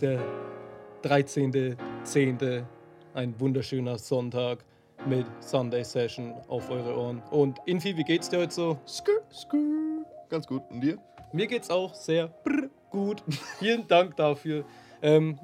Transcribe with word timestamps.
der 0.00 0.18
13.10. 1.02 2.64
Ein 3.12 3.38
wunderschöner 3.38 3.98
Sonntag 3.98 4.64
mit 5.06 5.26
Sunday 5.40 5.84
Session 5.84 6.32
auf 6.48 6.70
eure 6.70 6.96
Ohren. 6.96 7.22
Und 7.30 7.58
Infi, 7.66 7.96
wie 7.96 8.04
geht's 8.04 8.28
dir 8.28 8.38
heute 8.38 8.54
so? 8.54 8.78
Skr, 8.86 9.20
skr. 9.32 9.56
Ganz 10.28 10.46
gut. 10.46 10.62
Und 10.70 10.80
dir? 10.80 10.98
Mir 11.32 11.46
geht's 11.46 11.70
auch 11.70 11.94
sehr 11.94 12.32
gut. 12.90 13.22
Vielen 13.58 13.86
Dank 13.88 14.16
dafür. 14.16 14.64
Ähm, 15.02 15.38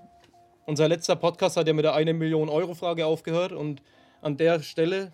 unser 0.64 0.88
letzter 0.88 1.16
Podcast 1.16 1.56
hat 1.56 1.66
ja 1.66 1.74
mit 1.74 1.84
der 1.84 1.94
1 1.94 2.12
Million 2.14 2.48
Euro 2.48 2.74
Frage 2.74 3.04
aufgehört 3.04 3.52
und 3.52 3.82
an 4.22 4.36
der 4.36 4.62
Stelle 4.62 5.12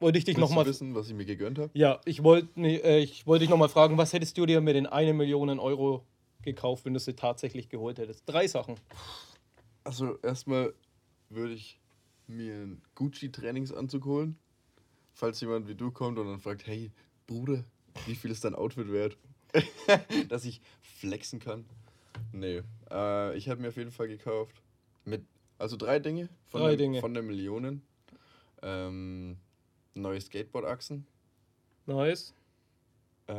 wollte 0.00 0.18
ich 0.18 0.24
dich 0.24 0.38
nochmal. 0.38 0.66
wissen, 0.66 0.94
was 0.94 1.08
ich 1.08 1.14
mir 1.14 1.26
gegönnt 1.26 1.58
habe? 1.58 1.70
Ja, 1.74 2.00
ich 2.04 2.24
wollte 2.24 2.48
äh, 2.58 3.00
ich 3.00 3.26
wollte 3.26 3.42
dich 3.42 3.50
nochmal 3.50 3.68
fragen, 3.68 3.98
was 3.98 4.12
hättest 4.12 4.36
du 4.38 4.46
dir 4.46 4.60
mit 4.60 4.76
den 4.76 4.86
1 4.86 5.14
Million 5.14 5.58
Euro 5.58 6.04
gekauft, 6.42 6.84
wenn 6.84 6.94
du 6.94 7.00
sie 7.00 7.14
tatsächlich 7.14 7.68
geholt 7.68 7.98
hättest? 7.98 8.22
Drei 8.28 8.46
Sachen. 8.46 8.76
Also 9.84 10.18
erstmal 10.18 10.74
würde 11.28 11.54
ich 11.54 11.78
mir 12.26 12.54
einen 12.54 12.82
Gucci-Trainingsanzug 12.94 14.04
holen. 14.04 14.38
Falls 15.14 15.40
jemand 15.40 15.68
wie 15.68 15.74
du 15.74 15.90
kommt 15.90 16.18
und 16.18 16.26
dann 16.26 16.40
fragt, 16.40 16.66
hey, 16.66 16.90
Bruder, 17.26 17.64
wie 18.06 18.14
viel 18.14 18.30
ist 18.30 18.44
dein 18.44 18.54
Outfit 18.54 18.90
wert? 18.90 19.16
Dass 20.28 20.44
ich 20.44 20.60
flexen 20.80 21.38
kann. 21.38 21.66
Nee. 22.32 22.62
Äh, 22.90 23.36
ich 23.36 23.48
habe 23.48 23.60
mir 23.60 23.68
auf 23.68 23.76
jeden 23.76 23.90
Fall 23.90 24.08
gekauft. 24.08 24.62
Mit, 25.04 25.24
also 25.58 25.76
drei 25.76 25.98
Dinge 25.98 26.28
von, 26.46 26.60
Drei 26.62 26.68
der, 26.68 26.76
Dinge. 26.78 27.00
von 27.00 27.12
der 27.12 27.22
Millionen. 27.22 27.82
Ähm, 28.62 29.36
neue 29.94 30.20
Skateboard-Achsen. 30.20 31.06
Nice. 31.86 32.34
Äh, 33.26 33.34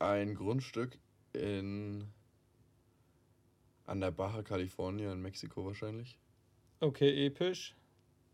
ein 0.00 0.34
Grundstück 0.34 0.98
in 1.32 2.08
an 3.86 4.00
der 4.00 4.10
Baja 4.10 4.42
California 4.42 5.12
in 5.12 5.20
Mexiko 5.20 5.64
wahrscheinlich. 5.66 6.18
Okay, 6.80 7.26
episch. 7.26 7.74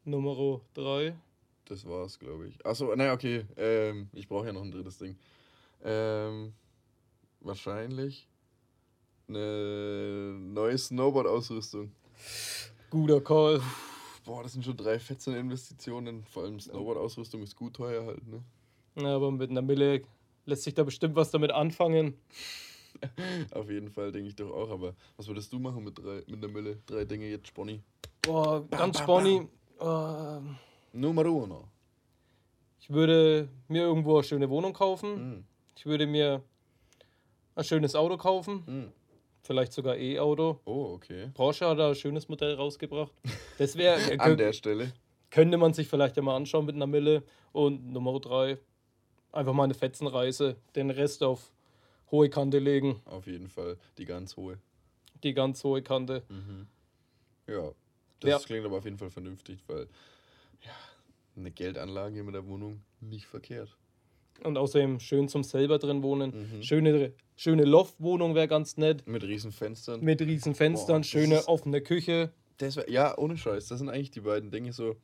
Nummer 0.05 0.61
drei. 0.75 1.17
Das 1.65 1.85
war's, 1.85 2.19
glaube 2.19 2.49
ich. 2.49 2.65
Achso, 2.65 2.95
naja, 2.95 3.13
okay. 3.13 3.45
Ähm, 3.57 4.09
ich 4.13 4.29
brauche 4.29 4.47
ja 4.47 4.53
noch 4.53 4.63
ein 4.63 4.71
drittes 4.71 4.99
Ding. 4.99 5.19
Ähm, 5.83 6.53
wahrscheinlich 7.41 8.29
eine 9.29 10.37
neue 10.39 10.79
Snowboard-Ausrüstung. 10.79 11.91
Guter 12.91 13.21
Call. 13.21 13.61
Boah, 14.25 14.43
das 14.43 14.53
sind 14.53 14.65
schon 14.65 14.77
drei 14.77 14.99
fetzen 14.99 15.35
Investitionen. 15.35 16.25
Vor 16.25 16.45
allem 16.45 16.61
Snowboard-Ausrüstung 16.61 17.43
ist 17.43 17.57
gut 17.57 17.75
teuer 17.75 18.07
halt, 18.07 18.27
ne? 18.29 18.43
Ja, 18.97 19.17
aber 19.17 19.31
mit 19.31 19.51
einer 19.51 19.63
Mille 19.63 20.03
lässt 20.47 20.63
sich 20.63 20.75
da 20.75 20.83
bestimmt 20.85 21.15
was 21.17 21.31
damit 21.31 21.51
anfangen. 21.53 22.15
Auf 23.53 23.69
jeden 23.71 23.91
Fall, 23.91 24.11
denke 24.11 24.29
ich 24.29 24.37
doch 24.37 24.51
auch. 24.51 24.71
Aber 24.71 24.95
was 25.17 25.27
würdest 25.29 25.53
du 25.53 25.59
machen 25.59 25.85
mit 25.85 25.99
drei, 25.99 26.23
mit 26.27 26.43
einer 26.43 26.49
Mille? 26.49 26.79
Drei 26.87 27.05
Dinge 27.05 27.27
jetzt, 27.29 27.49
Sponny. 27.49 27.83
Boah, 28.23 28.67
ganz 28.71 28.99
spawny. 28.99 29.47
Ähm, 29.81 30.57
Numero 30.93 31.31
uno. 31.31 31.69
Ich 32.81 32.89
würde 32.91 33.49
mir 33.69 33.83
irgendwo 33.83 34.15
eine 34.17 34.25
schöne 34.25 34.49
Wohnung 34.49 34.73
kaufen. 34.73 35.39
Mm, 35.41 35.45
Ich 35.77 35.85
würde 35.87 36.07
mir 36.07 36.43
ein 37.55 37.65
schönes 37.65 37.95
Auto 37.95 38.17
kaufen. 38.17 38.63
mm. 38.67 38.93
Vielleicht 39.43 39.73
sogar 39.75 39.97
E-Auto. 39.97 40.59
Oh, 40.65 40.95
okay. 40.95 41.31
Porsche 41.35 41.69
hat 41.69 41.79
da 41.79 41.91
ein 41.91 41.95
schönes 41.95 42.29
Modell 42.29 42.55
rausgebracht. 42.55 43.13
Das 43.59 43.77
wäre, 43.77 43.97
An 44.21 44.37
der 44.37 44.53
Stelle. 44.53 44.93
könnte 45.31 45.57
man 45.57 45.73
sich 45.73 45.87
vielleicht 45.87 46.17
ja 46.17 46.23
mal 46.23 46.35
anschauen 46.35 46.67
mit 46.67 46.75
einer 46.75 46.87
Mille. 46.89 47.23
Und 47.53 47.93
Nummer 47.93 48.19
drei, 48.19 48.59
einfach 49.37 49.53
mal 49.53 49.65
eine 49.65 49.75
Fetzenreise. 49.75 50.57
Den 50.75 50.91
Rest 50.91 51.23
auf 51.23 51.53
hohe 52.11 52.29
Kante 52.31 52.59
legen. 52.59 53.01
Auf 53.05 53.27
jeden 53.27 53.49
Fall. 53.49 53.77
Die 53.99 54.05
ganz 54.05 54.37
hohe. 54.37 54.59
Die 55.23 55.35
ganz 55.35 55.63
hohe 55.65 55.83
Kante. 55.83 56.23
Ja. 57.47 57.73
Das 58.21 58.31
Ja. 58.31 58.39
klingt 58.39 58.65
aber 58.67 58.79
auf 58.79 58.85
jeden 58.85 58.99
Fall 58.99 59.11
vernünftig, 59.11 59.61
weil 59.67 59.89
ja, 60.63 60.71
eine 61.37 61.51
Geldanlage 61.51 62.23
mit 62.23 62.35
der 62.35 62.47
Wohnung 62.47 62.83
nicht 63.01 63.27
verkehrt. 63.27 63.77
Und 64.43 64.57
außerdem 64.59 65.01
schön 65.01 65.29
zum 65.29 65.43
selber 65.45 65.79
drin 65.79 66.03
wohnen. 66.03 66.59
Mhm. 66.59 66.63
Schöne, 66.63 67.13
schöne 67.37 67.65
Loftwohnung 67.65 68.35
wäre 68.35 68.49
ganz 68.49 68.77
nett. 68.77 69.07
Mit 69.07 69.23
riesen 69.25 69.53
Fenstern. 69.53 70.01
Mit 70.03 70.21
riesen 70.21 70.55
Fenstern, 70.55 71.01
Boah, 71.03 71.05
schöne 71.05 71.37
ist- 71.39 71.49
offene 71.49 71.81
Küche. 71.81 72.33
Das 72.59 72.77
wär, 72.77 72.91
ja, 72.91 73.17
ohne 73.19 73.37
Scheiß. 73.37 73.69
Das 73.69 73.79
sind 73.79 73.89
eigentlich 73.89 74.11
die 74.11 74.21
beiden 74.21 74.51
Dinge 74.51 74.73
so. 74.73 74.97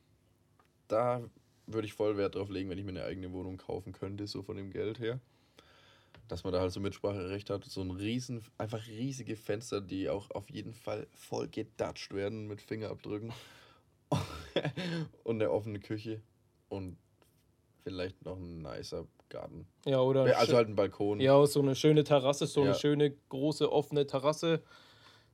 Da 0.87 1.21
würde 1.67 1.87
ich 1.87 1.93
voll 1.93 2.17
Wert 2.17 2.35
drauf 2.35 2.49
legen, 2.49 2.69
wenn 2.69 2.77
ich 2.77 2.83
mir 2.83 2.91
eine 2.91 3.03
eigene 3.03 3.31
Wohnung 3.31 3.57
kaufen 3.57 3.93
könnte, 3.93 4.27
so 4.27 4.41
von 4.43 4.57
dem 4.57 4.71
Geld 4.71 4.99
her. 4.99 5.19
Dass 6.27 6.43
man 6.43 6.53
da 6.53 6.59
halt 6.61 6.71
so 6.71 6.79
Mitspracherecht 6.79 7.49
hat. 7.49 7.65
So 7.65 7.81
ein 7.81 7.91
riesen, 7.91 8.43
einfach 8.57 8.85
riesige 8.87 9.35
Fenster, 9.35 9.81
die 9.81 10.09
auch 10.09 10.31
auf 10.31 10.49
jeden 10.49 10.73
Fall 10.73 11.07
voll 11.13 11.47
gedatscht 11.47 12.13
werden 12.13 12.47
mit 12.47 12.61
Fingerabdrücken. 12.61 13.33
und 15.23 15.35
eine 15.41 15.51
offene 15.51 15.79
Küche. 15.79 16.21
Und 16.69 16.97
vielleicht 17.83 18.23
noch 18.25 18.37
ein 18.37 18.61
nicer 18.61 19.05
Garten. 19.29 19.67
Ja, 19.85 19.99
oder 19.99 20.37
also 20.37 20.55
halt 20.55 20.69
ein 20.69 20.75
Balkon. 20.75 21.19
ja, 21.19 21.45
so 21.45 21.61
eine 21.61 21.75
schöne 21.75 22.03
Terrasse, 22.03 22.47
so 22.47 22.61
eine 22.61 22.69
Ja. 22.71 22.75
schöne 22.75 23.11
große 23.29 23.71
offene 23.71 24.05
Terrasse. 24.07 24.61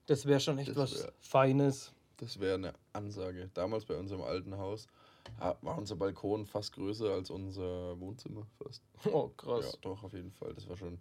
Das 0.07 0.25
wäre 0.25 0.39
schon 0.39 0.57
echt 0.57 0.69
Das 0.69 0.77
was 0.77 1.03
wär- 1.03 1.13
Feines. 1.19 1.93
Das 2.17 2.39
wäre 2.39 2.55
eine 2.55 2.73
Ansage. 2.93 3.49
Damals 3.53 3.85
bei 3.85 3.95
unserem 3.95 4.21
alten 4.21 4.57
Haus 4.57 4.87
ha- 4.87 4.91
war 5.37 5.77
unser 5.77 5.95
Balkon 5.95 6.45
fast 6.45 6.73
größer 6.73 7.11
als 7.13 7.29
unser 7.29 7.99
Wohnzimmer 7.99 8.45
fast. 8.57 8.83
Oh, 9.11 9.27
Ja, 9.27 9.33
krass. 9.37 9.77
doch, 9.81 10.03
auf 10.03 10.13
jeden 10.13 10.31
Fall. 10.31 10.53
Das 10.53 10.67
war 10.67 10.77
schon. 10.77 10.99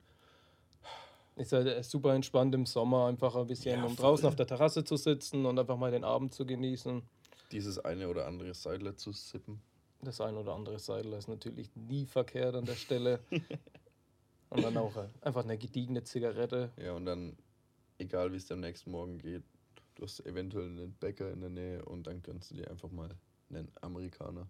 Ist 1.37 1.53
halt 1.53 1.69
äh, 1.69 1.83
super 1.83 2.15
entspannt 2.15 2.55
im 2.55 2.67
Sommer, 2.67 3.07
einfach 3.07 3.37
ein 3.37 3.47
bisschen, 3.47 3.79
Ja, 3.79 3.85
um 3.85 3.95
draußen 3.95 4.27
auf 4.27 4.35
der 4.35 4.47
Terrasse 4.47 4.83
zu 4.85 4.97
sitzen 4.97 5.47
und 5.47 5.59
einfach 5.59 5.77
mal 5.77 5.91
den 5.93 6.03
Abend 6.05 6.35
zu 6.35 6.45
genießen. 6.45 7.03
Dieses 7.53 7.79
eine 7.79 8.09
oder 8.09 8.27
andere 8.27 8.55
Seidler 8.55 8.97
zu 8.97 9.13
sippen. 9.13 9.61
Das 10.03 10.21
ein 10.21 10.37
oder 10.37 10.55
andere 10.55 10.79
Seidel 10.79 11.13
ist 11.15 11.29
natürlich 11.29 11.75
nie 11.75 12.07
verkehrt 12.07 12.55
an 12.55 12.65
der 12.67 12.75
Stelle. 12.77 13.21
und 14.51 14.63
dann 14.63 14.77
auch 14.77 14.97
äh, 14.97 15.09
einfach 15.21 15.45
eine 15.45 15.59
gediegene 15.59 16.03
Zigarette. 16.05 16.71
Ja, 16.77 16.93
und 16.95 17.05
dann, 17.07 17.37
egal 17.99 18.33
wie 18.33 18.37
es 18.37 18.47
dir 18.47 18.55
am 18.55 18.61
nächsten 18.61 18.91
Morgen 18.91 19.19
geht, 19.19 19.43
du 19.95 20.03
hast 20.03 20.25
eventuell 20.27 20.67
einen 20.67 20.93
Bäcker 20.95 21.31
in 21.33 21.41
der 21.41 21.51
Nähe 21.51 21.85
und 21.85 22.07
dann 22.07 22.23
gönnst 22.23 22.51
du 22.51 22.57
dir 22.57 22.71
einfach 22.71 22.91
mal 22.91 23.11
einen 23.51 23.71
Amerikaner. 23.81 24.49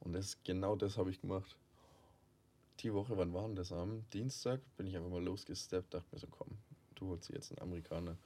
Und 0.00 0.12
das 0.12 0.38
genau 0.44 0.76
das 0.76 0.96
habe 0.96 1.10
ich 1.10 1.20
gemacht. 1.20 1.56
Die 2.80 2.94
Woche, 2.94 3.16
wann 3.16 3.32
war 3.32 3.46
denn 3.46 3.56
das? 3.56 3.72
Am 3.72 4.08
Dienstag 4.10 4.60
bin 4.76 4.86
ich 4.86 4.96
einfach 4.96 5.10
mal 5.10 5.22
losgesteppt, 5.22 5.94
dachte 5.94 6.06
mir 6.12 6.20
so, 6.20 6.28
komm, 6.28 6.58
du 6.94 7.08
holst 7.08 7.28
jetzt 7.30 7.50
einen 7.50 7.60
Amerikaner. 7.60 8.16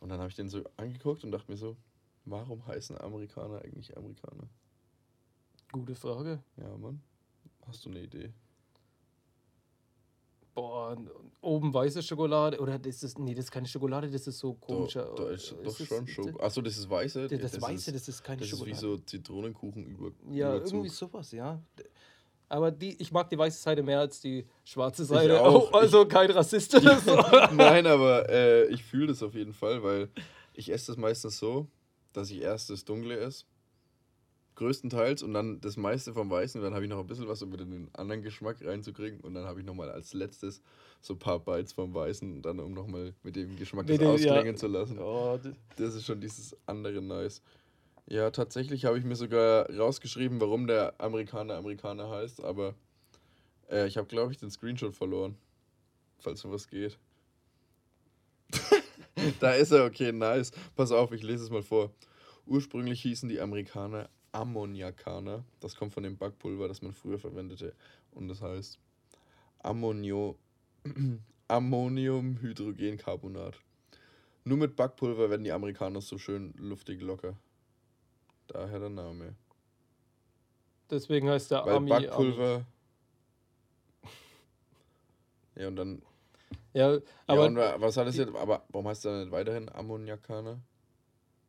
Und 0.00 0.08
dann 0.08 0.18
habe 0.18 0.28
ich 0.28 0.34
den 0.34 0.48
so 0.48 0.64
angeguckt 0.76 1.22
und 1.22 1.30
dachte 1.30 1.50
mir 1.50 1.56
so, 1.56 1.76
warum 2.24 2.66
heißen 2.66 2.98
Amerikaner 2.98 3.62
eigentlich 3.62 3.96
Amerikaner? 3.96 4.48
Gute 5.70 5.94
Frage. 5.94 6.42
Ja, 6.56 6.76
Mann. 6.76 7.00
Hast 7.66 7.84
du 7.84 7.90
eine 7.90 8.00
Idee? 8.00 8.32
Boah, 10.54 10.96
oben 11.40 11.72
weiße 11.72 12.02
Schokolade. 12.02 12.60
Oder 12.60 12.78
das 12.78 13.02
ist. 13.02 13.18
Nee, 13.18 13.34
das 13.34 13.46
ist 13.46 13.50
keine 13.50 13.66
Schokolade, 13.66 14.10
das 14.10 14.26
ist 14.26 14.38
so 14.38 14.54
komischer. 14.54 15.12
Da, 15.16 15.24
da 15.24 15.30
ist 15.30 15.52
äh, 15.52 15.64
doch 15.64 15.80
es 15.80 15.86
schon 15.86 16.06
Schoko. 16.06 16.38
Achso, 16.42 16.60
das 16.60 16.76
ist 16.76 16.90
weiße. 16.90 17.28
Das, 17.28 17.52
das, 17.52 17.60
Weiße, 17.62 17.92
das 17.92 18.08
ist 18.08 18.22
keine 18.22 18.40
Das 18.40 18.48
ist 18.48 18.54
wie 18.54 18.74
Schokolade. 18.74 18.80
so 18.80 18.98
Zitronenkuchen 18.98 19.84
über. 19.84 20.10
ja, 20.30 20.56
Überzug. 20.56 20.74
irgendwie 20.74 20.88
sowas, 20.90 21.32
ja. 21.32 21.62
Aber 22.48 22.70
die, 22.70 23.00
ich 23.00 23.10
mag 23.12 23.30
die 23.30 23.38
weiße 23.38 23.62
Seite 23.62 23.82
mehr 23.82 24.00
als 24.00 24.20
die 24.20 24.46
schwarze 24.64 25.06
Seite. 25.06 25.40
auch. 25.42 25.72
Oh, 25.72 25.76
also 25.76 26.04
kein 26.04 26.30
Rassist. 26.30 26.74
Nein, 27.52 27.86
aber 27.86 28.28
äh, 28.28 28.66
ich 28.66 28.84
fühle 28.84 29.06
das 29.06 29.22
auf 29.22 29.34
jeden 29.34 29.54
Fall, 29.54 29.82
weil 29.82 30.10
ich 30.52 30.70
esse 30.70 30.88
das 30.88 30.98
meistens 30.98 31.38
so, 31.38 31.66
dass 32.12 32.30
ich 32.30 32.42
erst 32.42 32.68
das 32.68 32.84
Dunkle 32.84 33.18
esse. 33.18 33.46
Größtenteils 34.62 35.22
und 35.22 35.34
dann 35.34 35.60
das 35.60 35.76
meiste 35.76 36.12
vom 36.12 36.30
Weißen 36.30 36.60
und 36.60 36.64
dann 36.64 36.74
habe 36.74 36.84
ich 36.84 36.90
noch 36.90 37.00
ein 37.00 37.06
bisschen 37.06 37.28
was, 37.28 37.42
um 37.42 37.52
wieder 37.52 37.64
den 37.64 37.90
anderen 37.94 38.22
Geschmack 38.22 38.64
reinzukriegen 38.64 39.20
und 39.20 39.34
dann 39.34 39.44
habe 39.44 39.60
ich 39.60 39.66
nochmal 39.66 39.90
als 39.90 40.14
letztes 40.14 40.62
so 41.00 41.14
ein 41.14 41.18
paar 41.18 41.40
Bites 41.40 41.72
vom 41.72 41.92
Weißen, 41.92 42.42
dann 42.42 42.60
um 42.60 42.72
nochmal 42.72 43.12
mit 43.24 43.34
dem 43.34 43.56
Geschmack 43.56 43.86
das 43.86 43.98
dem, 43.98 44.06
ja. 44.06 44.14
ausklingen 44.14 44.56
zu 44.56 44.68
lassen. 44.68 44.98
Oh, 45.00 45.38
Das 45.76 45.94
ist 45.94 46.06
schon 46.06 46.20
dieses 46.20 46.56
andere 46.66 47.02
Nice. 47.02 47.42
Ja, 48.06 48.30
tatsächlich 48.30 48.84
habe 48.84 48.98
ich 48.98 49.04
mir 49.04 49.16
sogar 49.16 49.68
rausgeschrieben, 49.70 50.40
warum 50.40 50.66
der 50.66 50.94
Amerikaner 50.98 51.56
Amerikaner 51.56 52.08
heißt, 52.08 52.42
aber 52.42 52.74
äh, 53.70 53.86
ich 53.86 53.96
habe, 53.96 54.06
glaube 54.06 54.32
ich, 54.32 54.38
den 54.38 54.50
Screenshot 54.50 54.94
verloren. 54.94 55.36
Falls 56.18 56.44
um 56.44 56.52
was 56.52 56.68
geht. 56.68 56.98
da 59.40 59.52
ist 59.54 59.72
er, 59.72 59.84
okay, 59.84 60.12
nice. 60.12 60.52
Pass 60.76 60.92
auf, 60.92 61.10
ich 61.12 61.22
lese 61.22 61.44
es 61.44 61.50
mal 61.50 61.62
vor. 61.62 61.90
Ursprünglich 62.46 63.02
hießen 63.02 63.28
die 63.28 63.40
Amerikaner 63.40 64.08
Ammoniakaner. 64.32 65.44
Das 65.60 65.76
kommt 65.76 65.92
von 65.92 66.02
dem 66.02 66.16
Backpulver, 66.16 66.66
das 66.68 66.82
man 66.82 66.92
früher 66.92 67.18
verwendete. 67.18 67.74
Und 68.12 68.28
das 68.28 68.42
heißt 68.42 68.78
Ammonio 69.60 70.36
Ammoniumhydrogencarbonat. 71.48 73.60
Nur 74.44 74.58
mit 74.58 74.74
Backpulver 74.74 75.30
werden 75.30 75.44
die 75.44 75.52
Amerikaner 75.52 76.00
so 76.00 76.18
schön 76.18 76.52
luftig 76.56 77.00
locker. 77.02 77.36
Daher 78.48 78.80
der 78.80 78.88
Name. 78.88 79.36
Deswegen 80.90 81.28
heißt 81.28 81.50
der 81.50 81.64
Weil 81.64 81.76
Ami. 81.76 81.90
Backpulver 81.90 82.64
Ja, 85.54 85.68
und 85.68 85.76
dann. 85.76 86.02
Ja, 86.72 86.98
aber. 87.26 87.50
ja, 87.50 87.80
was 87.80 87.96
hat 87.96 88.08
es 88.08 88.16
jetzt? 88.16 88.34
Aber 88.34 88.64
warum 88.70 88.88
heißt 88.88 89.04
er 89.04 89.20
nicht 89.20 89.30
weiterhin 89.30 89.68
Ammoniakaner? 89.68 90.58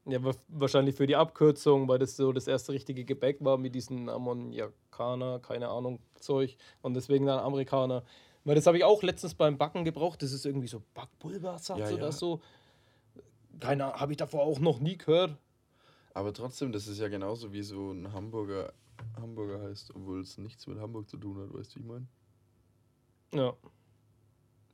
Ja, 0.06 0.22
wa- 0.24 0.36
wahrscheinlich 0.50 0.96
für 0.96 1.08
die 1.08 1.16
Abkürzung, 1.16 1.88
weil 1.88 2.00
das 2.00 2.16
so 2.18 2.34
das 2.34 2.48
erste 2.48 2.74
richtige 2.74 3.06
Gebäck 3.06 3.38
war 3.44 3.58
mit 3.58 3.74
diesen 3.74 4.10
Ammoniakaner, 4.10 5.40
keine 5.40 5.70
Ahnung, 5.70 6.00
Zeug. 6.16 6.58
Und 6.82 6.94
deswegen 6.96 7.26
dann 7.26 7.40
Amerikaner. 7.40 8.04
Weil 8.44 8.56
das 8.56 8.68
habe 8.68 8.78
ich 8.78 8.84
auch 8.84 9.02
letztens 9.04 9.34
beim 9.34 9.58
Backen 9.58 9.86
gebraucht. 9.86 10.22
Das 10.22 10.34
ist 10.34 10.46
irgendwie 10.46 10.68
so 10.68 10.82
Backpulversatz 10.94 11.80
Ja, 11.80 11.90
oder 11.90 12.06
ja. 12.08 12.12
so. 12.12 12.42
Keine 13.62 13.94
habe 13.94 14.12
ich 14.12 14.18
davor 14.18 14.44
auch 14.44 14.60
noch 14.60 14.80
nie 14.80 14.98
gehört. 14.98 15.38
Aber 16.14 16.34
trotzdem, 16.34 16.72
das 16.74 16.88
ist 16.88 17.00
ja 17.00 17.08
genauso 17.08 17.54
wie 17.54 17.64
so 17.64 17.92
ein 17.92 18.12
Hamburger 18.12 18.74
Hamburger 19.20 19.62
heißt, 19.62 19.96
obwohl 19.96 20.22
es 20.22 20.38
nichts 20.38 20.68
mit 20.68 20.80
Hamburg 20.80 21.10
zu 21.10 21.18
tun 21.18 21.38
hat, 21.42 21.54
weißt 21.54 21.76
du, 21.76 21.80
wie 21.80 21.84
ich 21.84 21.88
meine? 21.90 22.08
Ja. 23.34 23.54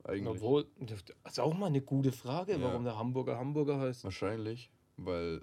Eigentlich. 0.04 0.28
Obwohl, 0.28 0.66
das 0.78 1.04
ist 1.26 1.40
auch 1.40 1.54
mal 1.54 1.66
eine 1.66 1.80
gute 1.82 2.12
Frage, 2.12 2.52
Ja. 2.52 2.60
warum 2.62 2.84
der 2.84 2.98
Hamburger 2.98 3.38
Hamburger 3.38 3.78
heißt. 3.78 4.04
Wahrscheinlich, 4.04 4.70
weil 5.04 5.42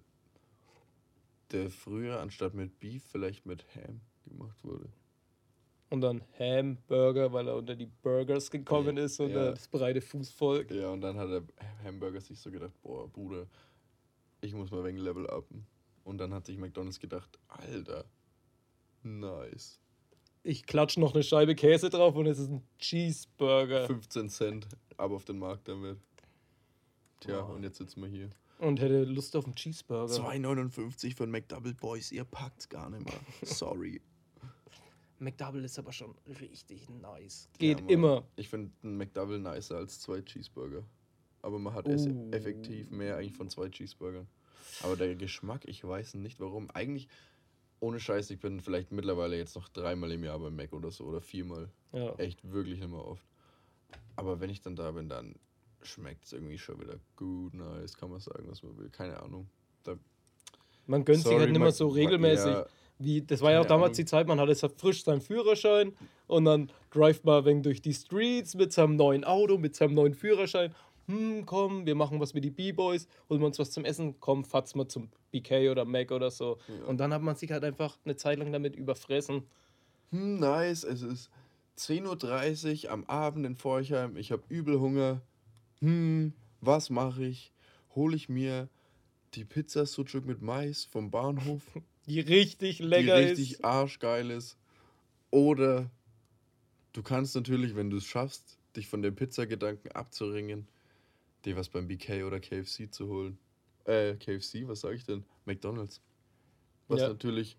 der 1.51 1.69
früher 1.69 2.19
anstatt 2.19 2.53
mit 2.53 2.79
Beef 2.79 3.03
vielleicht 3.03 3.45
mit 3.45 3.65
Ham 3.75 4.01
gemacht 4.25 4.63
wurde. 4.63 4.89
Und 5.89 6.01
dann 6.01 6.21
Hamburger, 6.37 7.31
weil 7.31 7.47
er 7.47 7.55
unter 7.55 7.75
die 7.75 7.85
Burgers 7.85 8.51
gekommen 8.51 8.97
ist 8.97 9.19
und 9.21 9.31
ja. 9.31 9.51
das 9.51 9.69
breite 9.69 10.01
Fußvolk. 10.01 10.69
Ja, 10.71 10.89
und 10.89 10.99
dann 11.01 11.17
hat 11.17 11.29
der 11.29 11.43
Hamburger 11.83 12.19
sich 12.19 12.39
so 12.39 12.51
gedacht, 12.51 12.73
boah, 12.81 13.07
Bruder, 13.07 13.47
ich 14.41 14.53
muss 14.53 14.69
mal 14.69 14.83
wegen 14.83 14.97
Level 14.97 15.25
upen. 15.25 15.65
Und 16.03 16.17
dann 16.17 16.33
hat 16.33 16.45
sich 16.45 16.57
McDonalds 16.57 16.99
gedacht, 16.99 17.39
Alter, 17.47 18.05
nice. 19.03 19.79
Ich 20.43 20.65
klatsche 20.65 20.99
noch 20.99 21.13
eine 21.13 21.23
Scheibe 21.23 21.55
Käse 21.55 21.89
drauf 21.89 22.15
und 22.15 22.25
es 22.25 22.39
ist 22.39 22.49
ein 22.49 22.63
Cheeseburger. 22.79 23.87
15 23.87 24.29
Cent, 24.29 24.67
ab 24.97 25.11
auf 25.11 25.23
den 25.23 25.39
Markt 25.39 25.67
damit. 25.69 25.99
Tja, 27.21 27.41
Boah. 27.41 27.55
und 27.55 27.63
jetzt 27.63 27.77
sitzen 27.77 28.01
wir 28.01 28.09
hier. 28.09 28.29
Und 28.59 28.79
hätte 28.79 29.03
Lust 29.03 29.35
auf 29.35 29.45
einen 29.45 29.55
Cheeseburger. 29.55 30.11
2,59 30.13 31.15
für 31.15 31.23
ein 31.23 31.31
McDouble 31.31 31.73
Boys, 31.75 32.11
ihr 32.11 32.23
packt's 32.23 32.67
gar 32.69 32.89
nicht 32.89 33.05
mehr. 33.05 33.13
Sorry. 33.43 34.01
McDouble 35.19 35.63
ist 35.63 35.77
aber 35.79 35.91
schon 35.91 36.15
richtig 36.39 36.89
nice. 36.89 37.49
Geht 37.57 37.81
Ja, 37.81 37.87
immer. 37.87 38.23
Ich 38.35 38.49
finde 38.49 38.71
einen 38.83 38.97
McDouble 38.97 39.39
nicer 39.39 39.77
als 39.77 39.99
zwei 39.99 40.21
Cheeseburger. 40.21 40.83
Aber 41.41 41.59
man 41.59 41.73
hat 41.73 41.87
es 41.87 42.07
Oh. 42.07 42.29
effektiv 42.31 42.89
mehr 42.91 43.17
eigentlich 43.17 43.33
von 43.33 43.49
zwei 43.49 43.69
Cheeseburgern. 43.69 44.27
Aber 44.83 44.95
der 44.95 45.15
Geschmack, 45.15 45.65
ich 45.65 45.83
weiß 45.83 46.15
nicht 46.15 46.39
warum. 46.39 46.69
Eigentlich, 46.71 47.07
ohne 47.79 47.99
Scheiß, 47.99 48.29
ich 48.31 48.39
bin 48.39 48.59
vielleicht 48.59 48.91
mittlerweile 48.91 49.37
jetzt 49.37 49.55
noch 49.55 49.69
dreimal 49.69 50.11
im 50.11 50.23
Jahr 50.23 50.39
beim 50.39 50.55
Mac 50.55 50.73
oder 50.73 50.91
so 50.91 51.05
oder 51.05 51.21
viermal. 51.21 51.69
Ja. 51.93 52.13
Echt 52.15 52.51
wirklich 52.51 52.79
mehr 52.79 53.05
oft. 53.05 53.25
Aber 54.15 54.39
wenn 54.39 54.49
ich 54.49 54.61
dann 54.61 54.75
da 54.75 54.91
bin, 54.91 55.09
dann 55.09 55.35
schmeckt 55.87 56.25
es 56.25 56.33
irgendwie 56.33 56.57
schon 56.57 56.79
wieder 56.79 56.99
gut, 57.15 57.53
nice, 57.53 57.95
kann 57.97 58.09
man 58.09 58.19
sagen, 58.19 58.45
was 58.47 58.61
man 58.63 58.77
will. 58.77 58.89
Keine 58.89 59.21
Ahnung. 59.21 59.49
Da, 59.83 59.95
Man 60.85 61.03
gönnt 61.05 61.19
sich 61.19 61.27
Sorry, 61.27 61.39
halt 61.39 61.51
nicht 61.51 61.59
mehr 61.59 61.71
so 61.71 61.87
regelmäßig. 61.87 62.51
ja. 62.51 62.65
Wie, 62.99 63.21
das 63.21 63.41
war 63.41 63.51
ja 63.51 63.61
auch 63.61 63.65
damals 63.65 63.89
Ahnung. 63.89 63.95
die 63.97 64.05
Zeit, 64.05 64.27
man 64.27 64.39
hatte 64.39 64.55
frisch 64.75 65.03
seinen 65.03 65.21
Führerschein 65.21 65.93
und 66.25 66.45
dann 66.45 66.71
drive 66.91 67.23
mal 67.23 67.45
wenig 67.45 67.61
durch 67.61 67.81
die 67.81 67.93
Streets 67.93 68.55
mit 68.55 68.73
seinem 68.73 68.95
neuen 68.95 69.23
Auto, 69.23 69.57
mit 69.59 69.75
seinem 69.75 69.93
neuen 69.93 70.15
Führerschein. 70.15 70.73
Hm, 71.07 71.45
komm, 71.45 71.85
wir 71.85 71.93
machen 71.95 72.19
was 72.19 72.33
mit 72.33 72.43
die 72.43 72.49
B-Boys, 72.49 73.07
holen 73.29 73.39
wir 73.39 73.45
uns 73.47 73.59
was 73.59 73.71
zum 73.71 73.85
Essen, 73.85 74.19
komm, 74.19 74.43
fatz 74.43 74.73
mal 74.75 74.87
zum 74.87 75.09
BK 75.31 75.69
oder 75.69 75.85
Mac 75.85 76.11
oder 76.11 76.31
so. 76.31 76.57
Ja. 76.67 76.85
Und 76.87 76.97
dann 76.97 77.13
hat 77.13 77.21
man 77.21 77.35
sich 77.35 77.51
halt 77.51 77.63
einfach 77.63 77.97
eine 78.03 78.15
Zeit 78.15 78.39
lang 78.39 78.51
damit 78.51 78.75
überfressen. 78.75 79.43
Hm, 80.09 80.39
nice, 80.39 80.83
es 80.83 81.03
ist 81.03 81.29
10.30 81.77 82.85
Uhr 82.85 82.91
am 82.91 83.03
Abend 83.05 83.45
in 83.45 83.55
Forchheim. 83.55 84.17
Ich 84.17 84.31
habe 84.31 84.43
übel 84.49 84.79
Hunger. 84.79 85.21
Hm, 85.81 86.33
was 86.61 86.89
mache 86.89 87.25
ich? 87.25 87.53
Hole 87.95 88.15
ich 88.15 88.29
mir 88.29 88.69
die 89.33 89.45
Pizza 89.45 89.85
Sucuk 89.85 90.25
mit 90.25 90.41
Mais 90.41 90.85
vom 90.85 91.11
Bahnhof, 91.11 91.63
Die 92.07 92.19
richtig 92.21 92.79
lecker 92.79 93.15
die 93.15 93.21
richtig 93.27 93.51
ist. 93.53 93.65
arschgeil 93.65 94.31
ist. 94.31 94.57
Oder 95.29 95.91
du 96.93 97.03
kannst 97.03 97.35
natürlich, 97.35 97.75
wenn 97.75 97.89
du 97.89 97.97
es 97.97 98.05
schaffst, 98.05 98.57
dich 98.75 98.87
von 98.87 99.01
dem 99.01 99.15
Pizzagedanken 99.15 99.91
abzuringen, 99.91 100.67
dir 101.45 101.55
was 101.57 101.69
beim 101.69 101.87
BK 101.87 102.23
oder 102.25 102.39
KFC 102.39 102.89
zu 102.91 103.07
holen. 103.07 103.37
Äh, 103.85 104.15
KFC, 104.15 104.67
was 104.67 104.81
sage 104.81 104.95
ich 104.95 105.05
denn? 105.05 105.25
McDonalds. 105.45 106.01
Was 106.87 107.01
Ja. 107.01 107.09
natürlich 107.09 107.57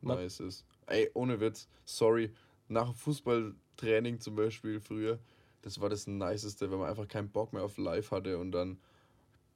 Ma- 0.00 0.16
nice 0.16 0.40
ist. 0.40 0.64
Ey, 0.86 1.10
ohne 1.14 1.40
Witz, 1.40 1.68
sorry. 1.84 2.32
Nach 2.68 2.94
Fußballtraining 2.94 4.20
zum 4.20 4.34
Beispiel 4.36 4.80
früher, 4.80 5.18
das 5.66 5.80
war 5.80 5.88
das 5.88 6.06
Niceste, 6.06 6.70
wenn 6.70 6.78
man 6.78 6.88
einfach 6.88 7.08
keinen 7.08 7.28
Bock 7.28 7.52
mehr 7.52 7.64
auf 7.64 7.76
Live 7.76 8.12
hatte 8.12 8.38
und 8.38 8.52
dann 8.52 8.78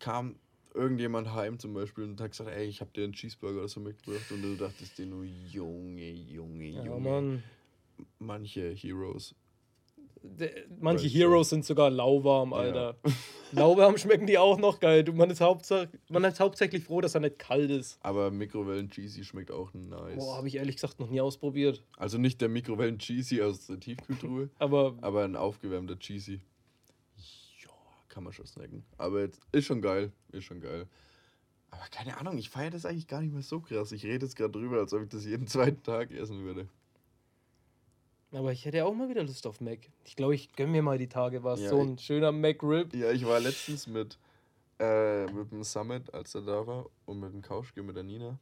kam 0.00 0.34
irgendjemand 0.74 1.32
heim 1.32 1.60
zum 1.60 1.72
Beispiel 1.72 2.02
und 2.02 2.20
hat 2.20 2.32
gesagt, 2.32 2.50
ey, 2.50 2.66
ich 2.66 2.80
hab 2.80 2.92
dir 2.94 3.04
einen 3.04 3.12
Cheeseburger 3.12 3.60
oder 3.60 3.68
so 3.68 3.78
mitgebracht 3.78 4.30
und 4.32 4.42
du 4.42 4.56
dachtest 4.56 4.98
dir 4.98 5.06
nur, 5.06 5.24
Junge, 5.24 6.10
Junge, 6.10 6.68
Ja, 6.68 6.84
Junge. 6.84 7.08
Mann. 7.08 7.42
Manche 8.18 8.70
Heroes. 8.70 9.36
Manche 10.22 11.04
Weißt 11.04 11.14
du. 11.14 11.18
Heroes 11.18 11.48
sind 11.48 11.64
sogar 11.64 11.90
lauwarm, 11.90 12.52
Alter. 12.52 12.96
lauwarm 13.52 13.96
schmecken 13.96 14.26
die 14.26 14.36
auch 14.36 14.58
noch 14.58 14.78
geil. 14.78 15.04
Man, 15.12 15.30
ist 15.30 15.40
hauptsächlich, 15.40 16.00
man 16.10 16.24
ist 16.24 16.40
hauptsächlich 16.40 16.84
froh, 16.84 17.00
dass 17.00 17.14
er 17.14 17.20
nicht 17.20 17.38
kalt 17.38 17.70
ist. 17.70 17.98
Aber 18.02 18.30
Mikrowellen 18.30 18.90
Cheesy 18.90 19.24
schmeckt 19.24 19.50
auch 19.50 19.72
nice. 19.72 20.18
Boah, 20.18 20.36
habe 20.36 20.48
ich 20.48 20.56
ehrlich 20.56 20.76
gesagt 20.76 21.00
noch 21.00 21.08
nie 21.08 21.20
ausprobiert. 21.20 21.82
Also 21.96 22.18
nicht 22.18 22.40
der 22.40 22.48
Mikrowellen 22.48 22.98
Cheesy 22.98 23.40
aus 23.42 23.66
der 23.66 23.80
Tiefkühltruhe, 23.80 24.50
Aber 24.58 24.94
aber 25.00 25.24
ein 25.24 25.36
aufgewärmter 25.36 25.98
Cheesy. 25.98 26.40
Ja, 27.62 27.70
kann 28.08 28.24
man 28.24 28.32
schon 28.32 28.46
snacken. 28.46 28.84
Aber 28.98 29.20
jetzt 29.20 29.40
ist 29.52 29.66
schon 29.66 29.80
geil, 29.80 30.12
ist 30.32 30.44
schon 30.44 30.60
geil. 30.60 30.86
Aber 31.70 31.84
keine 31.90 32.18
Ahnung, 32.18 32.36
ich 32.36 32.50
feiere 32.50 32.70
das 32.70 32.84
eigentlich 32.84 33.06
gar 33.06 33.22
nicht 33.22 33.32
mehr 33.32 33.42
so 33.42 33.60
krass. 33.60 33.92
Ich 33.92 34.04
rede 34.04 34.26
jetzt 34.26 34.36
gerade 34.36 34.50
drüber, 34.52 34.78
als 34.78 34.92
ob 34.92 35.02
ich 35.02 35.08
das 35.08 35.24
jeden 35.24 35.46
zweiten 35.46 35.82
Tag 35.82 36.10
essen 36.10 36.42
würde. 36.44 36.68
Aber 38.32 38.52
ich 38.52 38.64
hätte 38.64 38.84
auch 38.84 38.94
mal 38.94 39.08
wieder 39.08 39.24
Lust 39.24 39.46
auf 39.46 39.60
Mac. 39.60 39.78
Ich 40.04 40.14
glaube, 40.14 40.34
ich 40.34 40.52
gönn 40.52 40.70
mir 40.70 40.82
mal 40.82 40.98
die 40.98 41.08
Tage 41.08 41.42
was. 41.42 41.60
Ja, 41.60 41.70
so 41.70 41.80
ein 41.80 41.98
schöner 41.98 42.30
Mac-Rib. 42.30 42.94
Ja, 42.94 43.10
ich 43.10 43.26
war 43.26 43.40
letztens 43.40 43.86
mit, 43.86 44.18
äh, 44.78 45.26
mit 45.26 45.50
dem 45.50 45.64
Summit, 45.64 46.14
als 46.14 46.34
er 46.34 46.42
da 46.42 46.66
war, 46.66 46.86
und 47.06 47.18
mit 47.18 47.32
dem 47.32 47.42
Kauschke, 47.42 47.82
mit 47.82 47.96
der 47.96 48.04
Nina. 48.04 48.38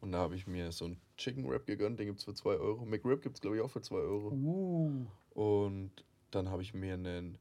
Und 0.00 0.12
da 0.12 0.18
habe 0.18 0.36
ich 0.36 0.46
mir 0.46 0.70
so 0.72 0.84
einen 0.84 1.00
Chicken 1.16 1.48
Wrap 1.48 1.66
gegönnt, 1.66 1.98
den 1.98 2.06
gibt 2.06 2.18
es 2.18 2.24
für 2.24 2.34
2 2.34 2.56
Euro. 2.56 2.84
McRib 2.84 3.22
gibt 3.22 3.36
es, 3.36 3.40
glaube 3.40 3.56
ich, 3.56 3.62
auch 3.62 3.70
für 3.70 3.82
2 3.82 3.96
Euro. 3.96 4.32
Uh. 4.32 5.06
Und 5.34 5.90
dann 6.30 6.50
habe 6.50 6.62
ich 6.62 6.74
mir 6.74 6.94
einen 6.94 7.38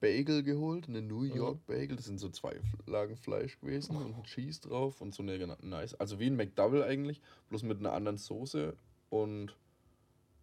Bagel 0.00 0.42
geholt, 0.42 0.88
einen 0.88 1.06
New 1.08 1.22
York 1.22 1.66
Bagel. 1.66 1.96
Das 1.96 2.06
sind 2.06 2.18
so 2.18 2.28
zwei 2.28 2.60
Lagen 2.86 3.16
Fleisch 3.16 3.58
gewesen 3.60 3.96
und 3.96 4.14
ein 4.14 4.22
Cheese 4.24 4.60
drauf 4.60 5.00
und 5.00 5.14
so 5.14 5.22
eine 5.22 5.56
nice. 5.62 5.94
Also 5.94 6.20
wie 6.20 6.26
ein 6.26 6.36
McDouble 6.36 6.84
eigentlich, 6.84 7.20
bloß 7.48 7.64
mit 7.64 7.78
einer 7.78 7.92
anderen 7.92 8.18
Soße 8.18 8.76
und 9.10 9.56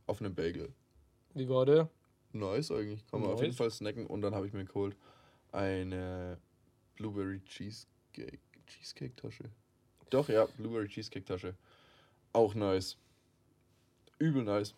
auf 0.07 0.19
einem 0.21 0.33
Bagel. 0.35 0.73
Wie 1.33 1.47
war 1.49 1.65
der? 1.65 1.89
Nice 2.33 2.71
eigentlich, 2.71 3.05
kann 3.07 3.21
man 3.21 3.31
auf 3.31 3.39
jeden 3.39 3.51
Nice. 3.51 3.57
Fall 3.57 3.71
snacken. 3.71 4.05
Und 4.07 4.21
dann 4.21 4.35
habe 4.35 4.45
ich 4.47 4.53
mir 4.53 4.65
geholt 4.65 4.95
eine 5.51 6.37
Blueberry 6.95 7.41
Cheesecake, 7.45 8.39
Cheesecake 8.67 9.15
Tasche. 9.15 9.45
Doch, 10.09 10.27
ja, 10.29 10.45
Blueberry 10.57 10.87
Cheesecake 10.87 11.25
Tasche. 11.25 11.55
Auch 12.33 12.53
nice. 12.55 12.97
Übel 14.19 14.43
nice. 14.43 14.73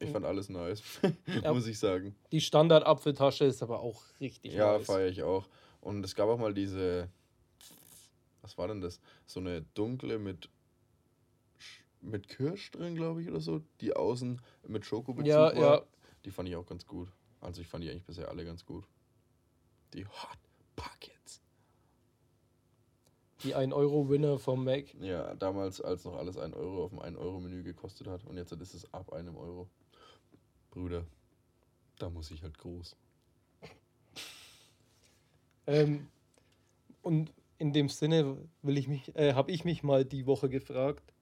Ich 0.00 0.10
fand 0.10 0.24
alles 0.26 0.48
nice, 0.48 0.82
Ja. 1.42 1.52
muss 1.54 1.66
ich 1.66 1.78
sagen. 1.78 2.14
Die 2.32 2.40
Standard-Apfeltasche 2.40 3.44
ist 3.44 3.62
aber 3.62 3.80
auch 3.80 4.02
richtig 4.20 4.52
Ja, 4.52 4.76
nice. 4.78 4.86
feiere 4.86 5.08
ich 5.08 5.22
auch. 5.22 5.46
Und 5.80 6.04
es 6.04 6.14
gab 6.14 6.28
auch 6.28 6.38
mal 6.38 6.52
diese, 6.52 7.08
was 8.42 8.58
war 8.58 8.68
denn 8.68 8.80
das? 8.80 9.00
So 9.26 9.40
eine 9.40 9.62
dunkle 9.74 10.18
mit, 10.18 10.48
mit 12.04 12.28
Kirsch 12.28 12.70
drin, 12.70 12.94
glaube 12.94 13.22
ich, 13.22 13.28
oder 13.28 13.40
so, 13.40 13.62
die 13.80 13.94
außen 13.94 14.40
mit 14.68 14.84
Schokobezug 14.84 15.26
Ja, 15.26 15.44
war. 15.46 15.54
ja. 15.54 15.82
Die 16.24 16.30
fand 16.30 16.48
ich 16.48 16.56
auch 16.56 16.66
ganz 16.66 16.86
gut. 16.86 17.08
Also 17.40 17.60
ich 17.60 17.68
fand 17.68 17.84
die 17.84 17.90
eigentlich 17.90 18.04
bisher 18.04 18.28
alle 18.28 18.44
ganz 18.44 18.64
gut. 18.64 18.86
Die 19.92 20.06
Hot 20.06 20.38
Pockets. 20.76 21.42
Die 23.42 23.54
1-Euro-Winner 23.54 24.38
vom 24.38 24.64
Mac. 24.64 24.94
Ja, 25.00 25.34
damals, 25.34 25.80
als 25.80 26.04
noch 26.04 26.16
alles 26.16 26.38
1 26.38 26.54
Euro 26.54 26.84
auf 26.84 26.90
dem 26.90 27.00
1-Euro-Menü 27.00 27.62
gekostet 27.62 28.06
hat. 28.06 28.24
Und 28.24 28.36
jetzt 28.36 28.52
ist 28.52 28.74
es 28.74 28.92
ab 28.94 29.12
einem 29.12 29.36
Euro. 29.36 29.68
Brüder, 30.70 31.06
da 31.98 32.10
muss 32.10 32.30
ich 32.32 32.42
halt 32.42 32.58
groß. 32.58 32.96
Ähm, 35.66 36.08
und 37.02 37.32
in 37.58 37.72
dem 37.72 37.88
Sinne 37.88 38.36
will 38.62 38.76
ich 38.76 38.88
mich, 38.88 39.14
äh, 39.16 39.34
habe 39.34 39.52
ich 39.52 39.64
mich 39.64 39.82
mal 39.82 40.04
die 40.04 40.26
Woche 40.26 40.48
gefragt, 40.48 41.13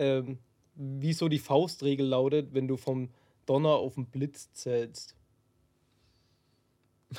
ähm, 0.00 0.38
wie 0.74 1.12
so 1.12 1.28
die 1.28 1.38
Faustregel 1.38 2.06
lautet, 2.06 2.54
wenn 2.54 2.66
du 2.66 2.76
vom 2.76 3.10
Donner 3.46 3.70
auf 3.70 3.94
den 3.94 4.06
Blitz 4.06 4.52
zählst. 4.52 5.14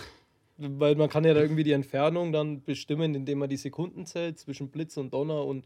Weil 0.58 0.96
man 0.96 1.10
kann 1.10 1.24
ja 1.24 1.34
da 1.34 1.42
irgendwie 1.42 1.64
die 1.64 1.72
Entfernung 1.72 2.32
dann 2.32 2.64
bestimmen, 2.64 3.14
indem 3.16 3.40
man 3.40 3.50
die 3.50 3.58
Sekunden 3.58 4.06
zählt 4.06 4.40
zwischen 4.40 4.70
Blitz 4.70 4.98
und 4.98 5.14
Donner. 5.14 5.46
Und 5.46 5.66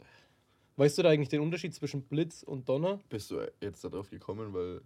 weißt 0.76 0.98
du 0.98 1.04
da 1.04 1.10
eigentlich 1.10 1.30
den 1.30 1.42
Unterschied 1.42 1.74
zwischen 1.74 2.04
Blitz 2.04 2.44
und 2.44 2.68
Donner? 2.68 3.00
Bist 3.10 3.32
du 3.32 3.40
jetzt 3.62 3.84
darauf 3.84 4.10
gekommen, 4.10 4.54
weil 4.54 4.82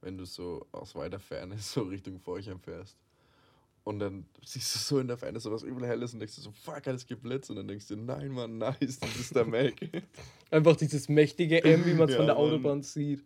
wenn 0.00 0.16
du 0.16 0.24
so 0.24 0.66
aus 0.72 0.94
weiter 0.94 1.18
Ferne 1.18 1.58
so 1.58 1.82
Richtung 1.82 2.18
Forchheim 2.18 2.60
fährst. 2.60 2.96
Und 3.84 3.98
dann 3.98 4.24
siehst 4.42 4.74
du 4.74 4.78
so 4.78 4.98
in 4.98 5.08
der 5.08 5.18
Ferne 5.18 5.38
so 5.38 5.52
was 5.52 5.62
übel 5.62 5.86
helles 5.86 6.14
und 6.14 6.20
denkst 6.20 6.36
du 6.36 6.40
so, 6.40 6.52
fuck, 6.52 6.86
alles 6.86 7.06
geblitzt. 7.06 7.50
Und 7.50 7.56
dann 7.56 7.68
denkst 7.68 7.86
du, 7.88 7.96
nein, 7.96 8.30
Mann, 8.30 8.56
nice, 8.56 8.98
das 8.98 9.16
ist 9.16 9.36
der 9.36 9.44
Mac. 9.44 9.74
Einfach 10.50 10.74
dieses 10.76 11.08
mächtige 11.10 11.62
M, 11.62 11.84
wie 11.84 11.92
man 11.92 12.08
es 12.08 12.12
Ja, 12.12 12.16
von 12.16 12.26
der 12.26 12.34
Mann. 12.34 12.44
Autobahn 12.44 12.82
sieht. 12.82 13.22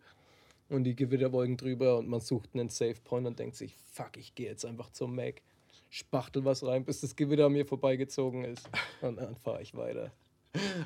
Und 0.67 0.83
die 0.83 0.95
Gewitterwolken 0.95 1.57
drüber 1.57 1.97
und 1.97 2.09
man 2.09 2.19
sucht 2.19 2.49
einen 2.53 2.69
Safe 2.69 2.97
Point 3.03 3.25
und 3.25 3.39
denkt 3.39 3.55
sich, 3.55 3.73
fuck, 3.93 4.17
ich 4.17 4.35
gehe 4.35 4.47
jetzt 4.47 4.65
einfach 4.65 4.91
zum 4.91 5.15
Mac. 5.15 5.41
Spachtel 5.89 6.45
was 6.45 6.63
rein, 6.63 6.85
bis 6.85 7.01
das 7.01 7.15
Gewitter 7.15 7.47
an 7.47 7.53
mir 7.53 7.65
vorbeigezogen 7.65 8.43
ist. 8.43 8.69
Und 9.01 9.15
dann 9.17 9.35
fahre 9.35 9.61
ich 9.61 9.73
weiter. 9.75 10.11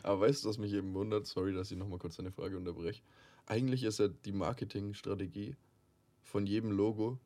Aber 0.03 0.21
weißt 0.21 0.45
du, 0.45 0.49
was 0.49 0.57
mich 0.57 0.71
eben 0.73 0.93
wundert? 0.93 1.25
Sorry, 1.25 1.53
dass 1.53 1.71
ich 1.71 1.77
nochmal 1.77 1.99
kurz 1.99 2.15
deine 2.17 2.31
Frage 2.31 2.55
unterbreche. 2.57 3.01
Eigentlich 3.47 3.83
ist 3.83 3.99
ja 3.99 4.07
die 4.07 4.31
Marketingstrategie 4.31 5.55
von 6.21 6.45
jedem 6.45 6.71
Logo, 6.71 7.17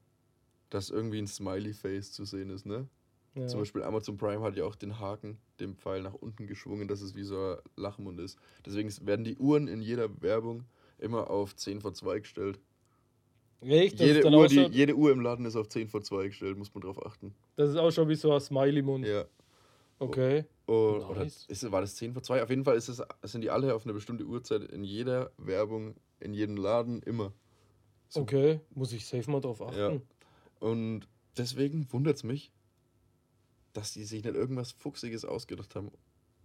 dass 0.69 0.89
irgendwie 0.89 1.19
ein 1.19 1.27
Smiley-Face 1.27 2.11
zu 2.11 2.25
sehen 2.25 2.49
ist, 2.49 2.65
ne? 2.65 2.87
Ja. 3.35 3.45
Zum 3.47 3.59
Beispiel 3.59 3.83
Amazon 3.83 4.17
Prime 4.17 4.41
hat 4.41 4.55
ja 4.55 4.65
auch 4.65 4.75
den 4.75 4.99
Haken, 4.99 5.37
den 5.59 5.75
Pfeil 5.75 6.01
nach 6.01 6.13
unten 6.15 6.47
geschwungen, 6.47 6.87
dass 6.87 7.01
es 7.01 7.15
wie 7.15 7.23
so 7.23 7.37
ein 7.37 7.57
Lachmund 7.75 8.19
ist. 8.19 8.39
Deswegen 8.65 8.91
werden 9.05 9.23
die 9.23 9.37
Uhren 9.37 9.67
in 9.67 9.81
jeder 9.81 10.21
Werbung 10.21 10.63
immer 10.97 11.29
auf 11.29 11.55
10 11.55 11.81
vor 11.81 11.93
2 11.93 12.19
gestellt. 12.19 12.59
Echt? 13.61 13.99
Jede 13.99 14.27
Uhr, 14.27 14.47
die, 14.47 14.67
jede 14.71 14.95
Uhr 14.95 15.11
im 15.11 15.19
Laden 15.21 15.45
ist 15.45 15.55
auf 15.55 15.67
10 15.69 15.87
vor 15.87 16.01
2 16.01 16.27
gestellt, 16.27 16.57
muss 16.57 16.73
man 16.73 16.81
drauf 16.81 17.03
achten. 17.05 17.33
das 17.55 17.69
ist 17.69 17.75
auch 17.77 17.91
schon 17.91 18.09
wie 18.09 18.15
so 18.15 18.31
ein 18.31 18.39
Smiley-Mund. 18.39 19.05
Ja. 19.05 19.25
Okay. 19.99 20.45
Oh, 20.67 21.03
Oder 21.09 21.23
Nice. 21.23 21.45
ist, 21.47 21.71
war 21.71 21.81
das 21.81 21.95
10 21.95 22.13
vor 22.13 22.21
2? 22.21 22.43
Auf 22.43 22.49
jeden 22.49 22.65
Fall 22.65 22.75
ist 22.75 22.89
es, 22.89 23.01
sind 23.23 23.41
die 23.41 23.49
alle 23.49 23.73
auf 23.73 23.85
eine 23.85 23.93
bestimmte 23.93 24.25
Uhrzeit 24.25 24.63
in 24.63 24.83
jeder 24.83 25.31
Werbung, 25.37 25.95
in 26.19 26.33
jedem 26.33 26.57
Laden 26.57 27.01
immer. 27.03 27.33
So. 28.09 28.21
Okay. 28.21 28.59
Muss 28.75 28.93
ich 28.93 29.05
safe 29.05 29.29
mal 29.31 29.41
drauf 29.41 29.61
achten. 29.61 29.77
Ja. 29.77 30.01
Und 30.59 31.07
deswegen 31.37 31.91
wundert 31.91 32.17
es 32.17 32.23
mich, 32.23 32.51
dass 33.73 33.93
die 33.93 34.03
sich 34.03 34.23
nicht 34.23 34.35
irgendwas 34.35 34.71
Fuchsiges 34.71 35.23
ausgedacht 35.25 35.75
haben, 35.75 35.91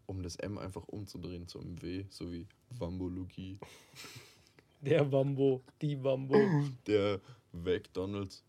um 0.07 0.23
das 0.23 0.37
M 0.37 0.59
einfach 0.59 0.87
umzudrehen 0.89 1.49
zu 1.49 1.61
einem 1.61 1.81
W, 1.81 2.05
so 2.11 2.31
wie 2.31 2.47
Wambologie, 2.71 3.59
Der 4.83 5.11
Wambo, 5.13 5.63
die 5.81 6.03
Wambo, 6.03 6.37
der 6.87 7.21
McDonalds. 7.53 8.45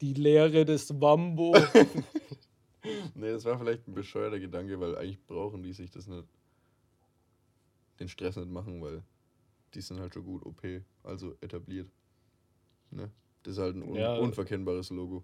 die 0.00 0.14
Lehre 0.14 0.64
des 0.64 0.90
Wambo. 1.00 1.54
Nee, 3.14 3.30
das 3.30 3.46
war 3.46 3.58
vielleicht 3.58 3.88
ein 3.88 3.94
bescheuerter 3.94 4.38
Gedanke, 4.38 4.78
weil 4.78 4.94
eigentlich 4.96 5.24
brauchen 5.26 5.62
die 5.62 5.72
sich 5.72 5.90
das 5.90 6.06
nicht, 6.06 6.28
den 7.98 8.10
Stress 8.10 8.36
nicht 8.36 8.50
machen, 8.50 8.82
weil 8.82 9.02
die 9.72 9.80
sind 9.80 10.00
halt 10.00 10.12
schon 10.12 10.24
gut 10.26 10.44
OP, 10.44 10.62
also 11.02 11.34
etabliert. 11.40 11.88
Ne? 12.90 13.10
Das 13.44 13.54
ist 13.54 13.58
halt 13.60 13.76
ein 13.76 13.82
un 13.82 13.96
Ja. 13.96 14.18
unverkennbares 14.18 14.90
Logo. 14.90 15.22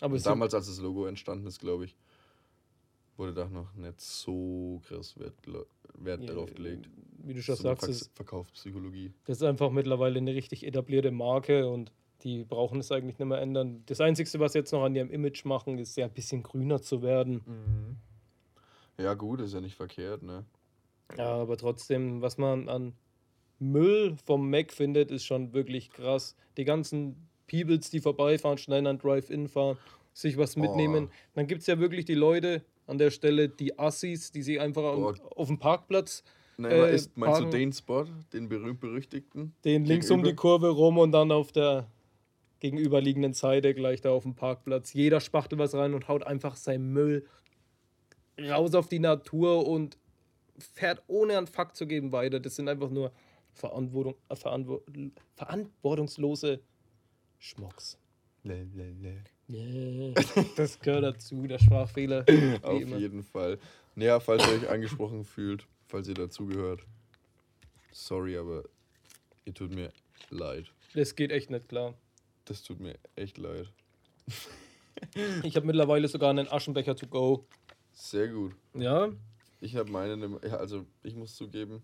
Aber 0.00 0.18
damals, 0.18 0.54
als 0.54 0.66
das 0.66 0.80
Logo 0.80 1.06
entstanden 1.06 1.46
ist, 1.46 1.60
glaube 1.60 1.84
ich, 1.84 1.96
wurde 3.16 3.32
da 3.34 3.48
noch 3.48 3.74
nicht 3.74 4.00
so 4.00 4.80
krass 4.86 5.18
Wert, 5.18 5.34
Wert 5.98 6.20
Ja, 6.20 6.26
darauf 6.26 6.54
gelegt. 6.54 6.88
wie 7.18 7.34
du 7.34 7.42
schon 7.42 7.56
So 7.56 7.62
sagst, 7.64 7.88
ist, 7.88 8.10
Verkaufspsychologie. 8.14 9.12
das 9.24 9.38
ist 9.38 9.42
einfach 9.42 9.70
mittlerweile 9.70 10.18
eine 10.18 10.34
richtig 10.34 10.66
etablierte 10.66 11.10
Marke 11.10 11.68
und 11.68 11.92
die 12.22 12.44
brauchen 12.44 12.80
es 12.80 12.92
eigentlich 12.92 13.18
nicht 13.18 13.26
mehr 13.28 13.40
ändern. 13.40 13.82
Das 13.86 14.00
Einzige, 14.00 14.38
was 14.38 14.52
sie 14.52 14.58
jetzt 14.58 14.72
noch 14.72 14.84
an 14.84 14.94
ihrem 14.94 15.10
Image 15.10 15.44
machen, 15.44 15.78
ist 15.78 15.96
ja 15.96 16.06
ein 16.06 16.12
bisschen 16.12 16.42
grüner 16.42 16.80
zu 16.82 17.02
werden. 17.02 17.96
Ja, 18.98 19.14
gut, 19.14 19.40
ist 19.40 19.54
ja 19.54 19.60
nicht 19.60 19.74
verkehrt, 19.76 20.22
ne? 20.22 20.44
Ja, 21.16 21.34
aber 21.36 21.56
trotzdem, 21.56 22.20
was 22.22 22.38
man 22.38 22.68
an 22.68 22.94
Müll 23.58 24.16
vom 24.24 24.50
Mac 24.50 24.72
findet, 24.72 25.10
ist 25.10 25.24
schon 25.24 25.52
wirklich 25.52 25.90
krass. 25.90 26.36
Die 26.56 26.64
ganzen 26.64 27.28
Peebles, 27.46 27.90
die 27.90 28.00
vorbeifahren, 28.00 28.58
schnell 28.58 28.86
an 28.86 28.98
Drive-In 28.98 29.48
fahren, 29.48 29.76
sich 30.12 30.36
was 30.36 30.56
mitnehmen. 30.56 31.10
Dann 31.34 31.46
gibt 31.46 31.60
es 31.62 31.66
ja 31.66 31.78
wirklich 31.78 32.04
die 32.04 32.14
Leute 32.14 32.64
an 32.86 32.98
der 32.98 33.10
Stelle, 33.10 33.48
die 33.48 33.78
Assis, 33.78 34.32
die 34.32 34.42
sich 34.42 34.60
einfach 34.60 34.82
Boah. 34.94 35.14
auf 35.36 35.48
dem 35.48 35.58
Parkplatz, 35.58 36.22
Ne, 36.58 36.70
Äh, 36.70 36.94
ist, 36.94 37.14
meinst 37.18 37.40
du 37.40 37.42
Parken- 37.44 37.58
den 37.58 37.72
Spot, 37.74 38.06
den 38.32 38.48
berühmt-berüchtigten? 38.48 39.52
den 39.66 39.84
links 39.84 40.10
um 40.10 40.20
die 40.20 40.30
Gegenüber? 40.30 40.40
Kurve 40.40 40.68
rum 40.70 40.96
und 40.96 41.12
dann 41.12 41.30
auf 41.30 41.52
der 41.52 41.86
gegenüberliegenden 42.60 43.34
Seite 43.34 43.74
gleich 43.74 44.00
da 44.00 44.08
auf 44.10 44.22
dem 44.22 44.34
Parkplatz. 44.34 44.94
Jeder 44.94 45.20
spachtel 45.20 45.58
was 45.58 45.74
rein 45.74 45.92
und 45.92 46.08
haut 46.08 46.22
einfach 46.22 46.56
seinen 46.56 46.94
Müll 46.94 47.26
raus 48.40 48.74
auf 48.74 48.88
die 48.88 49.00
Natur 49.00 49.68
und 49.68 49.98
fährt 50.58 51.02
ohne 51.08 51.36
einen 51.36 51.46
Fakt 51.46 51.76
zu 51.76 51.86
geben 51.86 52.10
weiter. 52.12 52.40
Das 52.40 52.56
sind 52.56 52.70
einfach 52.70 52.88
nur 52.88 53.12
Verantwortung, 53.52 54.14
äh, 54.30 54.36
Verantwo 54.36 54.82
verantwortungslose 55.34 56.60
Schmucks. 57.38 57.98
Le, 58.44 58.64
le, 58.74 58.92
le. 58.92 59.24
Yeah. 59.48 60.14
Das 60.56 60.78
gehört 60.80 61.04
dazu, 61.04 61.46
der 61.46 61.58
Sprachfehler. 61.58 62.24
Auf 62.62 62.80
immer. 62.80 62.96
jeden 62.98 63.22
Fall. 63.22 63.58
Naja, 63.94 64.20
falls 64.20 64.46
ihr 64.46 64.54
euch 64.54 64.68
angesprochen 64.68 65.24
fühlt, 65.34 65.66
falls 65.88 66.08
ihr 66.08 66.14
dazugehört. 66.14 66.84
Sorry, 67.92 68.36
aber 68.36 68.64
ihr 69.44 69.54
tut 69.54 69.74
mir 69.74 69.92
leid. 70.30 70.72
Das 70.94 71.14
geht 71.14 71.30
echt 71.30 71.50
nicht 71.50 71.68
klar. 71.68 71.94
Das 72.44 72.62
tut 72.62 72.80
mir 72.80 72.98
echt 73.16 73.38
leid. 73.38 73.72
Ich 75.42 75.56
habe 75.56 75.66
mittlerweile 75.66 76.08
sogar 76.08 76.30
einen 76.30 76.48
Aschenbecher 76.48 76.96
to 76.96 77.06
go. 77.06 77.46
Sehr 77.92 78.28
gut. 78.28 78.54
Ja, 78.74 79.10
Ich 79.60 79.76
habe 79.76 79.90
meinen, 79.90 80.38
also 80.52 80.86
ich 81.02 81.14
muss 81.14 81.34
zugeben, 81.34 81.82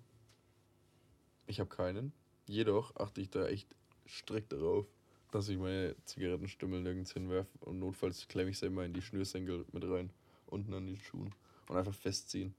ich 1.46 1.58
habe 1.60 1.68
keinen. 1.70 2.12
Jedoch 2.46 2.94
achte 2.96 3.20
ich 3.20 3.30
da 3.30 3.46
echt 3.46 3.68
strikt 4.06 4.52
darauf, 4.52 4.86
dass 5.32 5.48
ich 5.48 5.58
meine 5.58 5.96
Zigarettenstummel 6.04 6.80
nirgends 6.82 7.12
hinwerfe 7.12 7.50
und 7.60 7.78
notfalls 7.80 8.28
klemme 8.28 8.50
ich 8.50 8.58
sie 8.58 8.66
immer 8.66 8.84
in 8.84 8.92
die 8.92 9.02
Schnürsenkel 9.02 9.64
mit 9.72 9.84
rein, 9.84 10.10
unten 10.46 10.72
an 10.74 10.86
den 10.86 10.96
Schuhen 10.96 11.34
und 11.68 11.76
einfach 11.76 11.94
festziehen. 11.94 12.54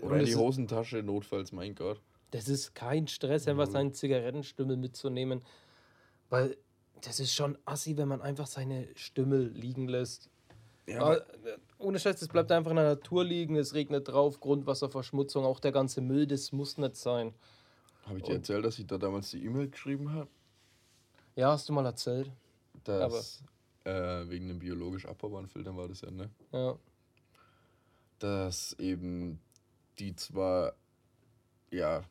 Oder 0.00 0.20
in 0.20 0.26
die 0.26 0.36
Hosentasche, 0.36 1.02
notfalls, 1.02 1.52
mein 1.52 1.74
Gott. 1.74 2.00
Das 2.30 2.48
ist 2.48 2.74
kein 2.74 3.08
Stress, 3.08 3.46
einfach 3.48 3.66
seinen 3.66 3.92
Zigarettenstümmel 3.92 4.76
mitzunehmen. 4.76 5.42
Weil 6.28 6.56
das 7.02 7.18
ist 7.18 7.34
schon 7.34 7.58
assi, 7.64 7.96
wenn 7.96 8.08
man 8.08 8.20
einfach 8.22 8.46
seine 8.46 8.88
Stümmel 8.94 9.48
liegen 9.48 9.88
lässt. 9.88 10.30
Ja, 10.86 11.00
Aber, 11.02 11.16
äh, 11.44 11.58
ohne 11.78 11.98
Scheiß, 11.98 12.20
das 12.20 12.28
bleibt 12.28 12.50
einfach 12.52 12.70
in 12.70 12.76
der 12.76 12.84
Natur 12.86 13.24
liegen, 13.24 13.56
es 13.56 13.74
regnet 13.74 14.08
drauf, 14.08 14.40
Grundwasserverschmutzung, 14.40 15.44
auch 15.44 15.60
der 15.60 15.72
ganze 15.72 16.00
Müll, 16.00 16.26
das 16.26 16.52
muss 16.52 16.78
nicht 16.78 16.96
sein. 16.96 17.34
habe 18.06 18.18
ich 18.18 18.24
dir 18.24 18.30
und- 18.30 18.36
erzählt, 18.38 18.64
dass 18.64 18.78
ich 18.78 18.86
da 18.86 18.98
damals 18.98 19.30
die 19.30 19.44
E-Mail 19.44 19.68
geschrieben 19.68 20.12
habe? 20.12 20.28
Ja, 21.40 21.52
hast 21.52 21.66
du 21.70 21.72
mal 21.72 21.86
erzählt. 21.86 22.30
Dass 22.84 23.42
äh, 23.84 24.28
wegen 24.28 24.48
dem 24.48 24.58
biologisch 24.58 25.06
abbaubaren 25.06 25.48
Filtern 25.48 25.74
war 25.74 25.88
das 25.88 26.02
ja, 26.02 26.10
ne? 26.10 26.28
Ja. 26.52 26.78
dass 28.18 28.74
eben 28.74 29.40
die 29.98 30.14
zwar 30.14 30.74
ja 31.70 32.04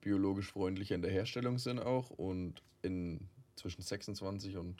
biologisch 0.00 0.52
freundlicher 0.52 0.94
in 0.94 1.02
der 1.02 1.10
Herstellung 1.10 1.58
sind 1.58 1.80
auch 1.80 2.10
und 2.10 2.62
in 2.82 3.28
zwischen 3.56 3.82
26 3.82 4.58
und 4.58 4.76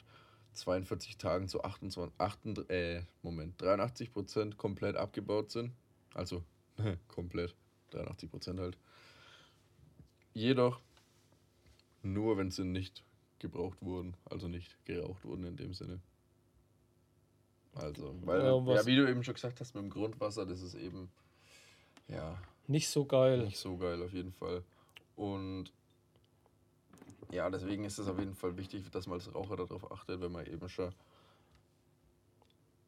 42 0.53 1.17
Tagen 1.17 1.49
zu 1.49 1.61
28, 1.61 2.17
28 2.17 2.69
äh, 2.69 3.03
Moment, 3.21 3.61
83 3.61 4.13
Prozent 4.13 4.57
komplett 4.57 4.95
abgebaut 4.95 5.51
sind. 5.51 5.73
Also 6.13 6.41
komplett, 7.09 7.53
83 7.89 8.31
Prozent 8.31 8.61
halt. 8.61 8.77
Jedoch 10.33 10.79
nur, 12.01 12.37
wenn 12.37 12.49
sie 12.49 12.63
nicht 12.63 13.04
gebraucht 13.39 13.77
wurden, 13.81 14.15
also 14.25 14.47
nicht 14.47 14.77
geraucht 14.85 15.23
wurden 15.25 15.45
in 15.45 15.55
dem 15.57 15.73
Sinne. 15.73 15.99
Also, 17.75 18.15
weil, 18.23 18.41
Ja, 18.41 18.73
ja, 18.75 18.85
wie 18.85 18.95
du 18.95 19.09
eben 19.09 19.23
schon 19.23 19.33
gesagt 19.33 19.59
hast, 19.59 19.75
mit 19.75 19.83
dem 19.83 19.89
Grundwasser, 19.89 20.45
das 20.45 20.61
ist 20.61 20.75
eben, 20.75 21.09
ja, 22.07 22.41
Nicht 22.67 22.87
so 22.87 23.05
geil. 23.05 23.43
nicht 23.43 23.57
so 23.57 23.75
geil 23.77 24.01
auf 24.01 24.13
jeden 24.13 24.31
Fall. 24.31 24.63
Und 25.15 25.71
ja, 27.31 27.49
deswegen 27.49 27.83
ist 27.83 27.97
es 27.97 28.07
auf 28.07 28.17
jeden 28.19 28.35
Fall 28.35 28.55
wichtig, 28.57 28.89
dass 28.91 29.07
man 29.07 29.15
als 29.19 29.33
Raucher 29.33 29.57
darauf 29.57 29.91
achtet, 29.91 30.21
wenn 30.21 30.31
man 30.31 30.45
eben 30.45 30.69
schon 30.69 30.93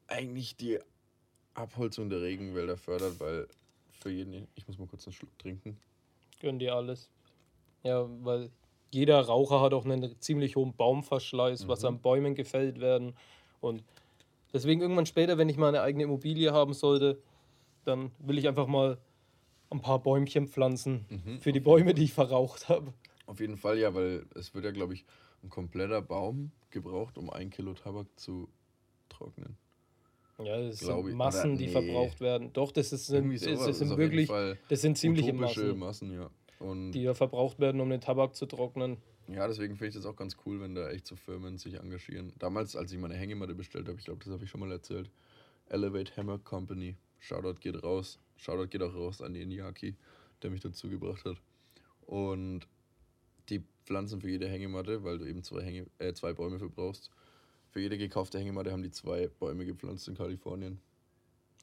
eigentlich 0.06 0.56
die 0.56 0.78
Abholzung 1.54 2.08
der 2.08 2.22
Regenwälder 2.22 2.76
fördert, 2.76 3.20
weil 3.20 3.46
für 4.00 4.10
jeden, 4.10 4.46
ich 4.54 4.66
muss 4.66 4.78
mal 4.78 4.86
kurz 4.86 5.06
einen 5.06 5.12
Schluck 5.12 5.36
trinken. 5.38 5.76
Gönn 6.40 6.58
dir 6.58 6.74
alles. 6.74 7.10
Ja, 7.82 8.06
weil 8.24 8.50
jeder 8.90 9.20
Raucher 9.20 9.60
hat 9.60 9.74
auch 9.74 9.84
einen 9.84 10.18
ziemlich 10.20 10.56
hohen 10.56 10.74
Baumverschleiß, 10.74 11.68
was 11.68 11.82
Mhm. 11.82 11.88
an 11.88 11.98
Bäumen 12.00 12.34
gefällt 12.34 12.80
werden. 12.80 13.14
Und 13.60 13.82
deswegen 14.52 14.80
irgendwann 14.80 15.06
später, 15.06 15.36
wenn 15.38 15.48
ich 15.48 15.56
mal 15.56 15.68
eine 15.68 15.82
eigene 15.82 16.04
Immobilie 16.04 16.52
haben 16.52 16.72
sollte, 16.72 17.20
dann 17.84 18.10
will 18.18 18.38
ich 18.38 18.48
einfach 18.48 18.66
mal 18.66 18.98
ein 19.70 19.80
paar 19.80 19.98
Bäumchen 19.98 20.46
pflanzen 20.48 21.04
Mhm. 21.10 21.40
für 21.40 21.52
die 21.52 21.60
Bäume, 21.60 21.92
die 21.94 22.04
ich 22.04 22.12
verraucht 22.12 22.68
habe. 22.68 22.92
Auf 23.26 23.40
jeden 23.40 23.58
Fall 23.58 23.78
ja, 23.78 23.94
weil 23.94 24.24
es 24.34 24.54
wird 24.54 24.64
ja, 24.64 24.70
glaube 24.70 24.94
ich, 24.94 25.04
ein 25.42 25.50
kompletter 25.50 26.00
Baum 26.00 26.50
gebraucht, 26.70 27.18
um 27.18 27.28
ein 27.30 27.50
Kilo 27.50 27.74
Tabak 27.74 28.06
zu 28.16 28.48
trocknen. 29.10 29.56
Ja, 30.42 30.56
das 30.62 30.78
Glaub 30.80 31.00
sind 31.02 31.10
ich. 31.10 31.16
Massen, 31.16 31.50
Oder- 31.50 31.58
die 31.58 31.66
nee. 31.66 31.72
verbraucht 31.72 32.20
werden. 32.20 32.52
Doch, 32.52 32.70
das, 32.72 32.92
ist, 32.92 33.10
das, 33.10 33.18
sowas 33.18 33.40
das 33.40 33.68
ist 33.68 33.78
sind 33.78 33.92
auf 33.92 33.98
jeden 33.98 34.12
wirklich, 34.12 34.30
das 34.68 34.80
sind 34.80 34.96
ziemliche 34.96 35.32
Massen. 35.32 35.78
Massen, 35.78 36.12
ja. 36.12 36.30
Und 36.58 36.92
die 36.92 37.02
ja 37.02 37.14
verbraucht 37.14 37.58
werden, 37.60 37.80
um 37.80 37.88
den 37.88 38.00
Tabak 38.00 38.34
zu 38.34 38.46
trocknen. 38.46 38.96
ja, 39.28 39.46
deswegen 39.46 39.76
finde 39.76 39.88
ich 39.88 39.94
das 39.94 40.06
auch 40.06 40.16
ganz 40.16 40.36
cool, 40.44 40.60
wenn 40.60 40.74
da 40.74 40.90
echt 40.90 41.06
so 41.06 41.16
Firmen 41.16 41.58
sich 41.58 41.74
engagieren. 41.74 42.32
Damals, 42.38 42.74
als 42.74 42.92
ich 42.92 42.98
meine 42.98 43.14
Hängematte 43.14 43.54
bestellt 43.54 43.88
habe, 43.88 43.98
ich 43.98 44.04
glaube, 44.04 44.24
das 44.24 44.32
habe 44.32 44.44
ich 44.44 44.50
schon 44.50 44.60
mal 44.60 44.72
erzählt, 44.72 45.10
Elevate 45.68 46.16
Hammer 46.16 46.38
Company. 46.38 46.96
Shoutout 47.20 47.60
geht 47.60 47.82
raus. 47.82 48.18
Shoutout 48.36 48.68
geht 48.68 48.82
auch 48.82 48.94
raus 48.94 49.20
an 49.20 49.34
den 49.34 49.50
Yaki, 49.50 49.94
der 50.42 50.50
mich 50.50 50.60
dazu 50.60 50.88
gebracht 50.88 51.24
hat. 51.24 51.36
Und 52.06 52.66
die 53.48 53.62
pflanzen 53.84 54.20
für 54.20 54.30
jede 54.30 54.48
Hängematte, 54.48 55.04
weil 55.04 55.18
du 55.18 55.26
eben 55.26 55.42
zwei, 55.42 55.62
Hänge, 55.62 55.86
äh, 55.98 56.12
zwei 56.12 56.32
Bäume 56.32 56.58
für 56.58 56.68
brauchst. 56.68 57.10
Für 57.70 57.80
jede 57.80 57.98
gekaufte 57.98 58.38
Hängematte 58.38 58.72
haben 58.72 58.82
die 58.82 58.90
zwei 58.90 59.28
Bäume 59.28 59.64
gepflanzt 59.66 60.08
in 60.08 60.16
Kalifornien. 60.16 60.80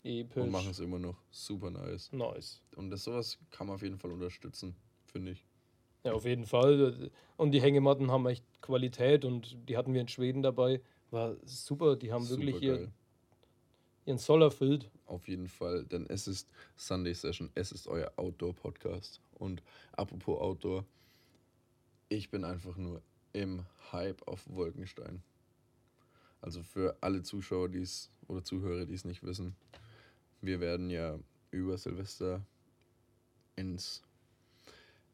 Episch. 0.06 0.44
Und 0.44 0.52
machen 0.52 0.70
es 0.70 0.80
immer 0.80 1.00
noch. 1.00 1.18
Super 1.32 1.72
nice. 1.72 2.12
Nice. 2.12 2.62
Und 2.76 2.92
das 2.92 3.04
sowas 3.04 3.40
kann 3.50 3.68
man 3.68 3.76
auf 3.76 3.82
jeden 3.82 3.98
Fall 3.98 4.12
unterstützen, 4.12 4.76
finde 5.06 5.32
ich. 5.32 5.46
Ja, 6.04 6.14
auf 6.14 6.26
jeden 6.26 6.46
Fall. 6.46 7.10
Und 7.38 7.52
die 7.52 7.62
Hängematten 7.62 8.12
haben 8.12 8.28
echt 8.28 8.46
Qualität 8.62 9.26
und 9.26 9.58
die 9.68 9.76
hatten 9.76 9.94
wir 9.94 10.02
in 10.02 10.08
Schweden 10.08 10.44
dabei. 10.44 10.80
War 11.10 11.36
super. 11.44 11.96
Die 11.96 12.12
haben 12.12 12.30
wirklich 12.30 12.62
ihr, 12.62 12.92
ihren 14.06 14.20
Soll 14.20 14.44
erfüllt. 14.44 14.92
Auf 15.08 15.28
jeden 15.28 15.48
Fall, 15.48 15.84
denn 15.86 16.06
es 16.08 16.28
ist 16.28 16.50
Sunday 16.76 17.16
Session, 17.16 17.50
es 17.56 17.72
ist 17.72 17.88
euer 17.88 18.12
Outdoor-Podcast. 18.18 19.20
Und 19.40 19.64
apropos 19.94 20.40
Outdoor, 20.40 20.86
ich 22.10 22.30
bin 22.30 22.44
einfach 22.44 22.78
nur 22.78 23.02
im 23.34 23.66
Hype 23.92 24.28
auf 24.28 24.44
Wolkenstein. 24.48 25.24
Also 26.42 26.62
für 26.62 26.96
alle 27.02 27.24
Zuschauer, 27.24 27.70
die 27.70 27.80
es 27.80 28.12
oder 28.28 28.44
Zuhörer, 28.44 28.86
die 28.86 28.94
es 28.94 29.06
nicht 29.06 29.24
wissen, 29.24 29.56
wir 30.46 30.60
werden 30.60 30.90
ja 30.90 31.20
über 31.52 31.78
Silvester 31.78 32.46
ins 33.56 34.02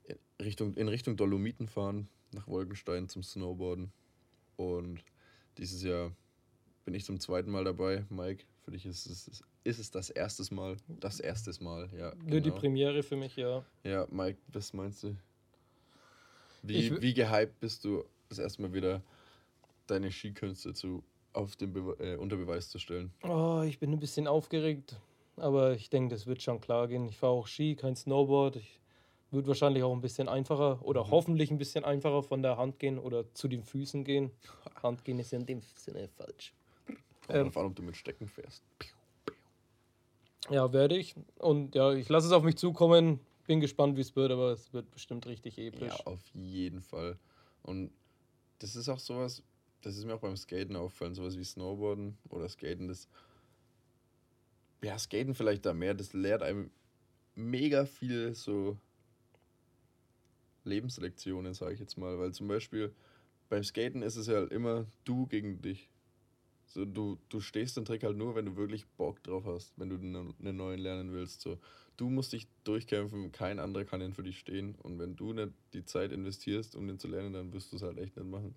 in 0.03 0.17
Richtung, 0.45 0.75
in 0.75 0.87
Richtung 0.87 1.15
Dolomiten 1.15 1.67
fahren, 1.67 2.07
nach 2.33 2.47
Wolkenstein 2.47 3.07
zum 3.07 3.23
Snowboarden. 3.23 3.91
Und 4.55 5.03
dieses 5.57 5.83
Jahr 5.83 6.11
bin 6.85 6.93
ich 6.93 7.05
zum 7.05 7.19
zweiten 7.19 7.51
Mal 7.51 7.63
dabei. 7.63 8.05
Mike, 8.09 8.43
für 8.63 8.71
dich 8.71 8.85
ist 8.85 9.05
es, 9.05 9.43
ist 9.63 9.79
es 9.79 9.91
das 9.91 10.09
erste 10.09 10.53
Mal. 10.53 10.77
Das 10.87 11.19
erste 11.19 11.51
Mal, 11.63 11.89
ja. 11.95 12.13
Nur 12.15 12.41
die 12.41 12.49
genau. 12.49 12.55
Premiere 12.55 13.03
für 13.03 13.15
mich, 13.15 13.35
ja. 13.35 13.63
Ja, 13.83 14.07
Mike, 14.09 14.39
was 14.47 14.73
meinst 14.73 15.03
du? 15.03 15.15
Wie, 16.63 16.73
Ich 16.73 17.01
wie 17.01 17.13
gehypt 17.13 17.59
bist 17.59 17.85
du, 17.85 18.03
das 18.29 18.39
erste 18.39 18.61
Mal 18.61 18.73
wieder 18.73 19.01
deine 19.87 20.11
Skikünste 20.11 20.73
zu, 20.73 21.03
auf 21.33 21.55
den 21.55 21.73
Bewe 21.73 21.97
äh, 21.99 22.15
unter 22.15 22.37
Beweis 22.37 22.69
zu 22.69 22.79
stellen? 22.79 23.11
Oh, 23.23 23.63
ich 23.65 23.79
bin 23.79 23.91
ein 23.91 23.99
bisschen 23.99 24.27
aufgeregt, 24.27 24.99
aber 25.37 25.73
ich 25.73 25.89
denke, 25.89 26.13
das 26.13 26.27
wird 26.27 26.41
schon 26.41 26.61
klar 26.61 26.87
gehen. 26.87 27.05
Ich 27.07 27.17
fahre 27.17 27.33
auch 27.33 27.47
Ski, 27.47 27.75
kein 27.75 27.95
Snowboard. 27.95 28.57
Ich 28.57 28.81
wird 29.31 29.47
wahrscheinlich 29.47 29.83
auch 29.83 29.93
ein 29.93 30.01
bisschen 30.01 30.27
einfacher 30.27 30.79
oder 30.83 31.09
hoffentlich 31.09 31.51
ein 31.51 31.57
bisschen 31.57 31.85
einfacher 31.85 32.21
von 32.21 32.43
der 32.43 32.57
Hand 32.57 32.79
gehen 32.79 32.99
oder 32.99 33.33
zu 33.33 33.47
den 33.47 33.63
Füßen 33.63 34.03
gehen. 34.03 34.31
Hand 34.83 35.03
gehen 35.03 35.19
ist 35.19 35.33
in 35.33 35.45
dem 35.45 35.61
Sinne 35.75 36.09
falsch. 36.09 36.53
Ähm. 37.29 37.45
drauf 37.45 37.57
an, 37.57 37.65
ob 37.67 37.75
du 37.75 37.81
mit 37.81 37.95
Stecken 37.95 38.27
fährst. 38.27 38.63
Ja, 40.49 40.73
werde 40.73 40.97
ich. 40.97 41.15
Und 41.37 41.75
ja, 41.75 41.93
ich 41.93 42.09
lasse 42.09 42.27
es 42.27 42.33
auf 42.33 42.43
mich 42.43 42.57
zukommen. 42.57 43.19
Bin 43.47 43.61
gespannt, 43.61 43.95
wie 43.95 44.01
es 44.01 44.15
wird, 44.15 44.31
aber 44.31 44.51
es 44.51 44.73
wird 44.73 44.91
bestimmt 44.91 45.25
richtig 45.27 45.57
episch. 45.57 45.97
Ja, 45.97 46.05
auf 46.05 46.19
jeden 46.33 46.81
Fall. 46.81 47.17
Und 47.63 47.91
das 48.59 48.75
ist 48.75 48.89
auch 48.89 48.99
sowas, 48.99 49.43
das 49.81 49.97
ist 49.97 50.05
mir 50.05 50.15
auch 50.15 50.19
beim 50.19 50.35
Skaten 50.35 50.75
auffallen, 50.75 51.15
sowas 51.15 51.37
wie 51.37 51.43
Snowboarden 51.43 52.17
oder 52.29 52.49
Skaten, 52.49 52.87
das. 52.87 53.07
Ja, 54.83 54.97
Skaten 54.97 55.35
vielleicht 55.35 55.65
da 55.65 55.73
mehr, 55.73 55.93
das 55.93 56.13
lehrt 56.13 56.41
einem 56.41 56.71
mega 57.35 57.85
viel 57.85 58.33
so 58.33 58.77
Lebenslektionen, 60.63 61.53
sage 61.53 61.73
ich 61.73 61.79
jetzt 61.79 61.97
mal. 61.97 62.17
Weil 62.19 62.33
zum 62.33 62.47
Beispiel 62.47 62.93
beim 63.49 63.63
Skaten 63.63 64.01
ist 64.01 64.15
es 64.15 64.27
ja 64.27 64.35
halt 64.35 64.51
immer 64.51 64.85
du 65.05 65.27
gegen 65.27 65.61
dich. 65.61 65.89
So, 66.65 66.85
du, 66.85 67.17
du 67.29 67.41
stehst 67.41 67.75
den 67.75 67.85
Trick 67.85 68.03
halt 68.03 68.15
nur, 68.15 68.33
wenn 68.35 68.45
du 68.45 68.55
wirklich 68.55 68.87
Bock 68.87 69.21
drauf 69.23 69.45
hast, 69.45 69.73
wenn 69.77 69.89
du 69.89 69.97
einen, 69.97 70.33
einen 70.39 70.55
neuen 70.55 70.79
lernen 70.79 71.11
willst. 71.11 71.41
So, 71.41 71.59
du 71.97 72.09
musst 72.09 72.33
dich 72.33 72.47
durchkämpfen, 72.63 73.31
kein 73.31 73.59
anderer 73.59 73.83
kann 73.83 73.99
den 73.99 74.13
für 74.13 74.23
dich 74.23 74.39
stehen. 74.39 74.75
Und 74.75 74.97
wenn 74.97 75.15
du 75.15 75.33
nicht 75.33 75.51
die 75.73 75.83
Zeit 75.83 76.11
investierst, 76.11 76.75
um 76.75 76.87
den 76.87 76.97
zu 76.97 77.07
lernen, 77.07 77.33
dann 77.33 77.53
wirst 77.53 77.73
du 77.73 77.75
es 77.75 77.83
halt 77.83 77.97
echt 77.97 78.15
nicht 78.15 78.29
machen. 78.29 78.55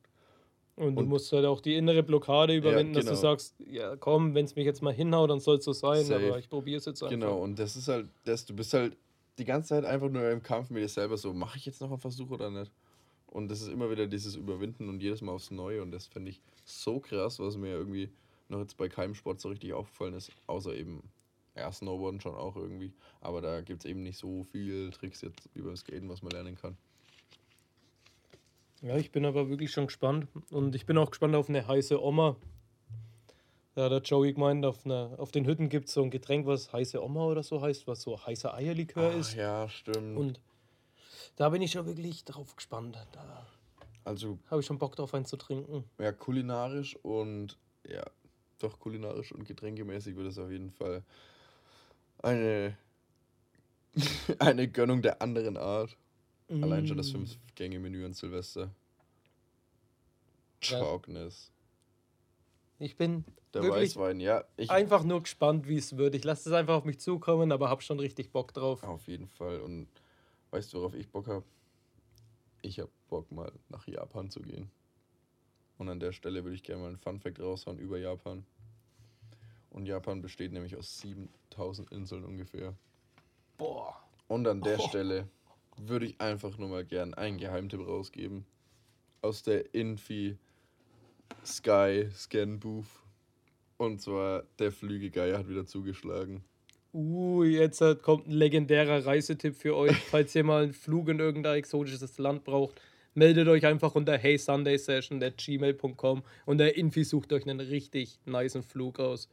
Und 0.76 0.96
du 0.96 1.02
Und- 1.02 1.08
musst 1.08 1.32
halt 1.32 1.44
auch 1.46 1.60
die 1.60 1.76
innere 1.76 2.02
Blockade 2.02 2.54
überwinden, 2.56 2.94
dass 2.94 3.04
du 3.04 3.10
genau. 3.10 3.20
sagst, 3.20 3.54
ja 3.70 3.94
komm, 3.96 4.34
wenn 4.34 4.44
es 4.44 4.56
mich 4.56 4.64
jetzt 4.64 4.82
mal 4.82 4.92
hinhaut, 4.92 5.30
dann 5.30 5.38
soll 5.40 5.58
es 5.58 5.64
so 5.64 5.72
sein, 5.72 6.04
Safe. 6.04 6.26
aber 6.26 6.38
ich 6.38 6.48
probiere 6.48 6.78
es 6.78 6.84
jetzt 6.84 7.02
einfach. 7.02 7.10
Genau, 7.14 7.38
und 7.42 7.58
das 7.58 7.76
ist 7.76 7.86
halt, 7.88 8.08
das, 8.24 8.44
du 8.44 8.54
bist 8.56 8.72
halt 8.74 8.96
die 9.38 9.44
ganze 9.44 9.68
Zeit 9.70 9.84
einfach 9.84 10.08
nur 10.08 10.28
im 10.30 10.42
Kampf 10.42 10.70
mit 10.70 10.82
dir 10.82 10.88
selber 10.88 11.16
so, 11.16 11.32
mache 11.32 11.58
ich 11.58 11.66
jetzt 11.66 11.80
noch 11.80 11.90
einen 11.90 12.00
Versuch 12.00 12.30
oder 12.30 12.50
nicht? 12.50 12.72
Und 13.28 13.48
das 13.48 13.60
ist 13.62 13.68
immer 13.68 13.90
wieder 13.90 14.06
dieses 14.06 14.34
Überwinden 14.36 14.88
und 14.88 15.00
jedes 15.00 15.20
Mal 15.22 15.32
aufs 15.32 15.50
Neue 15.50 15.80
und 15.82 15.90
das 15.92 16.06
finde 16.06 16.30
ich 16.30 16.40
so 16.64 16.98
krass, 17.00 17.38
was 17.38 17.56
mir 17.56 17.70
irgendwie 17.70 18.10
noch 18.48 18.58
jetzt 18.60 18.76
bei 18.76 18.88
keinem 18.88 19.14
Sport 19.14 19.40
so 19.40 19.48
richtig 19.50 19.72
aufgefallen 19.72 20.14
ist, 20.14 20.32
außer 20.46 20.74
eben, 20.74 21.02
ja, 21.56 21.70
Snowboarden 21.70 22.20
schon 22.20 22.34
auch 22.34 22.56
irgendwie, 22.56 22.92
aber 23.20 23.40
da 23.40 23.60
gibt 23.60 23.84
es 23.84 23.90
eben 23.90 24.02
nicht 24.02 24.18
so 24.18 24.42
viel 24.44 24.90
Tricks 24.90 25.20
jetzt 25.22 25.48
wie 25.54 25.62
beim 25.62 25.76
Skaten, 25.76 26.08
was 26.08 26.22
man 26.22 26.32
lernen 26.32 26.56
kann. 26.56 26.76
Ja, 28.84 28.96
ich 28.96 29.10
bin 29.12 29.24
aber 29.24 29.48
wirklich 29.48 29.70
schon 29.72 29.86
gespannt. 29.86 30.28
Und 30.50 30.74
ich 30.74 30.84
bin 30.84 30.98
auch 30.98 31.10
gespannt 31.10 31.34
auf 31.34 31.48
eine 31.48 31.66
heiße 31.66 32.02
Oma. 32.02 32.36
Da 33.74 33.84
hat 33.84 33.92
der 33.92 34.02
Joey 34.02 34.34
gemeint, 34.34 34.64
auf, 34.66 34.84
einer, 34.84 35.14
auf 35.18 35.32
den 35.32 35.46
Hütten 35.46 35.70
gibt 35.70 35.88
es 35.88 35.94
so 35.94 36.02
ein 36.02 36.10
Getränk, 36.10 36.46
was 36.46 36.70
heiße 36.72 37.02
Oma 37.02 37.24
oder 37.24 37.42
so 37.42 37.62
heißt, 37.62 37.86
was 37.86 38.02
so 38.02 38.24
heißer 38.24 38.52
Eierlikör 38.54 39.10
Ah, 39.10 39.18
ist. 39.18 39.34
ja, 39.34 39.68
stimmt. 39.70 40.18
Und 40.18 40.40
da 41.36 41.48
bin 41.48 41.62
ich 41.62 41.72
schon 41.72 41.86
wirklich 41.86 42.24
drauf 42.26 42.54
gespannt. 42.54 42.98
Da 43.12 43.46
also 44.04 44.38
habe 44.50 44.60
ich 44.60 44.66
schon 44.66 44.78
Bock 44.78 44.94
drauf, 44.96 45.14
einen 45.14 45.24
zu 45.24 45.38
trinken. 45.38 45.84
Ja, 45.98 46.12
kulinarisch 46.12 46.94
und 47.02 47.58
ja, 47.88 48.04
doch 48.58 48.78
kulinarisch 48.78 49.32
und 49.32 49.44
getränkemäßig 49.44 50.14
wird 50.14 50.28
es 50.28 50.38
auf 50.38 50.50
jeden 50.50 50.70
Fall 50.70 51.02
eine, 52.22 52.76
eine 54.38 54.68
Gönnung 54.68 55.00
der 55.00 55.22
anderen 55.22 55.56
Art. 55.56 55.96
Allein 56.48 56.86
schon 56.86 56.96
das 56.96 57.08
Mm. 57.08 57.16
Fünf-Gänge-Menü 57.16 58.04
an 58.04 58.12
Silvester. 58.12 58.70
Ja. 60.62 60.78
Trockenes. 60.78 61.50
Ich 62.78 62.96
bin 62.96 63.24
Der 63.52 63.62
wirklich 63.62 63.90
Weißwein, 63.96 64.20
ja. 64.20 64.44
Ich, 64.56 64.70
einfach 64.70 65.04
nur 65.04 65.22
gespannt, 65.22 65.68
wie 65.68 65.76
es 65.76 65.96
wird. 65.96 66.14
Ich 66.14 66.24
lasse 66.24 66.48
es 66.48 66.54
einfach 66.54 66.74
auf 66.74 66.84
mich 66.84 66.98
zukommen, 66.98 67.52
aber 67.52 67.70
habe 67.70 67.82
schon 67.82 67.98
richtig 68.00 68.30
Bock 68.32 68.52
drauf. 68.52 68.82
auf 68.82 69.06
jeden 69.06 69.28
Fall. 69.28 69.60
Und 69.60 69.88
weißt 70.50 70.72
du, 70.72 70.78
worauf 70.78 70.94
ich 70.94 71.08
Bock 71.08 71.28
habe? 71.28 71.44
Ich 72.62 72.78
habe 72.80 72.90
Bock, 73.08 73.30
mal 73.30 73.52
nach 73.68 73.86
Japan 73.86 74.30
zu 74.30 74.40
gehen. 74.40 74.70
Und 75.78 75.88
an 75.88 76.00
der 76.00 76.12
Stelle 76.12 76.44
würde 76.44 76.54
ich 76.56 76.62
gerne 76.62 76.82
mal 76.82 76.88
einen 76.88 76.98
Fun-Fact 76.98 77.40
raushauen 77.40 77.78
über 77.78 77.98
Japan. 77.98 78.44
Und 79.70 79.86
Japan 79.86 80.22
besteht 80.22 80.52
nämlich 80.52 80.76
aus 80.76 80.98
7000 81.00 81.90
Inseln 81.92 82.24
ungefähr. 82.24 82.74
Boah. 83.58 84.00
Und 84.28 84.46
an 84.46 84.60
der 84.62 84.78
Oh. 84.80 84.88
Stelle 84.88 85.28
würde 85.76 86.06
ich 86.06 86.20
einfach 86.20 86.58
nur 86.58 86.68
mal 86.68 86.84
gern 86.84 87.14
einen 87.14 87.38
Geheimtipp 87.38 87.86
rausgeben. 87.86 88.44
Aus 89.22 89.42
der 89.42 89.74
Infi 89.74 90.36
Sky 91.44 92.08
Scan 92.14 92.58
Booth. 92.58 92.86
Und 93.76 94.00
zwar 94.00 94.44
der 94.58 94.72
Flügegeier 94.72 95.38
hat 95.38 95.48
wieder 95.48 95.66
zugeschlagen. 95.66 96.44
Uh, 96.92 97.42
jetzt 97.42 97.82
kommt 98.02 98.28
ein 98.28 98.32
legendärer 98.32 99.04
Reisetipp 99.04 99.56
für 99.56 99.74
euch. 99.74 99.96
Falls 100.10 100.34
ihr 100.34 100.44
mal 100.44 100.62
einen 100.62 100.72
Flug 100.72 101.08
in 101.08 101.18
irgendein 101.18 101.58
exotisches 101.58 102.18
Land 102.18 102.44
braucht, 102.44 102.80
meldet 103.14 103.48
euch 103.48 103.66
einfach 103.66 103.96
unter 103.96 104.16
Hey 104.16 104.38
Sunday 104.38 104.78
Session 104.78 105.18
gmail.com 105.18 106.22
und 106.46 106.58
der 106.58 106.76
Infi 106.76 107.02
sucht 107.02 107.32
euch 107.32 107.42
einen 107.48 107.60
richtig 107.60 108.20
nicen 108.26 108.62
Flug 108.62 109.00
aus. 109.00 109.28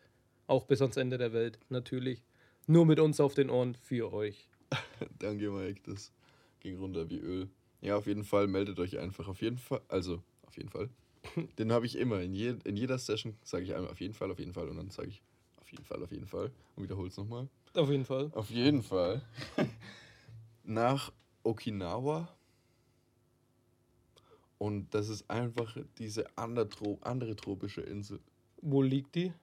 Auch 0.48 0.66
bis 0.66 0.82
ans 0.82 0.98
Ende 0.98 1.20
der 1.20 1.34
Welt, 1.34 1.60
natürlich. 1.70 2.24
Nur 2.66 2.86
mit 2.86 3.00
uns 3.00 3.20
auf 3.20 3.36
den 3.36 3.50
Ohren 3.50 3.76
für 3.76 4.12
euch. 4.12 4.50
Danke, 5.20 5.52
Mike. 5.52 5.82
Das 5.86 6.12
ging 6.62 6.78
runter 6.78 7.10
wie 7.10 7.20
Öl. 7.20 7.50
Ja, 7.82 7.98
auf 7.98 8.08
jeden 8.08 8.24
Fall 8.24 8.48
meldet 8.48 8.80
euch 8.80 8.98
einfach. 8.98 9.28
Auf 9.28 9.42
jeden 9.42 9.58
Fall. 9.58 9.82
Also, 9.90 10.24
auf 10.44 10.56
jeden 10.56 10.70
Fall. 10.70 10.90
Den 11.60 11.72
habe 11.72 11.86
ich 11.86 11.98
immer. 11.98 12.22
In, 12.22 12.34
je, 12.34 12.56
in 12.64 12.78
jeder 12.78 12.98
Session 12.98 13.36
sage 13.44 13.66
ich 13.66 13.76
einmal 13.76 13.92
auf 13.92 14.00
jeden 14.00 14.14
Fall, 14.14 14.32
auf 14.32 14.40
jeden 14.40 14.54
Fall. 14.54 14.70
Und 14.70 14.78
dann 14.78 14.90
sage 14.90 15.10
ich 15.10 15.22
auf 15.58 15.70
jeden 15.72 15.84
Fall, 15.84 16.02
auf 16.04 16.12
jeden 16.12 16.28
Fall. 16.28 16.52
Und 16.76 16.84
wiederhole 16.84 17.10
es 17.10 17.18
nochmal. 17.18 17.48
Auf 17.74 17.90
jeden 17.90 18.06
Fall. 18.06 18.32
Auf 18.34 18.50
jeden 18.50 18.84
Fall. 18.84 19.22
Nach 20.64 21.12
Okinawa. 21.44 22.30
Und 24.58 24.94
das 24.94 25.10
ist 25.10 25.28
einfach 25.30 25.76
diese 25.98 26.38
andere 26.38 27.36
tropische 27.36 27.82
Insel. 27.82 28.20
Wo 28.62 28.84
liegt 28.84 29.16
die? 29.16 29.34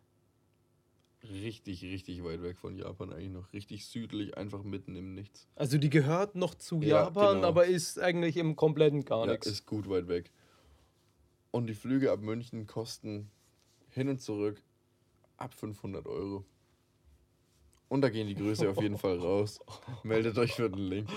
Richtig, 1.31 1.83
richtig 1.83 2.25
weit 2.25 2.43
weg 2.43 2.59
von 2.59 2.77
Japan 2.77 3.13
eigentlich 3.13 3.31
noch. 3.31 3.53
Richtig 3.53 3.87
südlich, 3.87 4.37
einfach 4.37 4.63
mitten 4.63 4.97
im 4.97 5.15
Nichts. 5.15 5.47
Also 5.57 5.79
die 5.79 5.91
gehört 5.91 6.35
noch 6.35 6.55
zu 6.55 6.81
Ja, 6.81 7.05
Japan, 7.05 7.37
genau. 7.37 7.49
aber 7.49 7.67
ist 7.67 7.99
eigentlich 7.99 8.37
im 8.37 8.57
kompletten 8.57 9.05
gar 9.05 9.27
Ja, 9.27 9.33
nichts. 9.33 9.47
ist 9.47 9.67
gut 9.67 9.89
weit 9.89 10.09
weg. 10.09 10.31
Und 11.51 11.67
die 11.67 11.75
Flüge 11.75 12.13
ab 12.13 12.21
München 12.21 12.67
kosten 12.67 13.31
hin 13.91 14.09
und 14.09 14.21
zurück 14.21 14.63
ab 15.37 15.55
500 15.55 16.07
Euro. 16.07 16.45
Und 17.89 18.03
da 18.03 18.11
gehen 18.11 18.27
die 18.29 18.35
Grüße 18.35 18.69
auf 18.69 18.81
jeden 18.83 18.99
Fall 18.99 19.19
raus. 19.19 19.61
Meldet 20.03 20.37
euch 20.39 20.55
für 20.55 20.69
den 20.69 20.79
Link. 20.89 21.09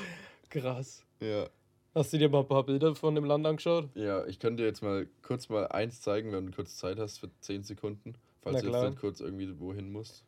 Krass. 0.50 1.04
Ja. 1.20 1.50
Hast 1.94 2.14
du 2.14 2.18
dir 2.18 2.30
mal 2.30 2.40
ein 2.40 2.48
paar 2.48 2.64
Bilder 2.66 2.96
von 2.96 3.14
dem 3.16 3.26
Land 3.26 3.46
angeschaut? 3.46 3.90
Ja, 3.96 4.26
ich 4.26 4.40
könnte 4.40 4.64
dir 4.64 4.68
jetzt 4.70 4.82
mal 4.82 5.08
kurz 5.22 5.50
mal 5.50 5.68
eins 5.68 6.00
zeigen, 6.02 6.32
wenn 6.32 6.46
du 6.48 6.54
kurz 6.54 6.78
Zeit 6.78 6.98
hast 6.98 7.18
für 7.20 7.30
10 7.42 7.64
Sekunden. 7.64 8.16
Falls 8.42 8.62
du 8.62 8.68
jetzt 8.68 8.84
nicht 8.84 9.00
kurz 9.00 9.20
irgendwie 9.20 9.60
wohin 9.60 9.92
musst. 9.92 10.26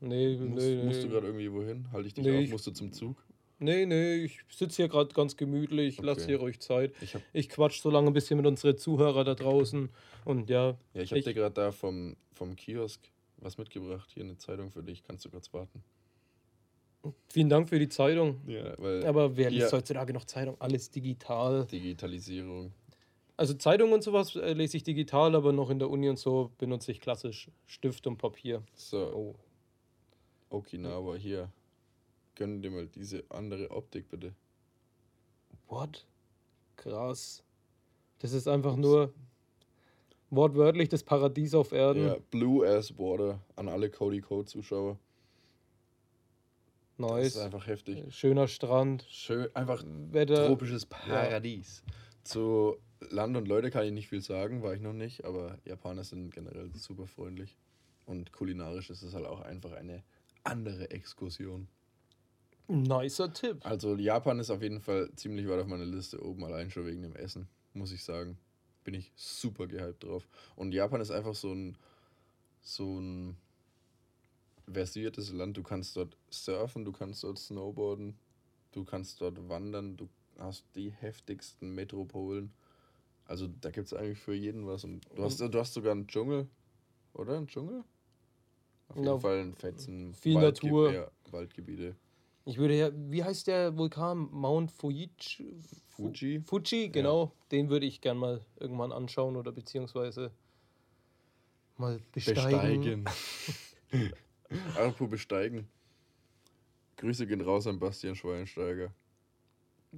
Nee, 0.00 0.36
Musst, 0.36 0.66
nee, 0.68 0.84
musst 0.84 1.04
du 1.04 1.08
gerade 1.08 1.26
irgendwie 1.26 1.52
wohin? 1.52 1.90
Halte 1.92 2.06
ich 2.08 2.14
dich 2.14 2.24
Nee, 2.24 2.44
auf? 2.44 2.50
Musst 2.50 2.66
du 2.66 2.70
zum 2.70 2.92
Zug? 2.92 3.24
Nee, 3.60 3.86
nee, 3.86 4.14
ich 4.24 4.40
sitze 4.50 4.76
hier 4.76 4.88
gerade 4.88 5.12
ganz 5.12 5.36
gemütlich, 5.36 5.98
lass 6.00 6.18
Okay. 6.18 6.26
hier 6.26 6.38
ruhig 6.38 6.60
Zeit. 6.60 6.94
Ich 7.02 7.14
hab, 7.14 7.22
Ich 7.32 7.48
quatsch 7.48 7.80
so 7.80 7.90
lange 7.90 8.06
ein 8.08 8.12
bisschen 8.12 8.36
mit 8.36 8.46
unseren 8.46 8.78
Zuhörern 8.78 9.26
da 9.26 9.34
draußen. 9.34 9.90
Und 10.24 10.48
ja, 10.48 10.78
ja, 10.94 11.02
ich 11.02 11.10
habe 11.10 11.22
dir 11.22 11.34
gerade 11.34 11.54
da 11.54 11.72
vom, 11.72 12.16
vom 12.32 12.54
Kiosk 12.56 13.10
was 13.36 13.58
mitgebracht. 13.58 14.10
Hier 14.12 14.22
eine 14.24 14.36
Zeitung 14.36 14.70
für 14.70 14.82
dich. 14.82 15.02
Kannst 15.02 15.24
du 15.24 15.30
kurz 15.30 15.52
warten? 15.52 15.82
vielen 17.28 17.48
Dank 17.48 17.68
für 17.68 17.78
die 17.78 17.88
Zeitung. 17.88 18.40
Ja, 18.48 18.74
weil 18.78 19.06
Aber 19.06 19.36
wer 19.36 19.50
liest 19.50 19.72
Ja. 19.72 19.78
heutzutage 19.78 20.12
noch 20.12 20.24
Zeitung? 20.24 20.56
Alles 20.60 20.90
digital. 20.90 21.66
Digitalisierung. 21.66 22.72
Also 23.38 23.54
Zeitung 23.54 23.92
und 23.92 24.02
sowas 24.02 24.34
äh, 24.34 24.52
lese 24.52 24.76
ich 24.76 24.82
digital, 24.82 25.36
aber 25.36 25.52
noch 25.52 25.70
in 25.70 25.78
der 25.78 25.88
Uni 25.88 26.08
und 26.08 26.18
so 26.18 26.50
benutze 26.58 26.90
ich 26.90 27.00
klassisch 27.00 27.48
Stift 27.66 28.06
und 28.08 28.18
Papier. 28.18 28.62
So, 28.74 28.98
Oh. 29.14 29.34
Okinawa 30.50 31.14
hier. 31.14 31.48
Gönn 32.34 32.62
dir 32.62 32.70
mal 32.72 32.88
diese 32.88 33.22
andere 33.28 33.70
Optik 33.70 34.08
bitte. 34.08 34.34
What? 35.68 36.04
Krass. 36.76 37.44
Das 38.18 38.32
ist 38.32 38.48
einfach 38.48 38.74
nur 38.74 39.12
wortwörtlich 40.30 40.88
das 40.88 41.04
Paradies 41.04 41.54
auf 41.54 41.70
Erden. 41.70 42.06
Ja, 42.06 42.16
Blue 42.30 42.66
as 42.66 42.98
Water 42.98 43.40
an 43.54 43.68
alle 43.68 43.88
Cody 43.88 44.20
Code 44.20 44.46
Zuschauer. 44.46 44.98
Das 46.96 47.08
nice. 47.10 47.26
ist 47.28 47.38
einfach 47.38 47.68
heftig. 47.68 48.02
Schöner 48.12 48.48
Strand. 48.48 49.06
Schön, 49.08 49.54
einfach 49.54 49.84
Wetter. 50.10 50.46
tropisches 50.48 50.86
Paradies. 50.86 51.84
Zu 52.24 52.78
Land 53.00 53.36
und 53.36 53.46
Leute 53.46 53.70
kann 53.70 53.84
ich 53.84 53.92
nicht 53.92 54.08
viel 54.08 54.22
sagen, 54.22 54.62
war 54.62 54.74
ich 54.74 54.80
noch 54.80 54.92
nicht, 54.92 55.24
aber 55.24 55.58
Japaner 55.64 56.04
sind 56.04 56.32
generell 56.32 56.70
super 56.74 57.06
freundlich. 57.06 57.56
Und 58.06 58.32
kulinarisch 58.32 58.90
ist 58.90 59.02
es 59.02 59.14
halt 59.14 59.26
auch 59.26 59.40
einfach 59.40 59.72
eine 59.72 60.02
andere 60.42 60.90
Exkursion. 60.90 61.68
Nicer 62.68 63.32
Tipp. 63.32 63.64
Also 63.64 63.96
Japan 63.96 64.40
ist 64.40 64.50
auf 64.50 64.62
jeden 64.62 64.80
Fall 64.80 65.10
ziemlich 65.16 65.48
weit 65.48 65.60
auf 65.60 65.66
meiner 65.66 65.84
Liste 65.84 66.22
oben, 66.22 66.44
allein 66.44 66.70
schon 66.70 66.86
wegen 66.86 67.02
dem 67.02 67.16
Essen, 67.16 67.48
muss 67.72 67.92
ich 67.92 68.04
sagen. 68.04 68.38
Bin 68.84 68.94
ich 68.94 69.12
super 69.16 69.66
gehypt 69.66 70.04
drauf. 70.04 70.28
Und 70.56 70.72
Japan 70.72 71.00
ist 71.00 71.10
einfach 71.10 71.34
so 71.34 71.52
ein, 71.52 71.76
so 72.60 73.00
ein 73.00 73.36
versiertes 74.70 75.32
Land. 75.32 75.56
Du 75.56 75.62
kannst 75.62 75.96
dort 75.96 76.16
surfen, 76.30 76.84
du 76.84 76.92
kannst 76.92 77.24
dort 77.24 77.38
snowboarden, 77.38 78.18
du 78.72 78.84
kannst 78.84 79.20
dort 79.20 79.48
wandern, 79.48 79.96
du 79.96 80.08
hast 80.38 80.64
die 80.74 80.90
heftigsten 80.90 81.74
Metropolen. 81.74 82.52
Also 83.28 83.46
da 83.46 83.70
gibt 83.70 83.86
es 83.86 83.92
eigentlich 83.92 84.18
für 84.18 84.34
jeden 84.34 84.66
was. 84.66 84.82
Und 84.84 85.02
du 85.14 85.22
hast, 85.22 85.38
du 85.38 85.58
hast 85.58 85.74
sogar 85.74 85.92
einen 85.92 86.06
Dschungel, 86.08 86.48
oder? 87.12 87.36
Ein 87.36 87.46
Dschungel? 87.46 87.84
Auf 88.88 88.96
jeden 88.96 89.06
Ja, 89.06 89.18
Fall 89.18 89.38
ein 89.40 89.54
fetzen 89.54 90.14
viel 90.14 90.34
Waldge- 90.34 90.66
Natur. 90.66 90.92
Ja, 90.92 91.10
Waldgebiete. 91.30 91.94
Ich 92.46 92.56
würde 92.56 92.74
ja, 92.78 92.90
wie 92.94 93.22
heißt 93.22 93.46
der 93.46 93.76
Vulkan? 93.76 94.30
Mount 94.32 94.72
Fuji? 94.72 95.10
Fuji? 95.88 96.40
Fuji, 96.40 96.88
genau. 96.88 97.32
Den 97.52 97.68
würde 97.68 97.84
ich 97.84 98.00
gern 98.00 98.16
mal 98.16 98.40
irgendwann 98.58 98.90
anschauen 98.92 99.36
oder 99.36 99.52
beziehungsweise 99.52 100.30
mal 101.76 102.00
besteigen. 102.12 103.04
Besteigen. 103.92 104.14
Apropos 104.74 105.10
besteigen. 105.10 105.68
Grüße 106.96 107.26
gehen 107.26 107.42
raus 107.42 107.66
an 107.66 107.78
Bastian 107.78 108.16
Schweinsteiger. 108.16 108.90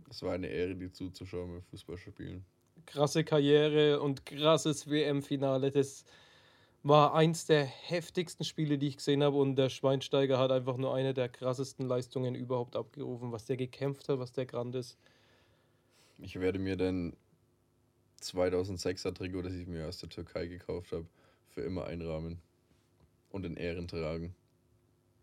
Es 0.08 0.20
war 0.22 0.32
eine 0.32 0.48
Ehre, 0.48 0.74
dir 0.74 0.92
zuzuschauen 0.92 1.52
beim 1.52 1.62
Fußballspielen. 1.62 2.44
Krasse 2.86 3.24
Karriere 3.24 4.00
und 4.00 4.26
krasses 4.26 4.88
WM-Finale. 4.88 5.70
Das 5.70 6.04
war 6.82 7.14
eins 7.14 7.46
der 7.46 7.64
heftigsten 7.64 8.44
Spiele, 8.44 8.78
die 8.78 8.88
ich 8.88 8.96
gesehen 8.96 9.22
habe. 9.22 9.36
Und 9.36 9.56
der 9.56 9.68
Schweinsteiger 9.68 10.38
hat 10.38 10.50
einfach 10.50 10.76
nur 10.76 10.94
eine 10.94 11.14
der 11.14 11.28
krassesten 11.28 11.86
Leistungen 11.86 12.34
überhaupt 12.34 12.76
abgerufen. 12.76 13.32
Was 13.32 13.44
der 13.44 13.56
gekämpft 13.56 14.08
hat, 14.08 14.18
was 14.18 14.32
der 14.32 14.46
grand 14.46 14.74
ist. 14.74 14.98
Ich 16.18 16.38
werde 16.38 16.58
mir 16.58 16.76
den 16.76 17.16
2006er 18.22 19.14
Trikot, 19.14 19.42
das 19.42 19.54
ich 19.54 19.66
mir 19.66 19.88
aus 19.88 19.98
der 19.98 20.08
Türkei 20.08 20.46
gekauft 20.46 20.92
habe, 20.92 21.06
für 21.48 21.62
immer 21.62 21.84
einrahmen 21.86 22.40
und 23.30 23.46
in 23.46 23.56
Ehren 23.56 23.88
tragen. 23.88 24.34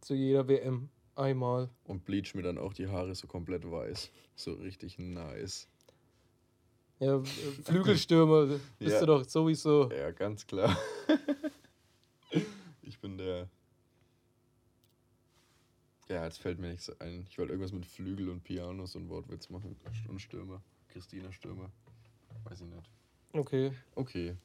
Zu 0.02 0.16
jeder 0.16 0.48
WM 0.48 0.90
einmal. 1.16 1.70
Und 1.84 2.06
bleach 2.06 2.34
mir 2.36 2.44
dann 2.44 2.58
auch 2.58 2.74
die 2.74 2.88
Haare 2.88 3.14
so 3.16 3.28
komplett 3.28 3.70
weiß. 3.70 4.12
So 4.36 4.54
richtig 4.54 4.98
nice. 5.00 5.68
Ja, 7.00 7.22
Flügelstürmer 7.64 8.46
bist 8.80 8.94
Ja. 8.94 9.00
du 9.02 9.06
doch 9.06 9.24
sowieso. 9.26 9.90
Ja, 9.92 10.12
ganz 10.12 10.46
klar. 10.48 10.76
ich 12.82 13.00
bin 13.00 13.18
der. 13.18 13.48
Ja, 16.10 16.24
jetzt 16.24 16.40
fällt 16.40 16.58
mir 16.60 16.70
nichts 16.70 16.90
ein. 17.02 17.26
Ich 17.30 17.38
wollte 17.38 17.52
irgendwas 17.52 17.74
mit 17.74 17.86
Flügel 17.86 18.30
und 18.30 18.44
Pianos 18.44 18.96
und 18.96 19.10
Wortwitz 19.10 19.50
machen. 19.50 19.76
Und 20.08 20.20
Stürmer. 20.22 20.62
Christina 20.88 21.32
Stürmer. 21.32 21.70
Weiß 22.46 22.62
ich 22.62 22.68
nicht. 22.68 22.90
Okay, 23.34 23.72
Okay. 23.96 24.36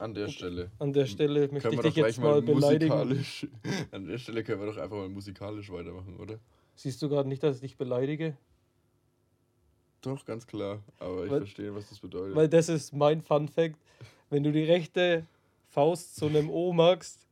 An 0.00 0.14
der 0.14 0.28
Stelle. 0.28 0.70
an 0.78 0.92
der 0.92 1.06
Stelle 1.06 1.48
möchte 1.48 1.58
Können 1.70 1.72
ich 1.74 1.78
wir 1.78 1.82
dich 1.82 1.94
doch 1.94 1.94
gleich 1.94 2.06
jetzt 2.16 2.20
mal 2.22 2.40
beleidigen. 2.40 2.94
musikalisch. 2.94 3.46
An 3.90 4.06
der 4.06 4.18
Stelle 4.18 4.44
können 4.44 4.60
wir 4.60 4.66
doch 4.68 4.76
einfach 4.76 4.96
mal 4.96 5.08
musikalisch 5.08 5.70
weitermachen, 5.72 6.16
oder? 6.20 6.38
Siehst 6.76 7.02
du 7.02 7.08
gerade 7.08 7.28
nicht, 7.28 7.42
dass 7.42 7.56
ich 7.56 7.62
dich 7.62 7.76
beleidige? 7.76 8.36
Doch, 10.02 10.24
ganz 10.24 10.46
klar. 10.46 10.82
Aber 10.98 11.24
ich 11.24 11.30
Weil- 11.30 11.40
verstehe, 11.40 11.74
was 11.74 11.88
das 11.88 11.98
bedeutet. 11.98 12.36
Weil 12.36 12.48
das 12.48 12.68
ist 12.68 12.92
mein 12.92 13.20
Fun 13.22 13.48
Fact. 13.48 13.76
Wenn 14.30 14.42
du 14.42 14.52
die 14.52 14.64
rechte 14.64 15.26
Faust 15.68 16.16
zu 16.16 16.26
einem 16.26 16.50
O 16.50 16.72
machst 16.72 17.26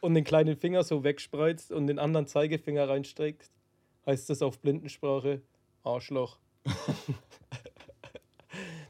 und 0.00 0.14
den 0.14 0.24
kleinen 0.24 0.56
Finger 0.56 0.84
so 0.84 1.02
wegspreizt 1.04 1.72
und 1.72 1.86
den 1.86 1.98
anderen 1.98 2.26
Zeigefinger 2.26 2.88
reinstreckst, 2.88 3.50
heißt 4.06 4.30
das 4.30 4.42
auf 4.42 4.58
Blindensprache 4.60 5.40
Arschloch. 5.82 6.38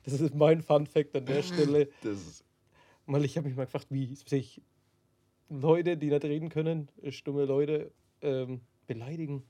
das 0.04 0.20
ist 0.20 0.34
mein 0.34 0.62
Fun 0.62 0.86
Fact 0.86 1.16
an 1.16 1.26
der 1.26 1.42
Stelle. 1.42 1.88
das. 2.02 2.44
Weil 3.06 3.24
ich 3.24 3.36
habe 3.36 3.48
mich 3.48 3.56
mal 3.56 3.64
gefragt, 3.64 3.86
wie 3.90 4.14
sich 4.14 4.60
Leute, 5.48 5.96
die 5.96 6.08
nicht 6.08 6.24
reden 6.24 6.48
können, 6.48 6.88
äh, 7.02 7.12
stumme 7.12 7.44
Leute, 7.44 7.90
ähm, 8.22 8.60
beleidigen. 8.86 9.44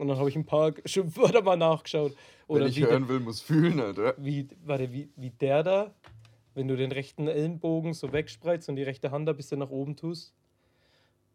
Und 0.00 0.08
dann 0.08 0.16
habe 0.18 0.30
ich 0.30 0.36
ein 0.36 0.46
paar 0.46 0.72
Schimpfwörter 0.86 1.42
mal 1.42 1.56
nachgeschaut. 1.58 2.16
Wenn 2.48 2.56
Oder 2.56 2.66
ich 2.66 2.76
wie, 2.76 2.80
der, 2.80 2.90
hören 2.90 3.08
will, 3.08 3.20
muss 3.20 3.42
fühlen, 3.42 3.78
Alter. 3.80 4.14
wie, 4.16 4.48
warte, 4.64 4.90
wie, 4.92 5.10
wie 5.16 5.28
der 5.30 5.62
da, 5.62 5.94
wenn 6.54 6.68
du 6.68 6.76
den 6.76 6.90
rechten 6.90 7.28
Ellenbogen 7.28 7.92
so 7.92 8.10
wegspreizt 8.10 8.68
und 8.70 8.76
die 8.76 8.82
rechte 8.82 9.10
Hand 9.10 9.28
ein 9.28 9.36
bisschen 9.36 9.58
nach 9.58 9.68
oben 9.68 9.96
tust 9.96 10.34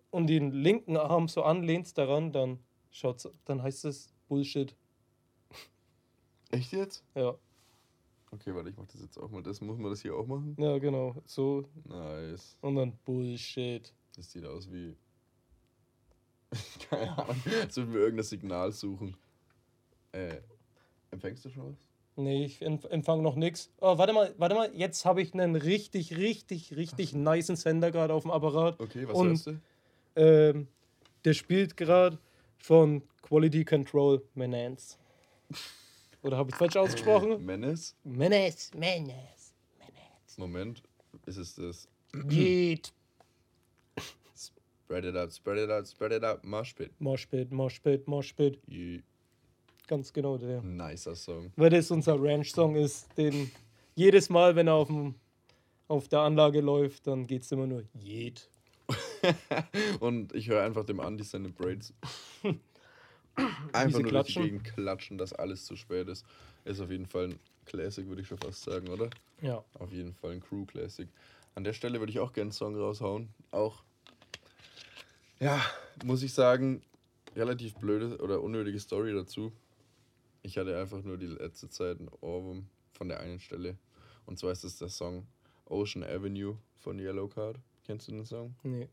und 0.09 0.25
den 0.27 0.51
linken 0.51 0.97
Arm 0.97 1.27
so 1.27 1.43
anlehnst 1.43 1.97
daran, 1.99 2.31
dann 2.31 2.57
schaut's, 2.89 3.29
dann 3.45 3.61
heißt 3.61 3.85
es 3.85 4.11
Bullshit. 4.27 4.75
Echt 6.51 6.71
jetzt? 6.73 7.03
Ja, 7.15 7.35
Okay, 8.31 8.53
warte, 8.53 8.69
ich 8.69 8.75
mach 8.75 8.87
das 8.87 8.99
jetzt 8.99 9.17
auch 9.17 9.29
mal. 9.29 9.41
Das 9.43 9.61
muss 9.61 9.77
man 9.77 9.91
das 9.91 10.01
hier 10.01 10.13
auch 10.15 10.25
machen? 10.25 10.57
ja, 10.59 10.77
genau. 10.79 11.15
So 11.25 11.63
Nice. 11.85 12.57
und 12.61 12.75
dann 12.75 12.93
Bullshit. 13.05 13.93
Das 14.15 14.31
sieht 14.31 14.43
aus 14.45 14.69
wie. 14.71 14.93
Keine 16.89 17.17
Ahnung. 17.17 17.35
Als 17.61 17.75
würden 17.77 17.93
wir 17.93 18.01
irgendein 18.01 18.23
Signal 18.25 18.71
suchen. 18.71 19.15
Äh, 20.11 20.37
empfängst 21.11 21.43
du 21.45 21.49
schon 21.49 21.71
was? 21.71 21.75
Nee, 22.17 22.45
ich 22.45 22.61
empf- 22.65 22.87
empfang 22.87 23.21
noch 23.21 23.35
nix. 23.35 23.69
Oh, 23.81 23.97
warte 23.97 24.13
mal, 24.13 24.33
warte 24.37 24.55
mal. 24.55 24.71
Jetzt 24.73 25.03
habe 25.05 25.21
ich 25.21 25.33
einen 25.33 25.55
richtig, 25.57 26.15
richtig, 26.15 26.75
richtig 26.75 27.13
nicen 27.13 27.57
Sender 27.57 27.91
gerade 27.91 28.13
auf 28.13 28.21
dem 28.23 28.31
Apparat. 28.31 28.79
Okay, 28.79 29.05
was 29.07 29.17
Und- 29.17 29.27
hörst 29.29 29.47
du? 29.47 29.59
Ähm, 30.15 30.67
der 31.25 31.33
spielt 31.33 31.75
gerade 31.75 32.17
von 32.57 33.03
Quality 33.21 33.65
Control 33.65 34.21
Menace. 34.33 34.97
Oder 36.21 36.37
habe 36.37 36.49
ich 36.51 36.55
falsch 36.55 36.77
ausgesprochen? 36.77 37.45
Menace? 37.45 37.95
Menace, 38.05 38.71
Menace, 38.73 39.53
Menace. 39.77 40.37
Moment. 40.37 40.83
Ist 41.25 41.37
es 41.37 41.55
das? 41.55 41.87
Geht. 42.29 42.93
Spread 44.85 45.05
it 45.05 45.15
out, 45.15 45.33
spread 45.33 45.57
it 45.57 45.71
out, 45.71 45.87
spread 45.87 46.11
it 46.11 46.23
out. 46.23 46.43
Moshpit. 46.43 46.91
Moshpit, 46.99 47.51
Moshpit, 47.51 48.05
Moshpit. 48.07 48.59
Yeah. 48.67 49.01
Ganz 49.87 50.13
genau 50.13 50.37
der. 50.37 50.61
Nicer 50.61 51.15
Song. 51.15 51.51
Weil 51.55 51.71
das 51.71 51.89
unser 51.89 52.21
Ranch-Song 52.21 52.75
ist, 52.75 53.07
den 53.17 53.49
jedes 53.95 54.29
Mal, 54.29 54.55
wenn 54.55 54.67
er 54.67 54.75
auf, 54.75 54.87
dem, 54.87 55.15
auf 55.87 56.07
der 56.07 56.19
Anlage 56.19 56.61
läuft, 56.61 57.07
dann 57.07 57.25
geht 57.25 57.41
es 57.41 57.51
immer 57.51 57.65
nur 57.65 57.83
Jed. 57.95 58.47
Und 59.99 60.35
ich 60.35 60.49
höre 60.49 60.63
einfach 60.63 60.85
dem 60.85 60.99
Andi 60.99 61.23
seine 61.23 61.49
Braids. 61.49 61.91
Einfach 63.73 63.99
nur 63.99 64.11
durch 64.11 64.27
die 64.27 64.33
klatschen. 64.33 64.43
Gegend 64.43 64.63
klatschen, 64.63 65.17
dass 65.17 65.33
alles 65.33 65.65
zu 65.65 65.75
spät 65.75 66.07
ist. 66.07 66.25
Ist 66.63 66.79
auf 66.79 66.91
jeden 66.91 67.07
Fall 67.07 67.29
ein 67.29 67.39
Classic, 67.65 68.07
würde 68.07 68.21
ich 68.21 68.27
schon 68.27 68.37
fast 68.37 68.63
sagen, 68.63 68.87
oder? 68.89 69.09
Ja. 69.41 69.65
Auf 69.79 69.91
jeden 69.91 70.13
Fall 70.13 70.31
ein 70.31 70.41
Crew 70.41 70.65
Classic. 70.65 71.09
An 71.55 71.63
der 71.63 71.73
Stelle 71.73 71.99
würde 71.99 72.11
ich 72.11 72.19
auch 72.19 72.31
gerne 72.31 72.49
einen 72.49 72.51
Song 72.51 72.75
raushauen. 72.75 73.29
Auch, 73.51 73.83
ja, 75.39 75.61
muss 76.03 76.23
ich 76.23 76.33
sagen, 76.33 76.81
relativ 77.35 77.75
blöde 77.75 78.17
oder 78.17 78.41
unnötige 78.41 78.79
Story 78.79 79.13
dazu. 79.13 79.51
Ich 80.41 80.57
hatte 80.57 80.79
einfach 80.79 81.03
nur 81.03 81.17
die 81.17 81.27
letzte 81.27 81.69
Zeit 81.69 81.99
einen 81.99 82.09
Ohrwurm 82.21 82.67
von 82.93 83.09
der 83.09 83.19
einen 83.19 83.39
Stelle. 83.39 83.77
Und 84.25 84.39
zwar 84.39 84.51
ist 84.51 84.63
es 84.63 84.77
der 84.77 84.89
Song 84.89 85.25
Ocean 85.65 86.03
Avenue 86.03 86.57
von 86.79 86.99
Yellow 86.99 87.27
Card. 87.27 87.57
Kennst 87.85 88.07
du 88.07 88.11
den 88.13 88.25
Song? 88.25 88.55
Nee. 88.63 88.87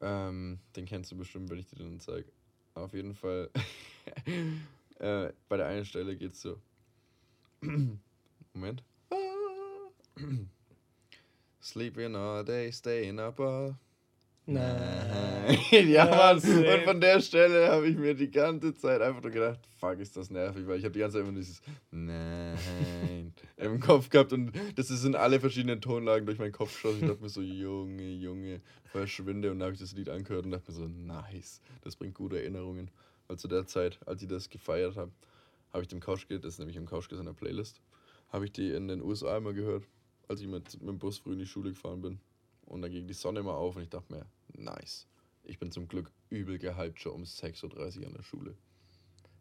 Ähm, 0.00 0.58
den 0.76 0.86
kennst 0.86 1.12
du 1.12 1.16
bestimmt, 1.16 1.50
wenn 1.50 1.58
ich 1.58 1.66
dir 1.66 1.76
den 1.76 2.00
zeige. 2.00 2.30
Auf 2.74 2.92
jeden 2.94 3.14
Fall. 3.14 3.50
äh, 4.98 5.32
bei 5.48 5.56
der 5.56 5.66
einen 5.66 5.84
Stelle 5.84 6.16
geht's 6.16 6.40
so. 6.40 6.58
Moment. 8.52 8.82
Sleeping 11.62 12.14
all 12.16 12.44
day, 12.44 12.72
staying 12.72 13.18
up 13.18 13.38
all. 13.40 13.76
Nein. 14.50 15.58
ja, 15.70 15.80
Ja, 15.80 16.04
Mann. 16.06 16.36
Und 16.38 16.82
von 16.82 17.00
der 17.00 17.20
Stelle 17.20 17.68
habe 17.68 17.86
ich 17.86 17.96
mir 17.96 18.14
die 18.14 18.30
ganze 18.30 18.74
Zeit 18.74 19.00
einfach 19.00 19.22
nur 19.22 19.30
gedacht, 19.30 19.60
fuck, 19.78 19.98
ist 20.00 20.16
das 20.16 20.28
nervig, 20.30 20.66
weil 20.66 20.78
ich 20.78 20.84
habe 20.84 20.92
die 20.92 20.98
ganze 20.98 21.18
Zeit 21.18 21.26
immer 21.26 21.36
dieses 21.36 21.62
Nein 21.92 23.32
im 23.56 23.78
Kopf 23.78 24.08
gehabt 24.08 24.32
und 24.32 24.52
das 24.74 24.90
ist 24.90 25.04
in 25.04 25.14
alle 25.14 25.38
verschiedenen 25.38 25.80
Tonlagen 25.80 26.26
durch 26.26 26.38
meinen 26.38 26.52
Kopf 26.52 26.72
geschossen. 26.72 27.02
Ich 27.02 27.08
dachte 27.08 27.22
mir 27.22 27.28
so, 27.28 27.42
Junge, 27.42 28.10
Junge, 28.10 28.60
verschwinde. 28.86 29.52
Und 29.52 29.60
dann 29.60 29.66
habe 29.66 29.74
ich 29.74 29.80
das 29.80 29.92
Lied 29.92 30.08
angehört 30.08 30.44
und 30.44 30.50
dachte 30.50 30.72
mir 30.72 30.76
so, 30.76 30.88
nice, 30.88 31.60
das 31.82 31.94
bringt 31.94 32.14
gute 32.14 32.40
Erinnerungen. 32.40 32.90
Weil 33.28 33.38
zu 33.38 33.46
der 33.46 33.66
Zeit, 33.66 34.00
als 34.06 34.22
ich 34.22 34.28
das 34.28 34.50
gefeiert 34.50 34.96
habe, 34.96 35.12
habe 35.72 35.82
ich 35.82 35.88
dem 35.88 36.00
Couchkit, 36.00 36.44
das 36.44 36.54
ist 36.54 36.58
nämlich 36.58 36.76
im 36.76 36.86
Couchkit 36.86 37.18
in 37.18 37.26
der 37.26 37.32
Playlist, 37.32 37.80
habe 38.30 38.46
ich 38.46 38.52
die 38.52 38.70
in 38.72 38.88
den 38.88 39.00
USA 39.00 39.36
immer 39.36 39.52
gehört, 39.52 39.84
als 40.26 40.40
ich 40.40 40.48
mit, 40.48 40.80
mit 40.80 40.88
dem 40.88 40.98
Bus 40.98 41.18
früh 41.18 41.34
in 41.34 41.38
die 41.38 41.46
Schule 41.46 41.70
gefahren 41.70 42.02
bin. 42.02 42.20
Und 42.70 42.82
dann 42.82 42.92
ging 42.92 43.08
die 43.08 43.14
Sonne 43.14 43.42
mal 43.42 43.54
auf 43.54 43.74
und 43.74 43.82
ich 43.82 43.88
dachte 43.88 44.12
mir, 44.12 44.26
nice. 44.52 45.08
Ich 45.42 45.58
bin 45.58 45.72
zum 45.72 45.88
Glück 45.88 46.12
übel 46.28 46.56
gehypt 46.56 47.00
schon 47.00 47.12
um 47.12 47.22
6.30 47.24 48.00
Uhr 48.00 48.06
an 48.06 48.14
der 48.14 48.22
Schule. 48.22 48.54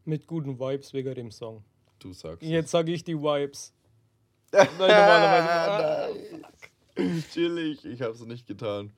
Mit 0.03 0.25
guten 0.25 0.59
Vibes 0.59 0.93
wegen 0.93 1.13
dem 1.13 1.29
Song. 1.29 1.63
Du 1.99 2.11
sagst 2.11 2.41
es. 2.41 2.49
Jetzt 2.49 2.71
sage 2.71 2.91
ich 2.91 3.03
die 3.03 3.15
Vibes. 3.15 3.71
Weil 4.51 4.65
normalerweise. 4.87 6.41
Nein. 6.95 7.23
Chillig, 7.31 7.85
ich 7.85 8.01
hab's 8.01 8.21
nicht 8.21 8.47
getan. 8.47 8.91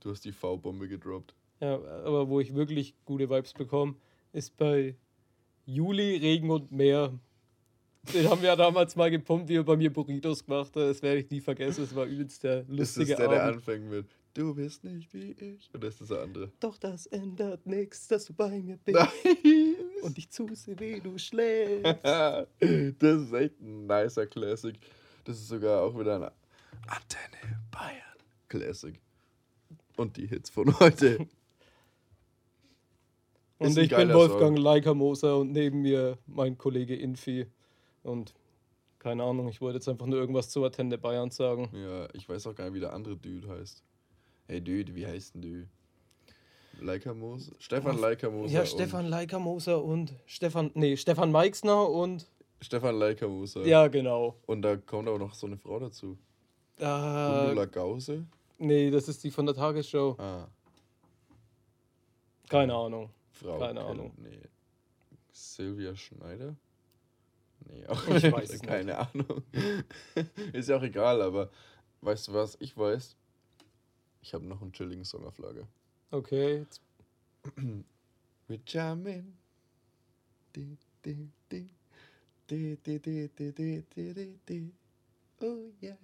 Du 0.00 0.10
hast 0.10 0.26
die 0.26 0.32
V-Bombe 0.32 0.86
gedroppt. 0.86 1.34
Ja, 1.60 1.76
aber 1.76 2.28
wo 2.28 2.38
ich 2.38 2.54
wirklich 2.54 2.94
gute 3.06 3.30
Vibes 3.30 3.54
bekomme, 3.54 3.94
ist 4.34 4.58
bei 4.58 4.94
Juli, 5.64 6.18
Regen 6.18 6.50
und 6.50 6.70
Meer. 6.70 7.18
Den 8.02 8.28
haben 8.30 8.40
wir 8.40 8.48
ja 8.48 8.56
damals 8.56 8.96
mal 8.96 9.10
gepumpt, 9.10 9.48
wie 9.48 9.56
er 9.56 9.62
bei 9.64 9.76
mir 9.76 9.92
Burritos 9.92 10.44
gemacht 10.44 10.74
hat. 10.74 10.82
Das 10.82 11.02
werde 11.02 11.20
ich 11.20 11.30
nie 11.30 11.40
vergessen. 11.40 11.82
Das 11.82 11.94
war 11.94 12.06
übelst 12.06 12.42
der 12.42 12.60
Ist 12.60 12.68
das 12.70 12.76
lustige 12.78 13.16
der, 13.16 13.28
der 13.28 13.42
Abend. 13.44 13.56
anfängt 13.56 13.90
mit 13.90 14.06
Du 14.32 14.54
bist 14.54 14.84
nicht 14.84 15.12
wie 15.12 15.32
ich? 15.32 15.68
Oder 15.74 15.88
ist 15.88 16.00
das 16.00 16.08
der 16.08 16.22
andere? 16.22 16.52
Doch 16.60 16.78
das 16.78 17.06
ändert 17.06 17.66
nichts, 17.66 18.06
dass 18.08 18.26
du 18.26 18.32
bei 18.32 18.60
mir 18.60 18.76
bist. 18.84 18.96
Nein. 18.98 19.74
Und 20.02 20.16
ich 20.16 20.30
zusehe, 20.30 20.78
wie 20.78 21.00
du 21.00 21.18
schläfst. 21.18 21.84
das 22.04 22.46
ist 22.60 23.32
echt 23.32 23.60
ein 23.60 23.86
nicer 23.86 24.26
Classic. 24.26 24.76
Das 25.24 25.36
ist 25.36 25.48
sogar 25.48 25.82
auch 25.82 25.98
wieder 25.98 26.16
ein 26.16 26.30
Antenne 26.86 27.60
Bayern 27.70 28.16
Classic. 28.48 28.98
Und 29.96 30.16
die 30.16 30.26
Hits 30.26 30.48
von 30.48 30.78
heute. 30.78 31.26
Und 33.58 33.76
ich 33.76 33.90
bin 33.90 34.12
Wolfgang 34.14 34.56
Song. 34.56 34.64
Leikamoser 34.64 35.36
und 35.38 35.52
neben 35.52 35.82
mir 35.82 36.16
mein 36.26 36.56
Kollege 36.56 36.96
Infi. 36.96 37.46
Und 38.02 38.34
keine 38.98 39.22
Ahnung, 39.24 39.48
ich 39.48 39.60
wollte 39.60 39.76
jetzt 39.76 39.88
einfach 39.88 40.06
nur 40.06 40.18
irgendwas 40.18 40.50
zu 40.50 40.64
Attende 40.64 40.98
Bayern 40.98 41.30
sagen. 41.30 41.70
Ja, 41.72 42.08
ich 42.12 42.28
weiß 42.28 42.46
auch 42.46 42.54
gar 42.54 42.64
nicht, 42.64 42.74
wie 42.74 42.80
der 42.80 42.92
andere 42.92 43.16
Dude 43.16 43.48
heißt. 43.48 43.82
Hey 44.46 44.60
Dude, 44.60 44.94
wie 44.94 45.06
heißt 45.06 45.34
denn 45.34 45.42
du? 45.42 45.68
Leikamoser? 46.84 47.52
Stefan 47.58 47.98
Leikamoser. 47.98 48.52
Ja, 48.52 48.66
Stefan 48.66 49.06
Leikamoser 49.06 49.82
und 49.82 50.12
Stefan, 50.26 50.70
nee, 50.74 50.96
Stefan 50.96 51.30
Meixner 51.30 51.88
und, 51.88 52.26
Stefan 52.60 52.96
Leikamoser. 52.96 53.64
ja, 53.66 53.88
genau. 53.88 54.36
Und 54.46 54.62
da 54.62 54.76
kommt 54.76 55.08
auch 55.08 55.18
noch 55.18 55.34
so 55.34 55.46
eine 55.46 55.56
Frau 55.56 55.78
dazu. 55.78 56.16
Äh, 56.78 56.84
Gundula 56.84 57.66
Gause. 57.66 58.24
nee, 58.58 58.90
das 58.90 59.08
ist 59.08 59.22
die 59.24 59.30
von 59.30 59.44
der 59.46 59.54
Tagesschau. 59.54 60.16
Ah, 60.18 60.48
Keine 62.48 62.74
Ahnung. 62.74 63.10
Frau. 63.32 63.58
Keine 63.58 63.82
Ahnung. 63.82 64.12
Nee. 64.16 64.40
Silvia 65.32 65.94
Schneider? 65.94 66.56
Nee, 67.72 67.86
auch 67.86 68.06
Ich 68.08 68.22
nicht. 68.24 68.32
weiß 68.32 68.50
es 68.50 68.60
Keine 68.62 68.98
Ahnung. 68.98 69.42
Ist 70.52 70.68
ja 70.68 70.76
auch 70.76 70.82
egal, 70.82 71.22
aber 71.22 71.50
weißt 72.00 72.28
du 72.28 72.32
was? 72.34 72.56
Ich 72.60 72.76
weiß. 72.76 73.16
Ich 74.22 74.34
habe 74.34 74.44
noch 74.46 74.60
einen 74.60 74.72
chilligen 74.72 75.04
Song 75.04 75.24
auf 75.24 75.38
Lager. 75.38 75.66
Okay, 76.10 76.58
jetzt 76.58 76.82
Wir 78.48 78.58
jammin. 78.66 79.36
Di, 80.54 80.76
di, 81.04 81.30
di. 81.50 81.70
Di, 82.50 82.76
di, 82.84 82.98
di, 82.98 83.28
di, 83.28 83.52
di, 83.52 83.82
di, 83.94 84.12
di, 84.14 84.38
di. 84.48 84.72
Oh 85.40 85.70
yeah. 85.80 85.96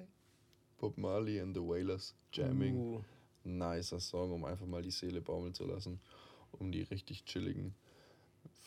Bob 0.78 0.96
Marley 0.96 1.40
and 1.40 1.54
the 1.56 1.60
Wailers 1.60 2.14
jamming. 2.30 2.76
Uh, 2.76 3.02
Nicer 3.44 3.98
Song, 4.00 4.32
um 4.32 4.44
einfach 4.44 4.66
mal 4.66 4.82
die 4.82 4.90
Seele 4.92 5.20
baumeln 5.20 5.54
zu 5.54 5.64
lassen. 5.64 6.00
Um 6.52 6.70
die 6.70 6.82
richtig 6.82 7.24
chilligen 7.24 7.74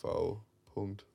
V-Punkt 0.01 1.05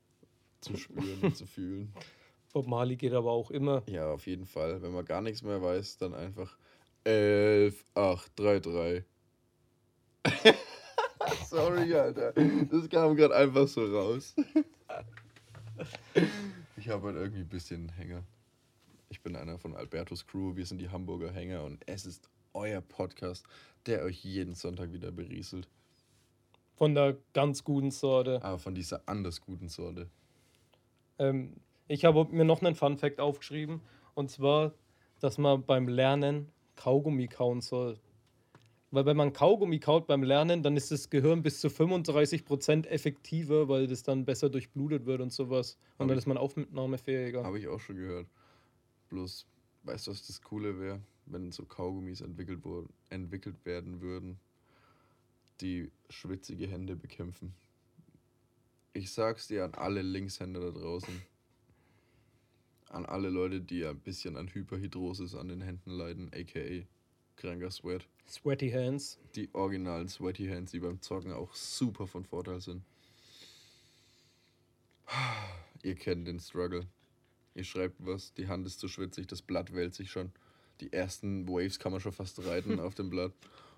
zu 0.65 0.77
spüren 0.77 1.21
und 1.23 1.37
zu 1.37 1.47
fühlen. 1.47 1.93
Bob 2.53 2.67
Marley 2.67 2.97
geht 2.97 3.13
aber 3.13 3.33
auch 3.33 3.51
immer. 3.51 3.83
Ja, 3.89 4.11
auf 4.13 4.27
jeden 4.27 4.47
Fall. 4.47 4.81
Wenn 4.81 4.93
man 4.93 5.05
gar 5.05 5.21
nichts 5.21 5.43
mehr 5.43 5.61
weiß, 5.61 5.99
dann 5.99 6.15
einfach 6.15 6.57
11, 7.03 7.85
8, 7.95 8.33
3, 8.39 8.61
3. 8.61 9.05
Sorry, 11.49 11.95
Alter. 11.95 12.33
Das 12.33 12.89
kam 12.89 13.17
gerade 13.17 13.35
einfach 13.35 13.69
so 13.69 13.85
raus. 13.85 14.35
Ich 16.77 16.89
habe 16.89 17.07
halt 17.07 17.17
irgendwie 17.17 17.41
ein 17.41 17.49
bisschen 17.49 17.89
Hänger. 17.89 18.25
Ich 19.09 19.23
bin 19.23 19.37
einer 19.37 19.59
von 19.59 19.75
Albertos 19.75 20.27
Crew. 20.27 20.55
Wir 20.55 20.67
sind 20.67 20.79
die 20.79 20.91
Hamburger 20.91 21.33
Hänger 21.33 21.65
und 21.65 21.83
es 21.87 22.05
ist 22.05 22.29
euer 22.53 22.81
Podcast, 22.81 23.47
der 23.87 24.03
euch 24.03 24.23
jeden 24.25 24.55
Sonntag 24.55 24.93
wieder 24.93 25.11
berieselt. 25.11 25.69
Von 26.77 26.95
der 26.95 27.17
ganz 27.33 27.65
guten 27.65 27.91
Sorte. 27.91 28.43
Aber 28.43 28.59
von 28.59 28.75
dieser 28.75 29.03
anders 29.07 29.41
guten 29.41 29.69
Sorte. 29.69 30.11
Ähm, 31.19 31.57
ich 31.89 32.05
habe 32.05 32.27
mir 32.31 32.45
noch 32.45 32.63
einen 32.63 32.75
Fun-Fact 32.75 33.21
aufgeschrieben. 33.21 33.81
Und 34.15 34.31
zwar, 34.31 34.75
dass 35.21 35.39
man 35.39 35.65
beim 35.65 35.89
Lernen 35.89 36.51
Kaugummi 36.77 37.29
kauen 37.29 37.61
soll. 37.61 37.99
Weil 38.91 39.07
wenn 39.07 39.17
man 39.17 39.33
Kaugummi 39.33 39.81
kaut 39.81 40.07
beim 40.07 40.23
Lernen, 40.23 40.63
dann 40.63 40.77
ist 40.77 40.93
das 40.93 41.11
Gehirn 41.11 41.43
bis 41.43 41.61
zu 41.61 41.67
35% 41.67 42.87
effektiver, 42.87 43.69
weil 43.69 43.89
das 43.89 44.05
dann 44.05 44.25
besser 44.25 44.49
durchblutet 44.49 45.05
wird 45.05 45.21
und 45.21 45.33
sowas. 45.33 45.79
Und 45.99 46.05
Hab 46.05 46.09
dann 46.09 46.19
ist 46.19 46.27
man 46.27 46.37
aufnahmefähiger. 46.37 47.43
Habe 47.43 47.59
ich 47.59 47.67
auch 47.67 47.81
schon 47.81 47.97
gehört. 47.97 48.29
Bloß, 49.09 49.47
weißt 49.83 50.07
du, 50.07 50.11
was 50.13 50.27
das 50.27 50.41
Coole 50.43 50.79
wäre, 50.79 51.01
wenn 51.27 51.51
so 51.51 51.65
Kaugummis 51.65 52.21
entwickelt, 52.21 52.65
wurden, 52.65 52.89
entwickelt 53.11 53.65
werden 53.65 54.01
würden, 54.01 54.39
die 55.61 55.91
schwitzige 56.09 56.69
Hände 56.69 56.95
bekämpfen. 56.95 57.53
Ich 58.97 59.11
sag's 59.13 59.49
dir 59.49 59.65
an 59.65 59.75
alle 59.75 60.03
Linkshänder 60.03 60.61
da 60.61 60.71
draußen. 60.71 61.21
An 62.91 63.05
alle 63.05 63.29
Leute, 63.29 63.61
die 63.61 63.85
ein 63.85 63.99
bisschen 63.99 64.37
an 64.37 64.47
Hyperhidrosis 64.47 65.35
an 65.35 65.49
den 65.49 65.63
Händen 65.63 65.91
leiden, 65.91 66.31
aka 66.33 66.87
kranker 67.35 67.73
Sweat. 67.73 68.07
Sweaty 68.29 68.71
Hands. 68.71 69.19
Die 69.35 69.53
originalen 69.53 70.09
Sweaty 70.09 70.47
Hands, 70.47 70.71
die 70.71 70.79
beim 70.79 71.03
Zocken 71.03 71.33
auch 71.33 71.53
super 71.57 72.07
von 72.07 72.25
Vorteil 72.25 72.61
sind. 72.61 72.85
Ihr 75.83 75.97
kennt 75.97 76.29
den 76.29 76.39
Struggle. 76.39 76.87
Ihr 77.57 77.65
schreibt 77.65 77.97
was, 77.99 78.33
die 78.35 78.47
Hand 78.47 78.65
ist 78.65 78.79
zu 78.79 78.87
schwitzig, 78.87 79.27
das 79.27 79.43
Blatt 79.43 79.75
wälzt 79.75 79.97
sich 79.97 80.13
schon. 80.13 80.31
Die 80.81 80.93
ersten 80.93 81.49
Waves 81.49 81.81
kann 81.81 81.91
man 81.91 82.01
schon 82.01 82.13
fast 82.13 82.47
reiten 82.47 82.79
auf 82.81 82.95
dem 82.95 83.11
Blatt. 83.11 83.33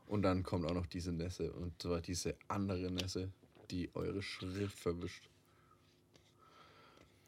Und 0.07 0.23
dann 0.23 0.43
kommt 0.43 0.67
auch 0.67 0.75
noch 0.75 0.87
diese 0.87 1.13
Nässe. 1.13 1.53
Und 1.53 1.81
zwar 1.81 2.03
diese 2.03 2.37
andere 2.49 2.91
Nässe, 2.91 3.33
die 3.71 3.91
eure 3.95 4.23
Schrift 4.23 4.79
verwischt. 4.79 5.29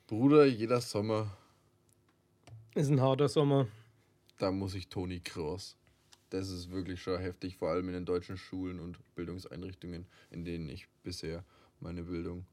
Bruder, 0.07 0.47
jeder 0.47 0.81
Sommer, 0.81 1.37
Ist 2.75 2.91
ein 2.91 3.01
harter 3.01 3.29
Sommer. 3.29 3.67
da 4.39 4.51
muss 4.51 4.75
ich 4.75 4.89
Toni 4.89 5.21
Kroos. 5.21 5.77
Das 6.31 6.51
ist 6.51 6.71
wirklich 6.71 7.03
schon 7.03 7.19
heftig, 7.21 7.57
vor 7.57 7.71
allem 7.71 7.89
in 7.89 7.95
den 7.95 8.05
deutschen 8.05 8.37
Schulen 8.37 8.81
und 8.81 8.99
Bildungseinrichtungen, 9.15 10.07
in 10.31 10.45
denen 10.45 10.69
ich 10.69 10.87
bisher 11.03 11.43
meine 11.81 12.03
Bildung 12.03 12.45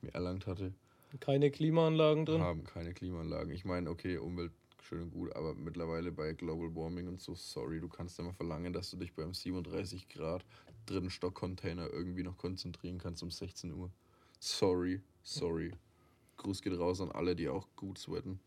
mir 0.00 0.14
erlangt 0.14 0.46
hatte, 0.46 0.72
Keine 1.20 1.50
Klimaanlagen 1.50 2.26
drin. 2.26 2.40
haben 2.42 2.64
keine 2.64 2.94
Klimaanlagen. 2.94 3.52
Ich 3.52 3.64
meine, 3.64 3.90
okay, 3.90 4.18
Umwelt 4.18 4.52
schön 4.82 5.02
und 5.02 5.10
gut, 5.10 5.34
aber 5.34 5.54
mittlerweile 5.54 6.12
bei 6.12 6.32
Global 6.32 6.74
Warming 6.74 7.08
und 7.08 7.20
so, 7.20 7.34
sorry, 7.34 7.80
du 7.80 7.88
kannst 7.88 8.18
immer 8.18 8.32
verlangen, 8.32 8.72
dass 8.72 8.90
du 8.90 8.96
dich 8.96 9.14
beim 9.14 9.34
37 9.34 10.08
Grad 10.08 10.44
dritten 10.86 11.10
Stockcontainer 11.10 11.90
irgendwie 11.92 12.22
noch 12.22 12.36
konzentrieren 12.38 12.98
kannst 12.98 13.22
um 13.22 13.30
16 13.30 13.72
Uhr. 13.72 13.90
Sorry, 14.40 15.00
sorry. 15.22 15.72
Gruß 16.36 16.62
geht 16.62 16.78
raus 16.78 17.00
an 17.00 17.10
alle, 17.10 17.34
die 17.34 17.48
auch 17.48 17.66
gut 17.76 17.98
sweaten. 17.98 18.40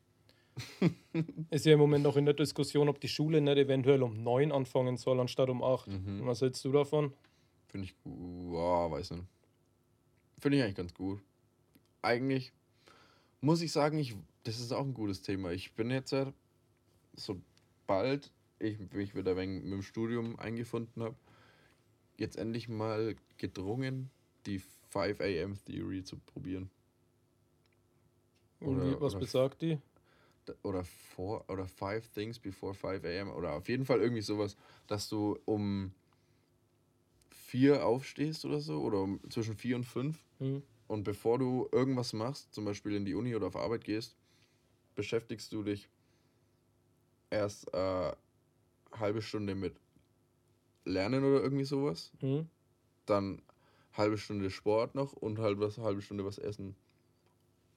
Ist 1.49 1.65
ja 1.65 1.73
im 1.73 1.79
Moment 1.79 2.03
noch 2.03 2.17
in 2.17 2.25
der 2.25 2.33
Diskussion, 2.33 2.89
ob 2.89 2.99
die 2.99 3.07
Schule 3.07 3.41
nicht 3.41 3.57
eventuell 3.57 4.03
um 4.03 4.23
9 4.23 4.51
anfangen 4.51 4.97
soll, 4.97 5.19
anstatt 5.19 5.49
um 5.49 5.63
8. 5.63 5.87
Mhm. 5.87 6.25
Was 6.25 6.41
hältst 6.41 6.63
du 6.65 6.71
davon? 6.71 7.13
Finde 7.67 7.85
ich 7.85 7.95
gut. 8.03 8.13
Wow, 8.51 8.91
weiß 8.91 9.11
nicht. 9.11 9.25
Finde 10.39 10.57
ich 10.57 10.63
eigentlich 10.63 10.75
ganz 10.75 10.93
gut. 10.93 11.21
eigentlich 12.01 12.51
muss 13.41 13.61
ich 13.61 13.71
sagen, 13.71 13.97
ich, 13.97 14.15
das 14.43 14.60
ist 14.60 14.71
auch 14.71 14.84
ein 14.84 14.93
gutes 14.93 15.21
Thema. 15.21 15.51
Ich 15.51 15.73
bin 15.73 15.91
jetzt 15.91 16.12
ja, 16.12 16.32
sobald 17.13 18.32
ich 18.60 18.80
mich 18.93 19.15
wieder 19.15 19.36
wegen 19.38 19.63
mit 19.63 19.71
dem 19.71 19.82
Studium 19.82 20.38
eingefunden 20.39 21.04
habe, 21.04 21.15
jetzt 22.17 22.38
endlich 22.38 22.69
mal 22.69 23.15
gedrungen, 23.38 24.10
die 24.45 24.60
5 24.89 25.21
AM 25.21 25.58
Theory 25.65 26.04
zu 26.04 26.17
probieren. 26.17 26.69
Und 28.60 28.82
wie, 28.84 29.01
was 29.01 29.17
besagt 29.17 29.62
die? 29.62 29.80
Oder 30.63 30.84
four, 30.84 31.45
oder 31.49 31.65
five 31.65 32.08
things 32.10 32.39
before 32.39 32.73
5 32.73 33.04
AM 33.04 33.30
oder 33.32 33.54
auf 33.54 33.69
jeden 33.69 33.86
Fall 33.86 34.01
irgendwie 34.01 34.21
sowas, 34.21 34.58
dass 34.88 35.08
du 35.08 35.38
um 35.45 35.93
vier 37.30 37.86
aufstehst 37.86 38.45
oder 38.45 38.60
so 38.60 38.82
oder 38.82 39.08
zwischen 39.30 39.56
vier 39.56 39.75
und 39.75 39.84
fünf 39.84 40.17
mhm. 40.39 40.63
und 40.88 41.04
bevor 41.04 41.38
du 41.38 41.67
irgendwas 41.71 42.13
machst, 42.13 42.54
zum 42.54 42.65
Beispiel 42.65 42.95
in 42.95 43.06
die 43.06 43.13
Uni 43.13 43.36
oder 43.36 43.47
auf 43.47 43.56
Arbeit 43.56 43.84
gehst, 43.84 44.15
beschäftigst 44.95 45.51
du 45.51 45.63
dich 45.63 45.89
erst 47.30 47.73
äh, 47.73 48.12
halbe 48.91 49.21
Stunde 49.21 49.56
mit 49.56 49.75
Lernen 50.86 51.23
oder 51.23 51.41
irgendwie 51.41 51.65
sowas. 51.65 52.12
Mhm. 52.21 52.49
Dann 53.06 53.41
halbe 53.93 54.17
Stunde 54.17 54.49
Sport 54.49 54.95
noch 54.95 55.13
und 55.13 55.39
halt 55.39 55.60
was, 55.60 55.77
halbe 55.77 56.01
Stunde 56.01 56.25
was 56.25 56.38
essen. 56.38 56.75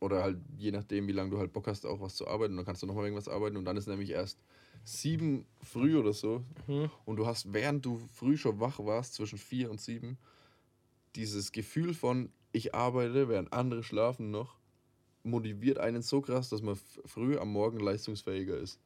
Oder 0.00 0.22
halt 0.22 0.38
je 0.58 0.70
nachdem, 0.70 1.06
wie 1.06 1.12
lange 1.12 1.30
du 1.30 1.38
halt 1.38 1.52
Bock 1.52 1.66
hast, 1.66 1.86
auch 1.86 2.00
was 2.00 2.16
zu 2.16 2.28
arbeiten. 2.28 2.56
Dann 2.56 2.66
kannst 2.66 2.82
du 2.82 2.86
nochmal 2.86 3.04
irgendwas 3.04 3.28
arbeiten. 3.28 3.56
Und 3.56 3.64
dann 3.64 3.76
ist 3.76 3.86
nämlich 3.86 4.10
erst 4.10 4.38
sieben 4.84 5.46
früh 5.62 5.96
oder 5.96 6.12
so. 6.12 6.42
Mhm. 6.66 6.90
Und 7.04 7.16
du 7.16 7.26
hast, 7.26 7.52
während 7.52 7.84
du 7.86 7.98
früh 8.14 8.36
schon 8.36 8.60
wach 8.60 8.78
warst, 8.80 9.14
zwischen 9.14 9.38
vier 9.38 9.70
und 9.70 9.80
sieben, 9.80 10.18
dieses 11.16 11.52
Gefühl 11.52 11.94
von, 11.94 12.30
ich 12.52 12.74
arbeite, 12.74 13.28
während 13.28 13.52
andere 13.52 13.82
schlafen 13.82 14.30
noch, 14.30 14.58
motiviert 15.24 15.78
einen 15.78 16.02
so 16.02 16.20
krass, 16.20 16.48
dass 16.48 16.62
man 16.62 16.78
früh 17.06 17.38
am 17.38 17.52
Morgen 17.52 17.80
leistungsfähiger 17.80 18.56
ist. 18.56 18.78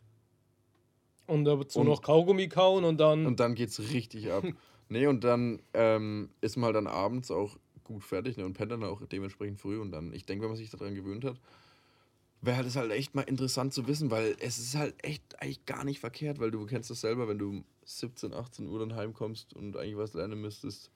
Und 1.26 1.44
dazu 1.44 1.80
und, 1.80 1.86
noch 1.86 2.00
Kaugummi 2.00 2.48
kauen 2.48 2.84
und 2.84 2.98
dann. 2.98 3.26
Und 3.26 3.38
dann 3.38 3.54
geht's 3.54 3.78
richtig 3.80 4.32
ab. 4.32 4.44
nee, 4.88 5.06
und 5.06 5.24
dann 5.24 5.60
ähm, 5.74 6.30
ist 6.40 6.56
man 6.56 6.66
halt 6.66 6.76
dann 6.76 6.86
abends 6.86 7.30
auch 7.30 7.58
gut 7.84 8.02
fertig 8.02 8.36
ne, 8.36 8.46
und 8.46 8.54
pennt 8.54 8.72
dann 8.72 8.84
auch 8.84 9.04
dementsprechend 9.06 9.60
früh. 9.60 9.78
Und 9.78 9.92
dann, 9.92 10.12
ich 10.14 10.24
denke, 10.24 10.42
wenn 10.42 10.50
man 10.50 10.56
sich 10.56 10.70
daran 10.70 10.94
gewöhnt 10.94 11.24
hat, 11.24 11.38
wäre 12.40 12.62
das 12.62 12.76
halt 12.76 12.92
echt 12.92 13.14
mal 13.14 13.22
interessant 13.22 13.74
zu 13.74 13.86
wissen, 13.86 14.10
weil 14.10 14.36
es 14.40 14.58
ist 14.58 14.74
halt 14.74 14.94
echt 15.04 15.42
eigentlich 15.42 15.66
gar 15.66 15.84
nicht 15.84 16.00
verkehrt, 16.00 16.38
weil 16.38 16.50
du 16.50 16.64
kennst 16.66 16.88
das 16.88 17.00
selber, 17.00 17.28
wenn 17.28 17.38
du 17.38 17.48
um 17.48 17.64
17, 17.84 18.32
18 18.32 18.66
Uhr 18.66 18.78
dann 18.78 18.94
heimkommst 18.94 19.54
und 19.54 19.76
eigentlich 19.76 19.96
was 19.96 20.14
lernen 20.14 20.40
müsstest. 20.40 20.90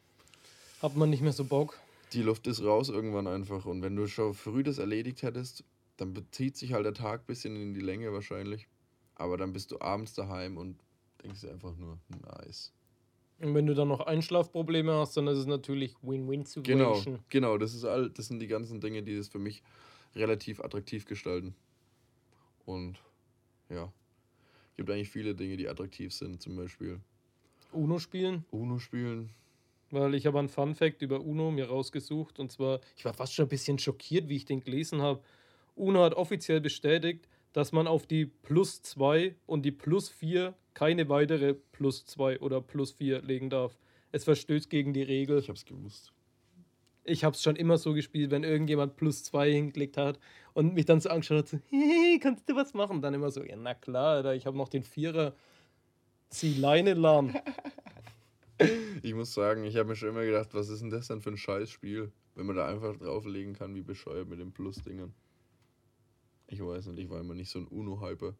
Hat 0.81 0.97
man 0.97 1.11
nicht 1.11 1.23
mehr 1.23 1.33
so 1.33 1.45
Bock. 1.45 1.79
Die 2.13 2.23
Luft 2.23 2.47
ist 2.47 2.63
raus 2.63 2.89
irgendwann 2.89 3.27
einfach. 3.27 3.65
Und 3.65 3.83
wenn 3.83 3.97
du 3.97 4.07
schon 4.07 4.35
früh 4.35 4.63
das 4.63 4.79
erledigt 4.79 5.23
hättest, 5.23 5.65
dann 5.97 6.13
bezieht 6.13 6.57
sich 6.57 6.73
halt 6.73 6.85
der 6.85 6.95
Tag 6.95 7.23
ein 7.23 7.27
bisschen 7.27 7.57
in 7.57 7.75
die 7.75 7.81
Länge 7.81 8.13
wahrscheinlich. 8.13 8.69
Aber 9.15 9.37
dann 9.37 9.53
bist 9.53 9.71
du 9.71 9.81
abends 9.81 10.15
daheim 10.15 10.57
und 10.57 10.79
denkst 11.23 11.43
dir 11.43 11.51
einfach 11.51 11.77
nur, 11.77 11.99
nice. 12.09 12.73
Und 13.41 13.55
wenn 13.55 13.67
du 13.67 13.75
dann 13.75 13.89
noch 13.89 14.01
Einschlafprobleme 14.01 14.93
hast, 14.93 15.17
dann 15.17 15.27
ist 15.27 15.39
es 15.39 15.47
natürlich 15.47 15.95
Win-Win-Situation. 16.03 17.05
Genau, 17.05 17.19
genau, 17.29 17.59
das 17.59 17.75
ist 17.75 17.85
all, 17.85 18.11
das 18.11 18.29
sind 18.29 18.41
die 18.41 18.47
ganzen 18.47 18.81
Dinge, 18.81 19.03
die 19.03 19.17
das 19.17 19.29
für 19.29 19.39
mich 19.39 19.63
relativ 20.15 20.61
attraktiv 20.61 21.07
gestalten. 21.07 21.55
Und 22.65 23.01
ja, 23.69 23.93
gibt 24.77 24.91
eigentlich 24.91 25.11
viele 25.11 25.35
Dinge, 25.35 25.57
die 25.57 25.69
attraktiv 25.69 26.13
sind, 26.13 26.41
zum 26.41 26.57
Beispiel. 26.57 27.01
Uno 27.73 27.99
spielen. 27.99 28.45
Uno 28.51 28.79
spielen. 28.79 29.31
Weil 29.93 30.15
ich 30.15 30.27
habe 30.27 30.39
einen 30.39 30.49
Fun 30.49 30.75
Fact 30.75 31.03
über 31.03 31.21
Uno 31.21 31.51
mir 31.51 31.69
rausgesucht 31.69 32.41
und 32.41 32.51
zwar, 32.51 32.81
ich 32.97 33.05
war 33.05 33.13
fast 33.13 33.35
schon 33.35 33.45
ein 33.45 33.51
bisschen 33.51 33.79
schockiert, 33.79 34.29
wie 34.29 34.37
ich 34.37 34.47
den 34.47 34.61
gelesen 34.61 35.03
habe. 35.03 35.21
Uno 35.75 36.03
hat 36.03 36.15
offiziell 36.15 36.63
bestätigt, 36.63 37.29
dass 37.53 37.73
man 37.73 37.87
auf 37.87 38.07
die 38.07 38.25
plus 38.25 38.81
2 38.81 39.37
und 39.47 39.67
die 39.67 39.71
plus 39.71 40.09
4 40.09 40.55
keine 40.73 41.11
weitere 41.11 41.53
plus 41.53 42.07
2 42.07 42.41
oder 42.41 42.63
plus 42.63 42.93
4 42.93 43.21
legen 43.21 43.51
darf. 43.51 43.77
Es 44.13 44.25
verstößt 44.25 44.71
gegen 44.71 44.95
die 44.95 45.03
Regel. 45.03 45.39
Ich 45.39 45.51
hab's 45.51 45.67
gewusst. 45.67 46.11
Ich 47.05 47.23
hab's 47.23 47.43
schon 47.43 47.57
immer 47.57 47.77
so 47.77 47.93
gespielt, 47.93 48.31
wenn 48.31 48.45
irgendjemand 48.45 48.97
plus 48.97 49.25
2 49.25 49.53
hingelegt 49.53 49.99
hat 49.99 50.19
und 50.55 50.73
mich 50.73 50.87
dann 50.87 51.01
so 51.01 51.11
angeschaut 51.11 51.39
hat, 51.39 51.49
so, 51.49 51.59
hey, 51.69 52.19
kannst 52.19 52.49
du 52.49 52.57
was 52.57 52.73
machen? 52.73 53.03
Dann 53.03 53.13
immer 53.13 53.31
so, 53.31 53.45
ja, 53.45 53.57
na 53.57 53.75
klar, 53.75 54.17
Alter, 54.17 54.35
ich 54.35 54.47
habe 54.47 54.57
noch 54.57 54.69
den 54.69 54.85
Vierer. 54.85 55.35
Zieh 56.31 56.55
Leine 56.55 56.95
lahm. 56.95 57.35
ich 59.03 59.15
muss 59.15 59.35
sagen, 59.35 59.65
ich 59.65 59.77
habe 59.77 59.91
mir 59.91 59.97
schon 59.97 60.11
immer 60.11 60.25
gedacht, 60.25 60.55
was 60.55 60.69
ist 60.69 60.83
denn 60.83 60.91
das 60.91 61.09
denn 61.09 61.21
für 61.21 61.31
ein 61.31 61.37
Scheißspiel, 61.37 62.13
wenn 62.35 62.47
man 62.47 62.57
da 62.57 62.67
einfach 62.67 62.97
drauflegen 62.97 63.55
kann, 63.55 63.75
wie 63.75 63.83
bescheuert 63.83 64.29
mit 64.29 64.41
den 64.41 64.53
Plus-Dingern. 64.53 65.13
Ich 66.47 66.61
weiß 66.61 66.87
nicht, 66.87 66.99
ich 66.99 67.11
war 67.11 67.21
immer 67.21 67.35
nicht 67.35 67.51
so 67.51 67.59
ein 67.59 67.67
Uno-Hyper. 67.67 68.35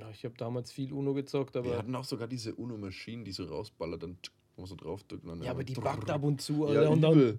Ja, 0.00 0.10
ich 0.10 0.24
habe 0.24 0.34
damals 0.36 0.72
viel 0.72 0.92
Uno 0.92 1.14
gezockt, 1.14 1.56
aber. 1.56 1.70
Wir 1.70 1.78
hatten 1.78 1.94
auch 1.94 2.04
sogar 2.04 2.26
diese 2.26 2.54
Uno-Maschinen, 2.54 3.24
die 3.24 3.32
so 3.32 3.44
rausballert, 3.44 4.02
dann 4.02 4.18
muss 4.56 4.70
so 4.70 4.74
draufdrücken. 4.74 5.42
Ja, 5.42 5.50
aber 5.52 5.64
die 5.64 5.74
backt 5.74 6.10
ab 6.10 6.24
und 6.24 6.40
zu, 6.40 6.66
Alter. 6.66 6.82
Ja, 6.84 6.88
und 6.88 7.02
dann. 7.02 7.38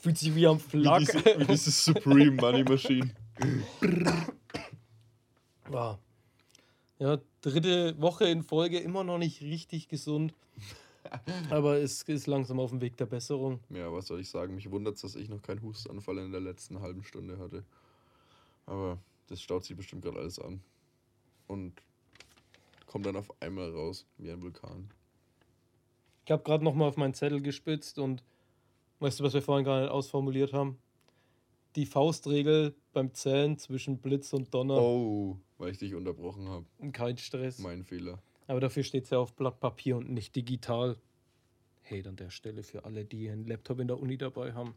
Fühlt 0.00 0.16
sich 0.16 0.34
wie 0.34 0.46
am 0.46 0.58
Flak. 0.58 1.02
Wie 1.02 1.06
diese, 1.06 1.40
wie 1.40 1.44
diese 1.44 1.70
Supreme 1.70 2.30
Money 2.32 2.64
Machine. 2.64 3.10
War. 5.68 5.98
Ja, 6.98 7.18
dritte 7.42 8.00
Woche 8.00 8.26
in 8.26 8.42
Folge 8.42 8.78
immer 8.78 9.04
noch 9.04 9.18
nicht 9.18 9.40
richtig 9.40 9.88
gesund. 9.88 10.34
Aber 11.50 11.76
es 11.78 12.02
ist 12.02 12.26
langsam 12.26 12.58
auf 12.58 12.70
dem 12.70 12.80
Weg 12.80 12.96
der 12.96 13.06
Besserung. 13.06 13.60
Ja, 13.70 13.92
was 13.92 14.08
soll 14.08 14.20
ich 14.20 14.28
sagen? 14.28 14.54
Mich 14.54 14.70
wundert 14.70 14.96
es, 14.96 15.02
dass 15.02 15.14
ich 15.14 15.28
noch 15.28 15.42
keinen 15.42 15.62
Hustanfall 15.62 16.18
in 16.18 16.32
der 16.32 16.40
letzten 16.40 16.80
halben 16.80 17.04
Stunde 17.04 17.38
hatte. 17.38 17.64
Aber 18.66 18.98
das 19.28 19.40
staut 19.40 19.64
sich 19.64 19.76
bestimmt 19.76 20.02
gerade 20.02 20.18
alles 20.18 20.38
an. 20.38 20.60
Und 21.46 21.80
kommt 22.86 23.06
dann 23.06 23.16
auf 23.16 23.30
einmal 23.40 23.70
raus, 23.70 24.06
wie 24.18 24.30
ein 24.30 24.42
Vulkan. 24.42 24.90
Ich 26.24 26.32
habe 26.32 26.42
gerade 26.42 26.64
nochmal 26.64 26.88
auf 26.88 26.96
meinen 26.96 27.14
Zettel 27.14 27.40
gespitzt 27.40 27.98
und 27.98 28.22
weißt 28.98 29.20
du, 29.20 29.24
was 29.24 29.34
wir 29.34 29.42
vorhin 29.42 29.64
gar 29.64 29.80
nicht 29.80 29.90
ausformuliert 29.90 30.52
haben? 30.52 30.78
Die 31.78 31.86
Faustregel 31.86 32.74
beim 32.92 33.14
Zählen 33.14 33.56
zwischen 33.56 33.98
Blitz 33.98 34.32
und 34.32 34.52
Donner. 34.52 34.82
Oh, 34.82 35.38
weil 35.58 35.70
ich 35.70 35.78
dich 35.78 35.94
unterbrochen 35.94 36.48
habe. 36.48 36.66
Kein 36.90 37.16
Stress. 37.18 37.60
Mein 37.60 37.84
Fehler. 37.84 38.20
Aber 38.48 38.58
dafür 38.58 38.82
steht 38.82 39.04
es 39.04 39.10
ja 39.10 39.18
auf 39.18 39.32
Blatt 39.34 39.60
Papier 39.60 39.96
und 39.96 40.10
nicht 40.10 40.34
digital. 40.34 40.96
Hey, 41.82 42.04
an 42.04 42.16
der 42.16 42.30
Stelle 42.30 42.64
für 42.64 42.84
alle, 42.84 43.04
die 43.04 43.30
einen 43.30 43.46
Laptop 43.46 43.78
in 43.78 43.86
der 43.86 44.00
Uni 44.00 44.18
dabei 44.18 44.54
haben, 44.54 44.74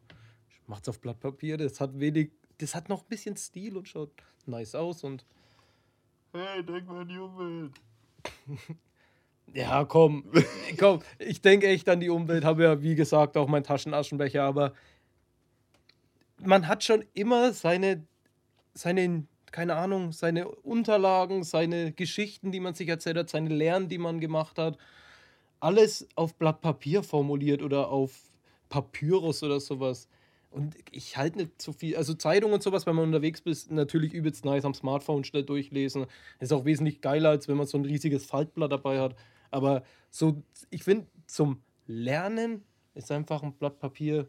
macht's 0.68 0.88
auf 0.90 1.02
Blatt 1.02 1.20
Papier. 1.20 1.58
Das 1.58 1.82
hat 1.82 2.00
wenig, 2.00 2.34
das 2.60 2.76
hat 2.76 2.88
noch 2.88 3.02
ein 3.02 3.10
bisschen 3.10 3.36
Stil 3.36 3.78
und 3.78 3.88
schaut 3.88 4.12
nice 4.46 4.76
aus 4.76 5.04
und. 5.04 5.26
Hey, 6.34 6.64
denk 6.64 6.86
mal 6.86 7.02
an 7.02 7.08
die 7.08 7.18
Umwelt. 7.18 7.74
ja, 9.56 9.86
komm, 9.86 10.32
komm, 10.78 11.00
ich 11.18 11.42
denke 11.42 11.68
echt 11.68 11.90
an 11.90 12.00
die 12.00 12.12
Umwelt, 12.12 12.46
habe 12.46 12.62
ja 12.62 12.80
wie 12.84 12.94
gesagt 12.94 13.38
auch 13.38 13.48
meinen 13.48 13.64
Taschenaschenbecher, 13.64 14.44
aber 14.44 14.76
man 16.46 16.68
hat 16.68 16.84
schon 16.84 17.04
immer 17.14 17.54
seine, 17.54 18.06
seine 18.74 19.26
keine 19.52 19.76
Ahnung, 19.76 20.12
seine 20.12 20.48
Unterlagen, 20.48 21.44
seine 21.44 21.92
Geschichten, 21.92 22.52
die 22.52 22.60
man 22.60 22.74
sich 22.74 22.88
erzählt 22.88 23.18
hat, 23.18 23.30
seine 23.30 23.50
Lernen, 23.54 23.90
die 23.90 23.98
man 23.98 24.20
gemacht 24.20 24.58
hat, 24.58 24.78
alles 25.60 26.08
auf 26.16 26.36
Blatt 26.36 26.62
Papier 26.62 27.04
formuliert 27.04 27.62
oder 27.62 27.90
auf 27.90 28.32
Papyrus 28.70 29.44
oder 29.44 29.60
sowas. 29.60 30.08
Und 30.50 30.76
ich 30.92 31.16
halte 31.16 31.38
nicht 31.38 31.62
so 31.62 31.72
viel, 31.72 31.96
also 31.96 32.14
Zeitungen 32.14 32.54
und 32.56 32.64
sowas, 32.64 32.86
wenn 32.86 32.96
man 32.96 33.06
unterwegs 33.06 33.42
ist, 33.42 33.72
natürlich 33.72 34.14
übelst 34.14 34.44
nice 34.44 34.66
am 34.66 34.74
Smartphone 34.74 35.24
schnell 35.24 35.44
durchlesen. 35.44 36.08
Ist 36.40 36.52
auch 36.52 36.66
wesentlich 36.66 37.00
geiler, 37.02 37.30
als 37.30 37.48
wenn 37.48 37.58
man 37.58 37.68
so 37.68 37.78
ein 37.78 37.86
riesiges 37.86 38.26
Faltblatt 38.26 38.72
dabei 38.72 39.00
hat. 39.00 39.16
Aber 39.50 39.84
so, 40.10 40.44
ich 40.70 40.84
finde, 40.84 41.08
zum 41.26 41.62
Lernen 41.88 42.64
ist 42.96 43.12
einfach 43.12 43.44
ein 43.44 43.54
Blatt 43.54 43.80
Papier 43.80 44.28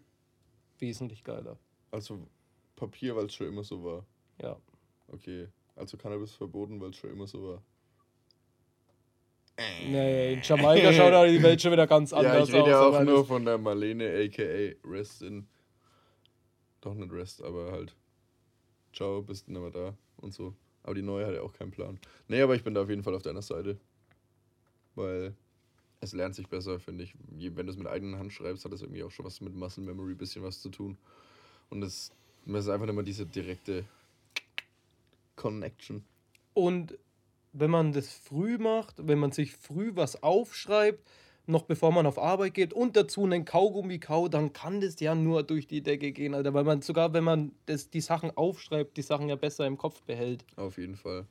wesentlich 0.79 1.25
geiler. 1.25 1.59
Also 1.93 2.26
Papier, 2.74 3.14
weil 3.14 3.26
es 3.26 3.34
schon 3.34 3.47
immer 3.47 3.62
so 3.62 3.84
war. 3.84 4.05
Ja. 4.40 4.57
Okay, 5.09 5.47
also 5.76 5.97
Cannabis 5.97 6.34
verboten, 6.34 6.80
weil 6.80 6.90
es 6.90 6.97
schon 6.97 7.11
immer 7.11 7.26
so 7.26 7.43
war. 7.45 7.62
Nee, 9.86 10.32
in 10.34 10.43
Jamaika 10.43 10.93
schaut 10.93 11.28
die 11.28 11.43
Welt 11.43 11.61
schon 11.61 11.72
wieder 11.72 11.86
ganz 11.86 12.12
anders 12.12 12.43
aus. 12.43 12.49
Ja, 12.49 12.55
ich 12.55 12.61
rede 12.61 12.70
ja 12.70 12.80
auch 12.80 13.03
nur 13.03 13.24
von 13.24 13.45
der 13.45 13.59
Marlene, 13.59 14.24
aka 14.24 14.74
Rest 14.88 15.22
in. 15.22 15.47
Doch 16.80 16.95
nicht 16.95 17.12
Rest, 17.12 17.43
aber 17.43 17.70
halt. 17.70 17.95
Ciao, 18.93 19.22
bist 19.22 19.47
du 19.47 19.53
nicht 19.53 19.61
mehr 19.61 19.70
da 19.70 19.97
und 20.16 20.32
so. 20.32 20.55
Aber 20.82 20.95
die 20.95 21.03
neue 21.03 21.26
hat 21.26 21.34
ja 21.34 21.43
auch 21.43 21.53
keinen 21.53 21.70
Plan. 21.70 21.99
Nee, 22.26 22.40
aber 22.40 22.55
ich 22.55 22.64
bin 22.64 22.74
da 22.74 22.82
auf 22.82 22.88
jeden 22.88 23.03
Fall 23.03 23.14
auf 23.14 23.22
deiner 23.22 23.43
Seite. 23.43 23.78
Weil 24.95 25.34
es 26.01 26.12
lernt 26.12 26.34
sich 26.34 26.49
besser, 26.49 26.80
finde 26.80 27.05
ich. 27.05 27.14
Wenn 27.30 27.66
du 27.66 27.72
es 27.72 27.78
mit 27.78 27.86
eigenen 27.86 28.18
Hand 28.18 28.32
schreibst, 28.32 28.64
hat 28.64 28.72
das 28.72 28.82
irgendwie 28.82 29.05
auch 29.05 29.11
schon 29.11 29.24
was 29.24 29.40
mit 29.40 29.55
Muscle 29.55 29.84
Memory 29.84 30.14
bisschen 30.14 30.43
was 30.43 30.61
zu 30.61 30.70
tun. 30.70 30.99
Und 31.73 31.83
es, 31.83 32.12
es 32.47 32.53
ist 32.53 32.68
einfach 32.68 32.87
immer 32.87 33.03
diese 33.03 33.25
direkte 33.25 33.87
Connection. 35.37 36.05
Und 36.53 36.99
wenn 37.55 37.70
man 37.70 37.93
das 37.93 38.12
früh 38.12 38.59
macht, 38.59 39.09
wenn 39.09 39.18
man 39.18 39.33
sich 39.33 39.53
früh 39.53 39.93
was 39.95 40.23
aufschreibt, 40.23 41.09
noch 41.47 41.62
bevor 41.62 41.91
man 41.91 42.05
auf 42.05 42.18
Arbeit 42.18 42.53
geht 42.53 42.75
und 42.75 42.95
dazu 42.95 43.25
einen 43.25 43.47
Kaugummi 43.47 43.99
kaut, 43.99 44.35
dann 44.35 44.53
kann 44.53 44.83
das 44.83 45.01
ja 45.01 45.14
nur 45.14 45.45
durch 45.45 45.66
die 45.66 45.83
Decke 45.83 46.12
gehen, 46.12 46.35
Alter. 46.35 46.53
Weil 46.53 46.64
man 46.64 46.83
sogar, 46.83 47.14
wenn 47.14 47.25
man 47.25 47.53
das, 47.64 47.89
die 47.89 48.03
Sachen 48.03 48.31
aufschreibt, 48.37 48.99
die 48.99 49.03
Sachen 49.03 49.31
ja 49.31 49.37
besser 49.37 49.66
im 49.66 49.79
Kopf 49.79 50.03
behält. 50.03 50.45
Auf 50.57 50.77
jeden 50.77 50.97
Fall. 50.97 51.27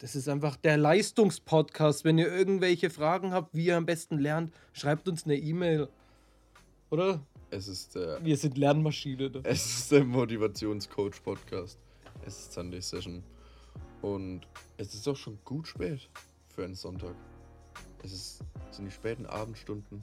Das 0.00 0.16
ist 0.16 0.28
einfach 0.28 0.56
der 0.56 0.76
Leistungspodcast. 0.76 2.04
Wenn 2.04 2.18
ihr 2.18 2.30
irgendwelche 2.30 2.90
Fragen 2.90 3.32
habt, 3.32 3.54
wie 3.54 3.66
ihr 3.66 3.76
am 3.76 3.86
besten 3.86 4.18
lernt, 4.18 4.52
schreibt 4.72 5.08
uns 5.08 5.26
eine 5.26 5.36
E-Mail. 5.36 5.88
Oder? 6.90 7.20
Es 7.50 7.66
ist 7.66 7.94
der, 7.94 8.22
Wir 8.22 8.36
sind 8.36 8.58
Lernmaschine. 8.58 9.30
Ne? 9.30 9.40
es 9.44 9.64
ist 9.64 9.92
der 9.92 10.04
Motivationscoach-Podcast. 10.04 11.78
Es 12.26 12.38
ist 12.38 12.52
Sunday 12.52 12.82
Session. 12.82 13.22
Und 14.02 14.42
es 14.76 14.94
ist 14.94 15.08
auch 15.08 15.16
schon 15.16 15.38
gut 15.44 15.66
spät 15.66 16.08
für 16.54 16.64
einen 16.64 16.74
Sonntag. 16.74 17.14
Es 18.04 18.12
ist, 18.12 18.44
sind 18.70 18.84
die 18.84 18.90
späten 18.90 19.26
Abendstunden. 19.26 20.02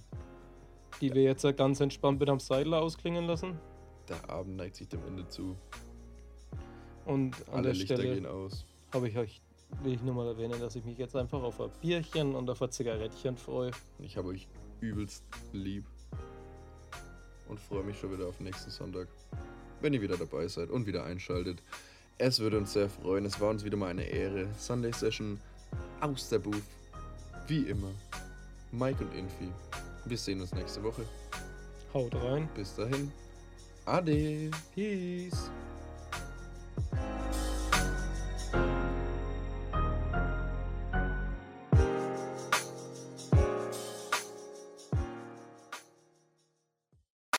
Die 1.02 1.14
wir 1.14 1.24
jetzt 1.24 1.46
ganz 1.56 1.80
entspannt 1.82 2.20
mit 2.20 2.30
am 2.30 2.40
Seidler 2.40 2.82
ausklingen 2.82 3.26
lassen. 3.26 3.60
Der 4.10 4.30
Abend 4.30 4.58
neigt 4.58 4.76
sich 4.76 4.88
dem 4.88 5.06
Ende 5.06 5.28
zu. 5.28 5.56
Und 7.06 7.36
an 7.50 7.56
Alle 7.56 7.64
der 7.64 7.74
Lichter 7.74 7.96
Stelle 7.98 8.16
gehen 8.16 8.26
aus. 8.26 8.66
habe 8.92 9.08
ich 9.08 9.18
euch, 9.18 9.42
will 9.84 9.94
ich 9.94 10.02
nur 10.02 10.16
mal 10.16 10.28
erwähnen, 10.28 10.60
dass 10.60 10.76
ich 10.76 10.84
mich 10.84 10.98
jetzt 10.98 11.16
einfach 11.16 11.42
auf 11.44 11.62
ein 11.62 11.70
Bierchen 11.80 12.34
und 12.34 12.50
auf 12.50 12.62
ein 12.62 12.72
Zigarettchen 12.72 13.38
freue. 13.38 13.72
Ich 14.00 14.18
habe 14.18 14.30
euch 14.30 14.48
übelst 14.82 15.24
lieb. 15.54 15.86
Und 17.48 17.60
freue 17.60 17.84
mich 17.84 18.00
schon 18.00 18.14
wieder 18.14 18.28
auf 18.28 18.40
nächsten 18.40 18.72
Sonntag. 18.72 19.08
Wenn 19.82 19.94
ihr 19.94 20.02
wieder 20.02 20.18
dabei 20.18 20.48
seid 20.48 20.70
und 20.70 20.88
wieder 20.88 21.04
einschaltet. 21.04 21.62
Es 22.18 22.40
würde 22.40 22.58
uns 22.58 22.74
sehr 22.74 22.90
freuen. 22.90 23.26
Es 23.26 23.40
war 23.40 23.50
uns 23.50 23.64
wieder 23.64 23.78
mal 23.78 23.90
eine 23.90 24.04
Ehre. 24.04 24.48
Sunday 24.58 24.94
Session 24.94 25.40
aus 26.00 26.30
der 26.30 26.40
Booth. 26.40 26.64
Wie 27.48 27.64
immer. 27.64 27.92
Mike 28.72 29.04
und 29.04 29.14
Infi. 29.14 29.52
Wir 30.06 30.18
sehen 30.18 30.42
uns 30.42 30.54
nächste 30.54 30.84
Woche. 30.84 31.04
Haut 31.94 32.16
rein. 32.16 32.50
Bis 32.56 32.76
dahin. 32.76 33.12
Ade. 33.86 34.50
Peace. 34.74 35.52